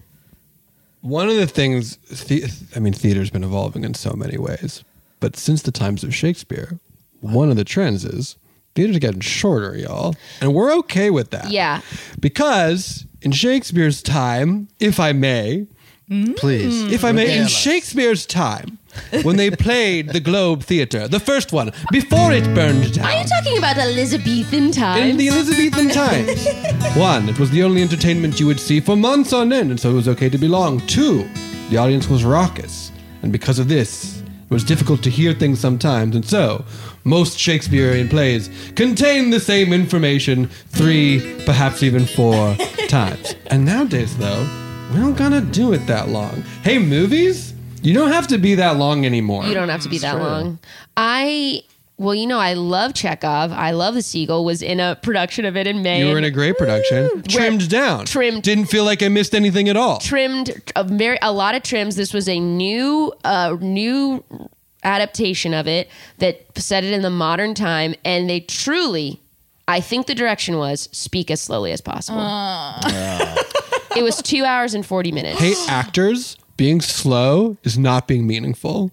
one 1.01 1.29
of 1.29 1.35
the 1.35 1.45
things, 1.45 1.97
the, 2.25 2.51
I 2.75 2.79
mean, 2.79 2.93
theater's 2.93 3.29
been 3.29 3.43
evolving 3.43 3.83
in 3.83 3.93
so 3.93 4.13
many 4.13 4.39
ways, 4.39 4.83
but 5.19 5.37
since 5.37 5.61
the 5.61 5.71
times 5.71 6.03
of 6.03 6.15
Shakespeare, 6.15 6.79
one 7.21 7.51
of 7.51 7.55
the 7.55 7.63
trends 7.63 8.03
is 8.03 8.35
theater's 8.79 8.99
getting 8.99 9.19
shorter, 9.21 9.77
y'all, 9.77 10.15
and 10.41 10.53
we're 10.53 10.73
okay 10.79 11.09
with 11.09 11.31
that. 11.31 11.51
Yeah. 11.51 11.81
because 12.19 13.05
in 13.21 13.31
Shakespeare's 13.31 14.01
time, 14.01 14.67
if 14.79 14.99
I 14.99 15.11
may, 15.11 15.67
Please. 16.37 16.85
Mm. 16.85 16.91
if 16.91 17.03
I 17.05 17.11
may, 17.11 17.25
in 17.25 17.29
Regale 17.29 17.45
us. 17.45 17.51
Shakespeare's 17.51 18.25
time, 18.25 18.79
when 19.21 19.35
they 19.35 19.51
played 19.67 20.09
the 20.09 20.19
Globe 20.19 20.63
Theatre, 20.63 21.07
the 21.07 21.19
first 21.19 21.53
one, 21.53 21.71
before 21.91 22.31
it 22.31 22.43
burned 22.55 22.93
down. 22.93 23.05
Are 23.05 23.21
you 23.21 23.27
talking 23.27 23.59
about 23.59 23.77
Elizabethan 23.77 24.71
times? 24.71 25.07
In 25.07 25.17
the 25.17 25.27
Elizabethan 25.27 25.89
times. 26.03 26.47
One, 26.97 27.29
it 27.29 27.37
was 27.37 27.51
the 27.51 27.61
only 27.61 27.83
entertainment 27.83 28.39
you 28.39 28.47
would 28.47 28.59
see 28.59 28.79
for 28.79 28.95
months 28.95 29.33
on 29.33 29.53
end, 29.53 29.69
and 29.69 29.79
so 29.79 29.91
it 29.91 29.93
was 29.93 30.07
okay 30.07 30.29
to 30.29 30.37
be 30.39 30.47
long. 30.47 30.79
Two, 30.87 31.29
the 31.69 31.77
audience 31.77 32.07
was 32.07 32.23
raucous, 32.23 32.91
and 33.21 33.31
because 33.31 33.59
of 33.59 33.67
this, 33.67 34.18
it 34.49 34.53
was 34.53 34.63
difficult 34.63 35.03
to 35.03 35.11
hear 35.11 35.33
things 35.33 35.59
sometimes, 35.59 36.15
and 36.15 36.25
so 36.25 36.65
most 37.03 37.37
Shakespearean 37.37 38.09
plays 38.09 38.49
contain 38.75 39.29
the 39.29 39.39
same 39.39 39.71
information 39.71 40.47
three, 40.69 41.43
perhaps 41.45 41.83
even 41.83 42.07
four 42.07 42.55
times. 42.87 43.35
And 43.47 43.63
nowadays, 43.63 44.17
though, 44.17 44.47
we 44.91 44.97
don't 44.97 45.15
gotta 45.15 45.41
do 45.41 45.73
it 45.73 45.85
that 45.85 46.09
long. 46.09 46.41
Hey, 46.63 46.79
movies? 46.79 47.53
You 47.83 47.93
don't 47.93 48.11
have 48.11 48.27
to 48.29 48.39
be 48.39 48.55
that 48.55 48.77
long 48.77 49.05
anymore. 49.05 49.45
You 49.45 49.53
don't 49.53 49.69
have 49.69 49.81
to 49.81 49.89
be 49.89 49.97
mm, 49.97 50.01
that 50.01 50.17
long. 50.17 50.57
I 50.97 51.61
well, 51.99 52.15
you 52.15 52.27
know, 52.27 52.39
I 52.39 52.53
love 52.53 52.93
Chekhov. 52.93 53.51
I 53.51 53.71
love 53.71 53.93
the 53.93 54.01
Seagull. 54.01 54.45
Was 54.45 54.61
in 54.61 54.79
a 54.79 54.97
production 55.01 55.43
of 55.43 55.57
it 55.57 55.67
in 55.67 55.81
May. 55.81 55.99
You 55.99 56.13
were 56.13 56.17
in 56.17 56.23
a 56.23 56.31
great 56.31 56.57
production. 56.57 57.23
Trimmed 57.23 57.69
down. 57.69 58.05
Trimmed. 58.05 58.41
Didn't 58.41 58.67
feel 58.67 58.85
like 58.85 59.03
I 59.03 59.09
missed 59.09 59.35
anything 59.35 59.67
at 59.67 59.75
all. 59.75 59.99
trimmed 59.99 60.61
a 60.77 60.85
very 60.85 61.19
a 61.21 61.33
lot 61.33 61.55
of 61.55 61.63
trims. 61.63 61.97
This 61.97 62.13
was 62.13 62.29
a 62.29 62.39
new 62.39 63.11
uh 63.25 63.57
new 63.59 64.23
adaptation 64.81 65.53
of 65.53 65.67
it 65.67 65.89
that 66.19 66.45
set 66.57 66.85
it 66.85 66.93
in 66.93 67.01
the 67.01 67.09
modern 67.09 67.53
time, 67.53 67.93
and 68.05 68.29
they 68.29 68.39
truly. 68.39 69.21
I 69.67 69.81
think 69.81 70.07
the 70.07 70.15
direction 70.15 70.57
was 70.57 70.87
speak 70.93 71.29
as 71.29 71.41
slowly 71.41 71.73
as 71.73 71.81
possible. 71.81 72.21
it 73.95 74.01
was 74.01 74.19
two 74.21 74.43
hours 74.45 74.73
and 74.73 74.83
40 74.83 75.11
minutes. 75.11 75.39
Hey, 75.39 75.53
actors, 75.67 76.37
being 76.57 76.81
slow 76.81 77.57
is 77.63 77.77
not 77.77 78.07
being 78.07 78.25
meaningful. 78.25 78.89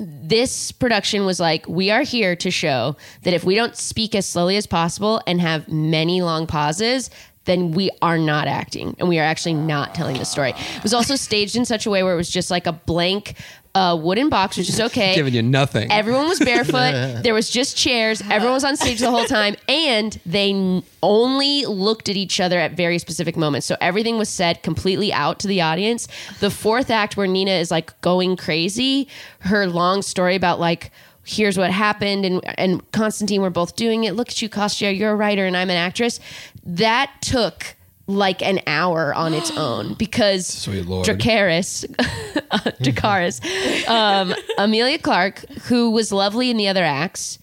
This 0.00 0.72
production 0.72 1.26
was 1.26 1.38
like, 1.38 1.68
we 1.68 1.90
are 1.90 2.02
here 2.02 2.34
to 2.36 2.50
show 2.50 2.96
that 3.22 3.34
if 3.34 3.44
we 3.44 3.54
don't 3.54 3.76
speak 3.76 4.14
as 4.14 4.24
slowly 4.24 4.56
as 4.56 4.66
possible 4.66 5.20
and 5.26 5.40
have 5.40 5.68
many 5.68 6.22
long 6.22 6.46
pauses, 6.46 7.10
then 7.44 7.72
we 7.72 7.90
are 8.02 8.18
not 8.18 8.46
acting 8.46 8.94
and 8.98 9.08
we 9.08 9.18
are 9.18 9.24
actually 9.24 9.54
not 9.54 9.94
telling 9.94 10.18
the 10.18 10.24
story. 10.24 10.50
It 10.50 10.82
was 10.82 10.92
also 10.92 11.16
staged 11.16 11.56
in 11.56 11.64
such 11.64 11.86
a 11.86 11.90
way 11.90 12.02
where 12.02 12.12
it 12.12 12.16
was 12.16 12.30
just 12.30 12.50
like 12.50 12.66
a 12.66 12.72
blank 12.72 13.34
uh, 13.74 13.98
wooden 14.00 14.28
box, 14.28 14.56
which 14.56 14.68
is 14.68 14.80
okay. 14.88 15.14
Giving 15.14 15.34
you 15.34 15.42
nothing. 15.42 15.90
Everyone 15.90 16.28
was 16.28 16.38
barefoot. 16.38 16.72
there 17.22 17.34
was 17.34 17.50
just 17.50 17.76
chairs. 17.76 18.22
Everyone 18.30 18.54
was 18.54 18.64
on 18.64 18.76
stage 18.76 19.00
the 19.00 19.10
whole 19.10 19.24
time, 19.24 19.56
and 19.68 20.18
they 20.26 20.50
n- 20.50 20.82
only 21.02 21.64
looked 21.66 22.08
at 22.08 22.16
each 22.16 22.40
other 22.40 22.58
at 22.58 22.72
very 22.72 22.98
specific 22.98 23.36
moments. 23.36 23.66
So 23.66 23.76
everything 23.80 24.18
was 24.18 24.28
said 24.28 24.62
completely 24.62 25.12
out 25.12 25.38
to 25.40 25.48
the 25.48 25.60
audience. 25.60 26.08
The 26.40 26.50
fourth 26.50 26.90
act, 26.90 27.16
where 27.16 27.26
Nina 27.26 27.52
is 27.52 27.70
like 27.70 27.98
going 28.00 28.36
crazy, 28.36 29.08
her 29.40 29.66
long 29.66 30.02
story 30.02 30.34
about 30.36 30.60
like. 30.60 30.90
Here's 31.30 31.56
what 31.56 31.70
happened, 31.70 32.24
and 32.24 32.40
and 32.58 32.90
Constantine 32.90 33.40
we're 33.40 33.50
both 33.50 33.76
doing 33.76 34.02
it. 34.02 34.16
Look 34.16 34.30
at 34.30 34.42
you, 34.42 34.48
Kostya. 34.48 34.90
You're 34.90 35.12
a 35.12 35.16
writer, 35.16 35.46
and 35.46 35.56
I'm 35.56 35.70
an 35.70 35.76
actress. 35.76 36.18
That 36.64 37.12
took 37.20 37.76
like 38.08 38.42
an 38.42 38.58
hour 38.66 39.14
on 39.14 39.32
its 39.32 39.50
own 39.56 39.94
because 39.94 40.48
Sweet 40.48 40.86
Lord. 40.86 41.06
Dracarys, 41.06 41.86
Dracarys, 42.82 43.88
um, 43.88 44.34
Emilia 44.58 44.98
Clarke, 44.98 45.44
who 45.68 45.92
was 45.92 46.10
lovely 46.10 46.50
in 46.50 46.56
the 46.56 46.66
other 46.66 46.82
acts, 46.82 47.38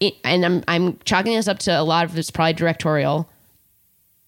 it, 0.00 0.14
and 0.24 0.44
I'm 0.44 0.64
I'm 0.66 0.98
chalking 1.04 1.34
this 1.34 1.46
up 1.46 1.60
to 1.60 1.70
a 1.70 1.82
lot 1.82 2.06
of 2.06 2.18
it's 2.18 2.32
probably 2.32 2.54
directorial, 2.54 3.28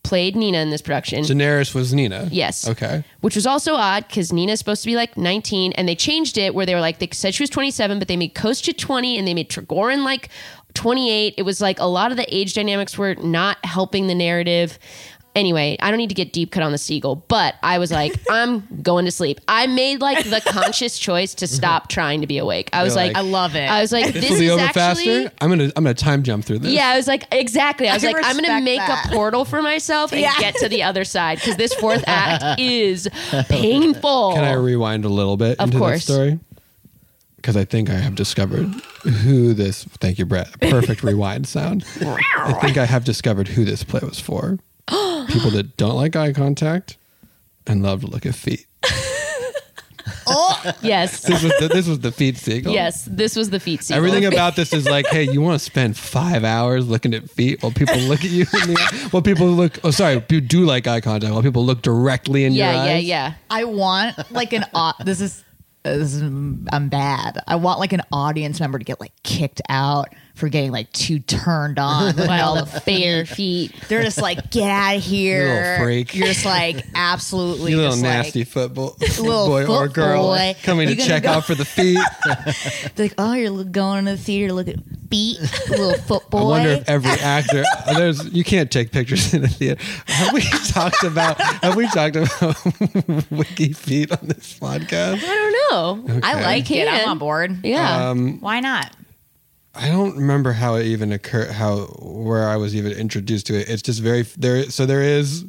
played 0.02 0.34
Nina 0.36 0.58
in 0.58 0.70
this 0.70 0.82
production. 0.82 1.22
Daenerys 1.22 1.74
was 1.74 1.92
Nina. 1.92 2.28
Yes. 2.30 2.66
Okay. 2.68 3.04
Which 3.20 3.34
was 3.34 3.46
also 3.46 3.74
odd 3.74 4.06
because 4.08 4.32
Nina's 4.32 4.58
supposed 4.58 4.82
to 4.82 4.86
be 4.86 4.96
like 4.96 5.16
19, 5.16 5.72
and 5.72 5.88
they 5.88 5.94
changed 5.94 6.38
it 6.38 6.54
where 6.54 6.66
they 6.66 6.74
were 6.74 6.80
like 6.80 6.98
they 6.98 7.08
said 7.12 7.34
she 7.34 7.42
was 7.42 7.50
27, 7.50 7.98
but 7.98 8.08
they 8.08 8.16
made 8.16 8.34
Kostya 8.34 8.76
20, 8.76 9.18
and 9.18 9.26
they 9.26 9.34
made 9.34 9.50
Trigorin 9.50 10.04
like 10.04 10.28
28. 10.74 11.34
It 11.36 11.42
was 11.42 11.60
like 11.60 11.78
a 11.78 11.86
lot 11.86 12.10
of 12.10 12.16
the 12.16 12.34
age 12.34 12.54
dynamics 12.54 12.96
were 12.96 13.14
not 13.16 13.64
helping 13.64 14.06
the 14.06 14.14
narrative. 14.14 14.78
Anyway, 15.36 15.76
I 15.80 15.90
don't 15.90 15.98
need 15.98 16.08
to 16.08 16.14
get 16.14 16.32
deep 16.32 16.50
cut 16.50 16.64
on 16.64 16.72
the 16.72 16.78
seagull, 16.78 17.14
but 17.28 17.54
I 17.62 17.78
was 17.78 17.92
like, 17.92 18.12
I'm 18.30 18.66
going 18.82 19.04
to 19.04 19.12
sleep. 19.12 19.40
I 19.46 19.68
made 19.68 20.00
like 20.00 20.24
the 20.28 20.40
conscious 20.44 20.98
choice 20.98 21.34
to 21.34 21.46
stop 21.46 21.88
trying 21.88 22.20
to 22.22 22.26
be 22.26 22.36
awake. 22.38 22.68
I 22.72 22.82
was 22.82 22.94
You're 22.96 23.04
like, 23.04 23.14
like, 23.14 23.24
I 23.24 23.26
love 23.28 23.54
it. 23.54 23.70
I 23.70 23.80
was 23.80 23.92
like, 23.92 24.06
This, 24.12 24.22
this, 24.22 24.30
will 24.32 24.38
be 24.40 24.46
is 24.46 24.52
over 24.52 24.62
actually. 24.62 25.04
faster. 25.24 25.32
I'm 25.40 25.48
gonna 25.50 25.64
I'm 25.76 25.84
gonna 25.84 25.94
time 25.94 26.24
jump 26.24 26.44
through 26.44 26.58
this. 26.58 26.72
Yeah, 26.72 26.88
I 26.88 26.96
was 26.96 27.06
like, 27.06 27.26
exactly. 27.30 27.88
I 27.88 27.94
was 27.94 28.04
I 28.04 28.08
like, 28.10 28.24
I'm 28.24 28.36
gonna 28.36 28.60
make 28.60 28.80
that. 28.80 29.06
a 29.06 29.14
portal 29.14 29.44
for 29.44 29.62
myself 29.62 30.10
and 30.10 30.20
Yeah. 30.20 30.34
get 30.40 30.56
to 30.56 30.68
the 30.68 30.82
other 30.82 31.04
side 31.04 31.38
because 31.38 31.56
this 31.56 31.74
fourth 31.74 32.02
act 32.08 32.60
is 32.60 33.08
painful. 33.48 34.32
Can 34.34 34.44
I 34.44 34.54
rewind 34.54 35.04
a 35.04 35.08
little 35.08 35.36
bit 35.36 35.58
Of 35.60 35.68
into 35.68 35.78
course. 35.78 36.02
story? 36.04 36.40
Because 37.36 37.56
I 37.56 37.64
think 37.64 37.88
I 37.88 37.94
have 37.94 38.16
discovered 38.16 38.66
who 39.22 39.54
this. 39.54 39.84
Thank 40.00 40.18
you, 40.18 40.26
Brett. 40.26 40.48
Perfect 40.60 41.02
rewind 41.02 41.46
sound. 41.46 41.84
I 42.00 42.52
think 42.60 42.76
I 42.76 42.84
have 42.84 43.04
discovered 43.04 43.48
who 43.48 43.64
this 43.64 43.82
play 43.82 44.00
was 44.02 44.20
for. 44.20 44.58
People 45.30 45.50
that 45.52 45.76
don't 45.76 45.94
like 45.96 46.16
eye 46.16 46.32
contact 46.32 46.96
and 47.66 47.82
love 47.82 48.00
to 48.02 48.06
look 48.06 48.26
at 48.26 48.34
feet. 48.34 48.66
Oh 50.32 50.72
yes. 50.82 51.22
This 51.22 51.42
was 51.42 51.52
the, 51.58 51.68
this 51.68 51.86
was 51.88 52.00
the 52.00 52.12
feet 52.12 52.36
seagull. 52.36 52.72
Yes, 52.72 53.04
this 53.04 53.34
was 53.36 53.50
the 53.50 53.58
feet 53.60 53.82
sequel. 53.82 53.96
Everything 54.04 54.24
about 54.32 54.54
this 54.56 54.72
is 54.72 54.86
like, 54.88 55.06
hey, 55.06 55.24
you 55.24 55.40
want 55.40 55.58
to 55.58 55.64
spend 55.64 55.96
five 55.96 56.44
hours 56.44 56.88
looking 56.88 57.14
at 57.14 57.28
feet 57.30 57.62
while 57.62 57.72
people 57.72 57.96
look 57.98 58.20
at 58.20 58.30
you 58.30 58.42
in 58.62 58.74
the 58.74 59.08
while 59.10 59.22
people 59.22 59.46
look. 59.48 59.78
Oh, 59.84 59.90
sorry, 59.90 60.22
you 60.28 60.40
do 60.40 60.64
like 60.64 60.86
eye 60.86 61.00
contact 61.00 61.32
while 61.32 61.42
people 61.42 61.64
look 61.64 61.82
directly 61.82 62.44
in 62.44 62.52
Yeah, 62.52 62.72
your 62.72 62.84
yeah, 62.84 62.92
eyes. 62.96 63.04
yeah. 63.04 63.34
I 63.50 63.64
want 63.64 64.32
like 64.32 64.52
an 64.52 64.64
au- 64.74 64.92
this 65.04 65.20
is 65.20 65.44
this 65.82 66.14
is 66.14 66.22
I'm 66.22 66.88
bad. 66.88 67.42
I 67.46 67.56
want 67.56 67.78
like 67.80 67.92
an 67.92 68.02
audience 68.12 68.60
member 68.60 68.78
to 68.78 68.84
get 68.84 69.00
like 69.00 69.12
kicked 69.22 69.60
out 69.68 70.08
for 70.40 70.48
getting 70.48 70.72
like 70.72 70.90
too 70.92 71.20
turned 71.20 71.78
on 71.78 72.06
with 72.16 72.26
Wow, 72.26 72.48
all 72.48 72.64
the 72.64 72.70
the 72.70 72.80
bare 72.86 73.24
feet. 73.26 73.72
They're 73.88 74.02
just 74.02 74.20
like, 74.20 74.50
get 74.50 74.68
out 74.70 74.96
of 74.96 75.02
here. 75.02 75.42
You 75.46 75.54
little 75.54 75.84
freak. 75.84 76.14
You're 76.14 76.26
just 76.26 76.44
like 76.44 76.84
absolutely 76.94 77.70
You 77.72 77.76
little 77.76 77.92
just, 77.92 78.02
like- 78.02 78.12
nasty 78.24 78.44
football 78.44 78.96
Little 79.00 79.46
boy 79.46 79.66
or 79.66 79.88
girl 79.88 80.22
boy. 80.24 80.56
coming 80.62 80.88
to 80.88 80.94
You 80.94 80.98
gonna 80.98 81.08
check 81.08 81.22
go- 81.22 81.30
out 81.30 81.44
for 81.44 81.54
the 81.54 81.64
feet. 81.64 81.98
They're 82.96 83.06
like, 83.06 83.14
oh, 83.18 83.34
you're 83.34 83.64
going 83.64 84.06
to 84.06 84.12
the 84.12 84.16
theater 84.16 84.48
to 84.48 84.54
look 84.54 84.68
at 84.68 84.76
feet, 85.10 85.38
little 85.68 85.94
foot 85.94 86.30
boy. 86.30 86.38
I 86.38 86.42
wonder 86.44 86.68
if 86.70 86.88
every 86.88 87.10
actor 87.10 87.64
there's 87.94 88.24
you 88.32 88.44
can't 88.44 88.70
take 88.70 88.92
pictures 88.92 89.34
in 89.34 89.44
a 89.44 89.48
theater. 89.48 89.82
Have 90.06 90.32
we 90.32 90.40
talked 90.68 91.02
about 91.04 91.40
have 91.40 91.76
we 91.76 91.86
talked 91.88 92.16
about 92.16 92.28
WikiFeet 93.28 94.12
on 94.20 94.28
this 94.28 94.58
podcast? 94.58 95.22
I 95.22 95.26
don't 95.26 96.06
know. 96.08 96.20
I 96.22 96.40
like 96.42 96.70
it. 96.70 96.88
I'm 96.88 97.08
on 97.08 97.18
board. 97.18 97.64
Yeah. 97.64 98.10
Um, 98.10 98.40
Why 98.40 98.60
not? 98.60 98.94
I 99.74 99.88
don't 99.88 100.16
remember 100.16 100.52
how 100.52 100.74
it 100.74 100.86
even 100.86 101.12
occurred, 101.12 101.50
how 101.50 101.82
where 102.00 102.48
I 102.48 102.56
was 102.56 102.74
even 102.74 102.92
introduced 102.92 103.46
to 103.46 103.54
it. 103.60 103.68
It's 103.68 103.82
just 103.82 104.00
very 104.00 104.22
there. 104.22 104.64
So 104.70 104.84
there 104.84 105.02
is, 105.02 105.44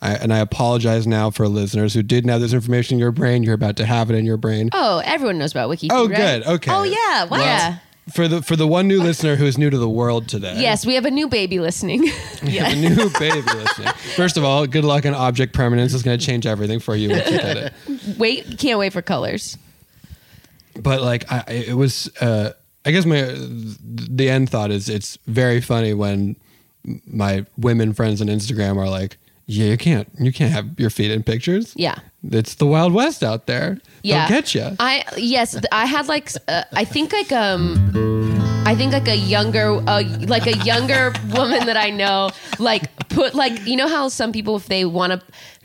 I, 0.00 0.14
and 0.14 0.32
I 0.32 0.38
apologize 0.38 1.06
now 1.06 1.30
for 1.30 1.48
listeners 1.48 1.92
who 1.92 2.02
didn't 2.02 2.30
have 2.30 2.40
this 2.40 2.52
information 2.52 2.94
in 2.96 2.98
your 3.00 3.10
brain. 3.10 3.42
You're 3.42 3.54
about 3.54 3.76
to 3.78 3.86
have 3.86 4.10
it 4.10 4.14
in 4.14 4.24
your 4.24 4.36
brain. 4.36 4.70
oh, 4.72 5.02
everyone 5.04 5.38
knows 5.38 5.50
about 5.50 5.68
Wiki. 5.68 5.88
Oh, 5.90 6.08
right? 6.08 6.16
good. 6.16 6.46
Okay. 6.46 6.70
Oh 6.72 6.84
yeah. 6.84 7.24
What? 7.24 7.40
Yeah. 7.40 7.78
For 8.12 8.28
the 8.28 8.42
for 8.42 8.54
the 8.54 8.66
one 8.66 8.86
new 8.86 9.02
listener 9.02 9.34
who 9.34 9.46
is 9.46 9.56
new 9.56 9.70
to 9.70 9.78
the 9.78 9.88
world 9.88 10.28
today. 10.28 10.60
Yes, 10.60 10.84
we 10.84 10.94
have 10.94 11.06
a 11.06 11.10
new 11.10 11.26
baby 11.26 11.58
listening. 11.58 12.02
We 12.42 12.56
have 12.58 12.74
a 12.74 12.76
new 12.76 13.10
baby 13.18 13.40
listening. 13.40 13.88
First 14.14 14.36
of 14.36 14.44
all, 14.44 14.66
good 14.66 14.84
luck 14.84 15.06
on 15.06 15.14
object 15.14 15.54
permanence. 15.54 15.94
It's 15.94 16.02
going 16.02 16.18
to 16.18 16.24
change 16.24 16.46
everything 16.46 16.78
for 16.80 16.94
you 16.94 17.08
once 17.08 17.30
you 17.30 17.38
get 17.38 17.56
it. 17.56 17.72
wait, 18.18 18.58
can't 18.58 18.78
wait 18.78 18.92
for 18.92 19.00
colors. 19.00 19.56
but 20.78 21.00
like 21.00 21.32
I, 21.32 21.44
it 21.48 21.74
was 21.74 22.14
uh 22.20 22.52
i 22.84 22.90
guess 22.90 23.04
my 23.06 23.22
the 24.18 24.28
end 24.28 24.48
thought 24.50 24.70
is 24.70 24.88
it's 24.88 25.18
very 25.26 25.60
funny 25.60 25.94
when 25.94 26.36
my 27.06 27.44
women 27.56 27.92
friends 27.92 28.20
on 28.20 28.28
instagram 28.28 28.76
are 28.76 28.88
like 28.88 29.16
yeah 29.46 29.66
you 29.66 29.76
can't 29.76 30.08
you 30.18 30.32
can't 30.32 30.52
have 30.52 30.78
your 30.78 30.90
feet 30.90 31.10
in 31.10 31.22
pictures 31.22 31.72
Yeah. 31.76 31.96
it's 32.30 32.54
the 32.56 32.66
wild 32.66 32.92
west 32.94 33.22
out 33.22 33.46
there 33.46 33.78
Yeah. 34.02 34.26
they'll 34.28 34.40
get 34.40 34.54
you 34.54 34.76
I 34.80 35.04
yes, 35.16 35.56
I 35.72 35.84
had 35.86 36.08
like 36.08 36.30
uh, 36.48 36.64
I 36.72 36.84
think 36.84 37.12
like 37.12 37.32
um 37.32 37.76
I 38.66 38.74
think 38.74 38.92
like 38.94 39.08
a 39.08 39.16
younger 39.16 39.68
uh, 39.86 40.02
like 40.26 40.46
a 40.46 40.56
younger 40.64 41.12
woman 41.36 41.66
that 41.66 41.76
I 41.76 41.90
know 41.90 42.30
like 42.58 42.84
put 43.10 43.34
like 43.34 43.66
you 43.66 43.76
know 43.76 43.88
how 43.88 44.08
some 44.08 44.32
people 44.32 44.56
if 44.56 44.66
they 44.66 44.84
want 44.86 45.12
to 45.12 45.20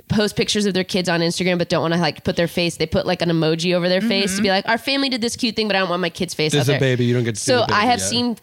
post 0.10 0.36
pictures 0.36 0.66
of 0.66 0.74
their 0.74 0.84
kids 0.84 1.08
on 1.08 1.22
Instagram 1.22 1.58
but 1.58 1.70
don't 1.70 1.82
want 1.82 1.94
to 1.94 2.00
like 2.00 2.24
put 2.24 2.36
their 2.36 2.48
face 2.48 2.78
they 2.78 2.86
put 2.88 3.06
like 3.06 3.22
an 3.22 3.30
emoji 3.30 3.76
over 3.76 3.88
their 3.88 4.00
mm-hmm. 4.00 4.10
face 4.10 4.36
to 4.36 4.42
be 4.42 4.50
like 4.50 4.68
our 4.68 4.78
family 4.78 5.08
did 5.08 5.22
this 5.22 5.36
cute 5.36 5.56
thing 5.56 5.68
but 5.68 5.76
I 5.76 5.80
don't 5.80 5.90
want 5.90 6.02
my 6.02 6.10
kid's 6.10 6.34
face 6.34 6.52
There's 6.52 6.68
out 6.68 6.76
a 6.76 6.80
there. 6.80 6.96
baby, 6.96 7.06
you 7.06 7.14
don't 7.14 7.24
get 7.24 7.36
to 7.36 7.42
see 7.42 7.52
So 7.52 7.62
the 7.62 7.68
baby 7.68 7.74
I 7.74 7.86
have 7.86 8.00
yet. 8.00 8.10
seen 8.10 8.38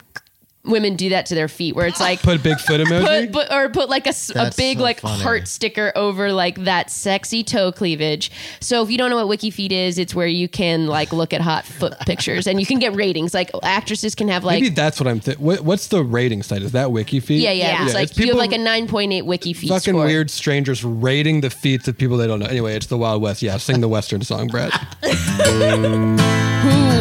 women 0.67 0.97
do 0.97 1.11
that 1.11 1.27
to 1.27 1.35
their 1.35 1.49
feet 1.49 1.77
where 1.77 1.87
it's 1.87 2.01
like 2.01 2.21
put 2.23 2.41
bigfoot 2.41 2.81
emoji 2.85 3.33
put, 3.33 3.49
put 3.49 3.53
or 3.57 3.69
put 3.69 3.89
like 3.89 4.07
a, 4.07 4.13
That's 4.33 4.57
big 4.57 4.79
so 4.79 4.83
like 4.83 5.01
funny. 5.01 5.23
heart 5.23 5.49
sticker 5.49 5.93
over 5.95 6.33
like 6.33 6.65
that 6.65 6.91
sexy 6.91 7.45
toe 7.45 7.73
cleavage. 7.73 8.31
So 8.61 8.83
if 8.83 8.91
you 8.91 8.99
don't 8.99 9.11
know 9.11 9.25
what 9.25 9.39
WikiFeet 9.39 9.73
is, 9.73 9.99
it's 9.99 10.15
where 10.15 10.27
you 10.27 10.49
can 10.49 10.87
like 10.87 11.13
look 11.13 11.33
at 11.33 11.41
hot 11.41 11.65
foot 11.65 11.95
pictures 12.07 12.47
and 12.47 12.61
you 12.61 12.67
can 12.67 12.79
get 12.79 12.95
ratings. 12.95 13.35
Like 13.35 13.51
actresses 13.63 14.15
can 14.15 14.29
have 14.29 14.45
like 14.45 14.63
maybe 14.63 14.75
that's 14.75 14.99
what 15.01 15.07
i'm 15.07 15.21
th- 15.21 15.39
what, 15.39 15.61
what's 15.61 15.89
the 15.89 16.03
rating 16.03 16.43
site 16.43 16.63
is 16.63 16.73
that 16.73 16.89
wikifeet 16.89 17.41
yeah, 17.41 17.53
yeah, 17.53 17.85
It's 17.85 17.95
like 17.95 18.17
you 18.17 18.29
have 18.29 18.37
like 18.37 18.53
a 18.53 18.59
nine 18.59 18.87
point 18.87 19.13
eight 19.13 19.25
WikiFeet 19.25 19.69
fucking 19.69 19.95
score. 19.95 20.05
weird 20.07 20.31
strangers 20.31 20.85
rating 20.85 21.41
the 21.41 21.51
feet 21.51 21.87
of 21.89 21.97
people 21.99 22.17
they 22.17 22.27
don't 22.27 22.41
know 22.41 22.47
anyway 22.47 22.75
it's 22.75 22.87
the 22.87 22.99
wild 22.99 23.23
west 23.23 23.43
yeah 23.43 23.57
sing 23.57 23.81
the 23.81 23.89
western 23.89 24.23
song 24.23 24.49
brett 24.49 24.73
Ooh 25.05 26.17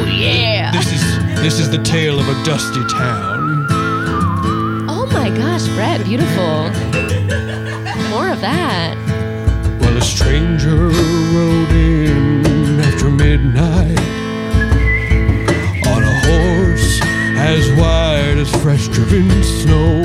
yeah! 0.10 0.72
this 0.72 0.92
is 0.92 1.42
this 1.42 1.60
is 1.60 1.70
the 1.70 1.82
tale 1.84 2.20
of 2.20 2.28
a 2.28 2.44
dusty 2.44 2.86
town 2.88 3.50
my 3.50 3.55
gosh, 5.36 5.68
Brett, 5.76 6.04
beautiful. 6.04 6.70
More 8.10 8.30
of 8.30 8.42
that. 8.42 8.96
Well, 9.82 9.98
a 9.98 10.02
stranger 10.02 10.88
rode 10.88 11.72
in 11.72 12.80
after 12.80 13.10
midnight 13.10 14.00
on 15.88 16.04
a 16.04 16.16
horse 16.28 17.00
as 17.38 17.70
white 17.74 18.38
as 18.38 18.50
fresh 18.62 18.88
driven 18.88 19.30
snow. 19.44 20.04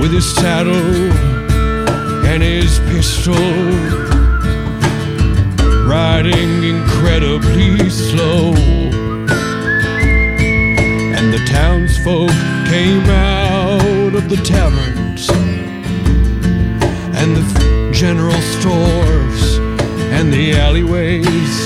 With 0.00 0.12
his 0.12 0.34
saddle 0.34 1.12
and 2.26 2.42
his 2.42 2.78
pistol, 2.90 3.34
riding 5.86 6.64
incredibly 6.64 7.88
slow. 7.88 8.85
Townsfolk 11.56 12.28
came 12.68 13.08
out 13.08 14.14
of 14.14 14.28
the 14.28 14.36
taverns 14.44 15.26
and 17.18 17.34
the 17.34 17.90
general 17.94 18.40
stores 18.58 19.56
and 20.12 20.30
the 20.30 20.52
alleyways 20.52 21.56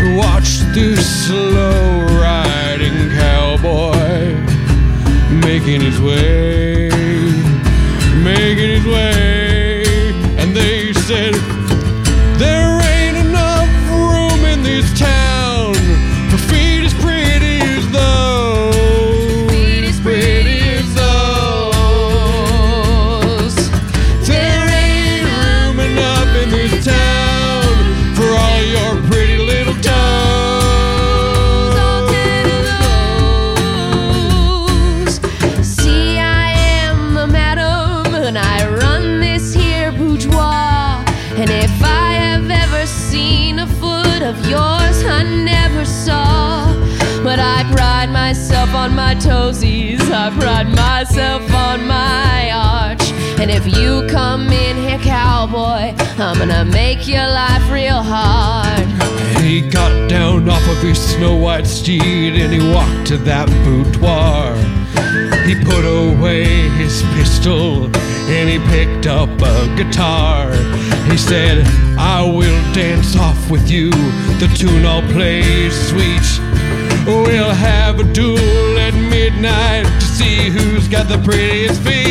to 0.00 0.16
watch 0.18 0.58
this 0.74 1.28
slow 1.28 2.00
riding 2.20 3.10
cowboy 3.10 4.34
making 5.40 5.80
his 5.82 6.00
way, 6.00 6.85
I'm 55.58 56.38
gonna 56.38 56.66
make 56.66 57.08
your 57.08 57.26
life 57.26 57.70
real 57.70 58.02
hard. 58.02 58.86
He 59.42 59.62
got 59.62 60.10
down 60.10 60.50
off 60.50 60.68
of 60.68 60.82
his 60.82 60.98
snow 60.98 61.34
white 61.34 61.66
steed 61.66 62.34
and 62.34 62.52
he 62.52 62.60
walked 62.74 63.06
to 63.08 63.16
that 63.18 63.48
boudoir. 63.64 64.54
He 65.46 65.54
put 65.64 65.84
away 65.84 66.44
his 66.76 67.02
pistol 67.14 67.84
and 68.28 68.50
he 68.50 68.58
picked 68.68 69.06
up 69.06 69.30
a 69.40 69.74
guitar. 69.76 70.52
He 71.10 71.16
said, 71.16 71.66
I 71.98 72.22
will 72.22 72.74
dance 72.74 73.16
off 73.16 73.50
with 73.50 73.70
you. 73.70 73.90
The 74.38 74.52
tune 74.58 74.84
I'll 74.84 75.00
play 75.12 75.40
is 75.40 75.74
sweet. 75.88 76.26
We'll 77.06 77.54
have 77.54 77.98
a 77.98 78.04
duel 78.04 78.78
at 78.78 78.92
midnight 78.92 79.84
to 79.84 80.06
see 80.06 80.50
who's 80.50 80.86
got 80.86 81.08
the 81.08 81.18
prettiest 81.24 81.80
feet. 81.80 82.05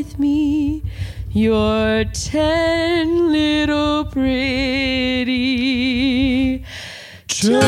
With 0.00 0.18
me 0.18 0.82
your 1.30 2.04
ten 2.14 3.30
little 3.30 4.06
pretty 4.06 5.28
toes. 7.28 7.60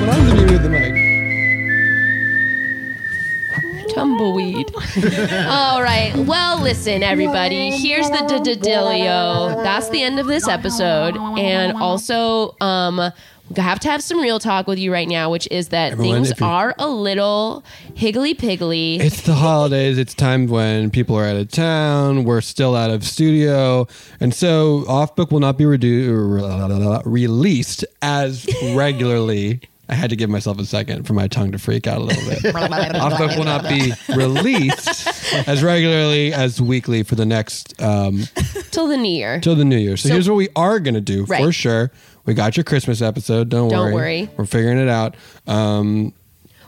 But 0.00 0.08
I'm 0.08 0.26
the 0.26 0.34
beauty 0.34 0.54
of 0.56 0.62
the 0.64 0.68
mic. 0.68 0.92
Tumbleweed. 3.94 4.74
All 5.48 5.80
right. 5.80 6.12
Well, 6.16 6.60
listen, 6.60 7.04
everybody. 7.04 7.70
Here's 7.70 8.10
the 8.10 8.16
Dadilio. 8.16 9.62
That's 9.62 9.88
the 9.90 10.02
end 10.02 10.18
of 10.18 10.26
this 10.26 10.48
episode. 10.48 11.16
And 11.38 11.76
also, 11.76 12.56
um, 12.60 12.96
we 12.96 13.12
have 13.56 13.78
to 13.80 13.88
have 13.90 14.02
some 14.02 14.18
real 14.20 14.38
talk 14.40 14.66
with 14.66 14.78
you 14.78 14.92
right 14.92 15.06
now, 15.08 15.30
which 15.30 15.46
is 15.50 15.68
that 15.68 15.92
Everyone, 15.92 16.24
things 16.24 16.38
you- 16.40 16.46
are 16.46 16.74
a 16.78 16.88
little 16.88 17.62
higgly 17.94 18.34
piggly. 18.34 18.98
It's 19.00 19.22
the 19.22 19.34
holidays. 19.34 19.98
It's 19.98 20.14
time 20.14 20.46
when 20.48 20.90
people 20.90 21.16
are 21.16 21.24
out 21.24 21.36
of 21.36 21.50
town. 21.50 22.24
We're 22.24 22.40
still 22.40 22.74
out 22.74 22.90
of 22.90 23.04
studio. 23.04 23.86
And 24.20 24.34
so 24.34 24.84
Off 24.88 25.14
Book 25.14 25.30
will 25.30 25.40
not 25.40 25.56
be 25.58 25.64
redu- 25.64 27.02
released 27.04 27.84
as 28.02 28.46
regularly. 28.74 29.60
I 29.88 29.94
had 29.94 30.10
to 30.10 30.16
give 30.16 30.28
myself 30.28 30.58
a 30.58 30.64
second 30.64 31.04
for 31.06 31.12
my 31.12 31.28
tongue 31.28 31.52
to 31.52 31.58
freak 31.58 31.86
out 31.86 31.98
a 31.98 32.00
little 32.02 32.28
bit. 32.28 32.54
Off 32.96 33.16
Book 33.18 33.36
will 33.36 33.44
not 33.44 33.62
be 33.68 33.92
released 34.16 35.06
as 35.46 35.62
regularly 35.62 36.32
as 36.32 36.60
weekly 36.60 37.04
for 37.04 37.14
the 37.14 37.24
next 37.24 37.80
um, 37.80 38.24
Till 38.72 38.88
the 38.88 38.96
new 38.96 39.08
year. 39.08 39.38
till 39.38 39.54
the 39.54 39.64
new 39.64 39.76
year. 39.78 39.96
So, 39.96 40.08
So- 40.08 40.14
here's 40.14 40.28
what 40.28 40.34
we 40.34 40.48
are 40.56 40.80
going 40.80 40.94
to 40.94 41.00
do 41.00 41.24
for 41.26 41.52
sure. 41.52 41.92
We 42.26 42.34
got 42.34 42.56
your 42.56 42.64
Christmas 42.64 43.00
episode. 43.00 43.48
Don't, 43.48 43.68
Don't 43.70 43.92
worry. 43.92 43.94
worry. 43.94 44.30
We're 44.36 44.46
figuring 44.46 44.78
it 44.78 44.88
out. 44.88 45.16
Um, 45.46 46.12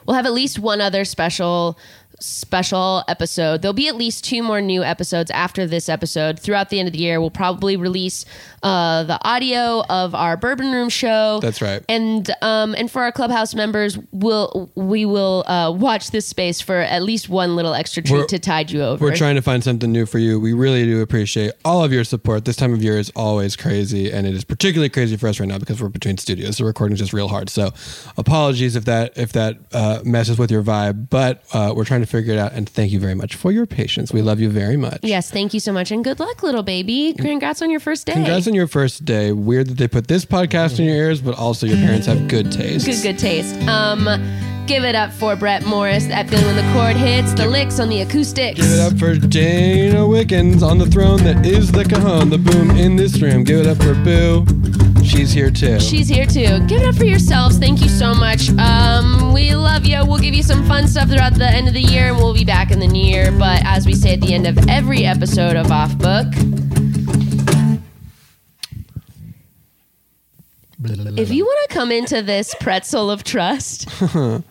We'll 0.07 0.15
have 0.17 0.25
at 0.25 0.33
least 0.33 0.59
one 0.59 0.81
other 0.81 1.05
special 1.05 1.79
special 2.21 3.05
episode. 3.09 3.62
There'll 3.62 3.73
be 3.73 3.89
at 3.89 3.97
least 3.97 4.25
two 4.25 4.43
more 4.43 4.61
new 4.61 4.83
episodes 4.83 5.31
after 5.31 5.66
this 5.66 5.89
episode. 5.89 6.39
Throughout 6.39 6.71
the 6.71 6.79
end 6.79 6.89
of 6.89 6.93
the 6.93 6.99
year, 6.99 7.21
we'll 7.21 7.31
probably 7.31 7.77
release 7.77 8.25
uh, 8.62 9.05
the 9.05 9.19
audio 9.27 9.85
of 9.89 10.14
our 10.14 10.37
Bourbon 10.37 10.73
Room 10.73 10.89
show. 10.89 11.39
That's 11.41 11.62
right. 11.62 11.85
And 11.89 12.29
um, 12.43 12.75
and 12.75 12.91
for 12.91 13.03
our 13.03 13.12
clubhouse 13.12 13.55
members, 13.55 13.99
we'll 14.12 14.71
we 14.75 15.07
will 15.07 15.45
uh, 15.47 15.71
watch 15.71 16.11
this 16.11 16.27
space 16.27 16.61
for 16.61 16.77
at 16.77 17.03
least 17.03 17.29
one 17.29 17.57
little 17.57 17.75
extra 17.75 18.03
treat 18.03 18.16
We're- 18.16 18.27
to 18.29 18.39
tide 18.39 18.71
you 18.71 18.83
over. 18.83 19.05
We're 19.05 19.16
trying 19.16 19.37
to 19.37 19.43
find 19.43 19.62
something 19.62 19.91
new 19.93 20.07
for 20.07 20.19
you. 20.19 20.41
We 20.41 20.53
really 20.53 20.85
do 20.85 21.01
appreciate 21.03 21.53
all 21.64 21.85
of 21.85 21.93
your 21.93 22.05
support. 22.05 22.45
This 22.45 22.57
time 22.57 22.73
of 22.73 22.83
year 22.83 22.99
is 22.99 23.11
always 23.14 23.57
crazy, 23.57 24.11
and 24.11 24.27
it 24.27 24.35
is 24.35 24.45
particularly 24.45 24.89
crazy 24.89 25.16
for 25.16 25.29
us 25.29 25.39
right 25.39 25.49
now 25.49 25.59
because 25.59 25.81
we're 25.81 25.89
between 25.89 26.19
studios. 26.19 26.59
The 26.59 26.64
recording's 26.64 27.01
just 27.01 27.12
real 27.12 27.29
hard. 27.29 27.51
So, 27.51 27.73
apologies 28.16 28.75
if 28.77 28.85
that 28.87 29.16
if 29.16 29.33
that 29.33 29.59
uh, 29.73 30.01
messes 30.05 30.39
with 30.39 30.51
your 30.51 30.62
vibe, 30.62 31.09
but 31.11 31.45
uh, 31.53 31.73
we're 31.77 31.85
trying 31.85 32.01
to 32.01 32.08
figure 32.09 32.33
it 32.33 32.39
out. 32.39 32.53
And 32.53 32.69
thank 32.69 32.91
you 32.91 32.99
very 33.01 33.15
much 33.15 33.37
for 33.37 33.53
your 33.53 33.67
patience. 33.67 34.13
We 34.13 34.23
love 34.23 34.41
you 34.41 34.49
very 34.51 34.77
much. 34.77 35.01
Yes, 35.03 35.31
thank 35.31 35.55
you 35.55 35.61
so 35.61 35.73
much, 35.73 35.91
and 35.91 36.03
good 36.03 36.19
luck, 36.21 36.43
little 36.43 36.63
baby. 36.63 37.15
Congrats 37.15 37.63
on 37.63 37.71
your 37.71 37.81
first 37.81 38.07
day. 38.07 38.15
Congrats 38.15 38.47
on 38.47 38.55
your 38.55 38.67
first 38.67 39.05
day. 39.05 39.33
Weird 39.33 39.69
that 39.69 39.79
they 39.79 39.89
put 39.89 40.09
this 40.09 40.25
podcast 40.25 40.79
in 40.79 40.87
your 40.87 40.95
ears, 40.97 41.21
but 41.21 41.37
also 41.39 41.67
your 41.67 41.77
parents 41.77 42.07
have 42.07 42.29
good 42.29 42.51
taste. 42.51 42.87
Good, 42.87 43.03
good 43.03 43.19
taste. 43.19 43.55
Um, 43.69 44.05
give 44.67 44.85
it 44.85 44.95
up 44.95 45.13
for 45.13 45.37
Brett 45.37 45.65
Morris. 45.65 46.07
That 46.07 46.29
feeling 46.29 46.47
when 46.47 46.57
the 46.57 46.73
chord 46.73 46.97
hits, 46.97 47.33
the 47.35 47.47
licks 47.49 47.79
on 47.81 47.89
the 47.89 48.01
acoustics. 48.03 48.61
Give 48.61 48.71
it 48.71 48.81
up 48.81 48.99
for 48.99 49.15
Dana 49.15 50.07
Wickens 50.07 50.63
on 50.63 50.79
the 50.79 50.87
throne 50.87 51.23
that 51.25 51.45
is 51.47 51.71
the 51.73 51.85
cajon, 51.85 52.31
the 52.31 52.39
boom 52.39 52.71
in 52.71 52.97
this 52.97 53.21
room. 53.21 53.45
Give 53.45 53.61
it 53.61 53.67
up 53.67 53.79
for 53.79 53.95
Boo. 53.95 54.45
She's 55.09 55.33
here 55.33 55.51
too. 55.51 55.81
She's 55.81 56.07
here 56.09 56.27
too. 56.27 56.65
Give 56.67 56.83
it 56.83 56.89
up 56.89 56.95
for 56.95 57.05
yourselves. 57.05 57.59
Thank 57.59 57.81
you 57.81 57.89
so 57.89 58.15
much. 58.15 58.51
Um, 58.59 59.33
we 59.33 59.55
love 59.55 59.85
you. 59.87 60.05
We'll 60.07 60.19
give 60.19 60.35
you 60.35 60.43
some 60.43 60.67
fun 60.67 60.87
stuff 60.87 61.09
throughout 61.09 61.35
the 61.35 61.49
end 61.49 61.67
of 61.67 61.75
the 61.75 61.81
year, 61.81 62.09
and 62.09 62.17
we'll 62.17 62.35
be 62.35 62.45
back 62.45 62.71
in 62.71 62.79
the 62.79 62.87
new 62.87 63.05
year. 63.05 63.33
But 63.33 63.63
as 63.65 63.87
we 63.87 63.95
say 63.95 64.15
at 64.15 64.21
the 64.21 64.35
end 64.35 64.47
of 64.47 64.69
every 64.69 65.05
episode 65.05 65.57
of 65.57 65.73
Off 65.73 65.97
Book, 65.97 66.27
if 71.19 71.31
you 71.31 71.45
want 71.45 71.69
to 71.71 71.75
come 71.75 71.91
into 71.91 72.23
this 72.23 72.55
pretzel 72.61 73.11
of 73.11 73.25
trust, 73.25 73.89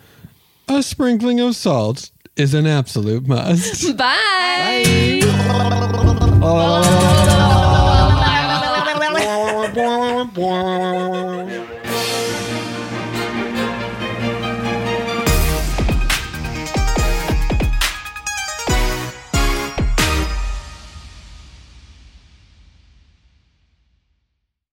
A 0.70 0.84
sprinkling 0.84 1.39
of 1.39 1.55
salt 1.55 2.12
is 2.36 2.53
an 2.53 2.68
absolute 2.68 3.26
must. 3.26 3.95
bye. 3.97 5.22
Bye 6.41 7.64
boing, 9.78 10.32
boing. 10.34 11.57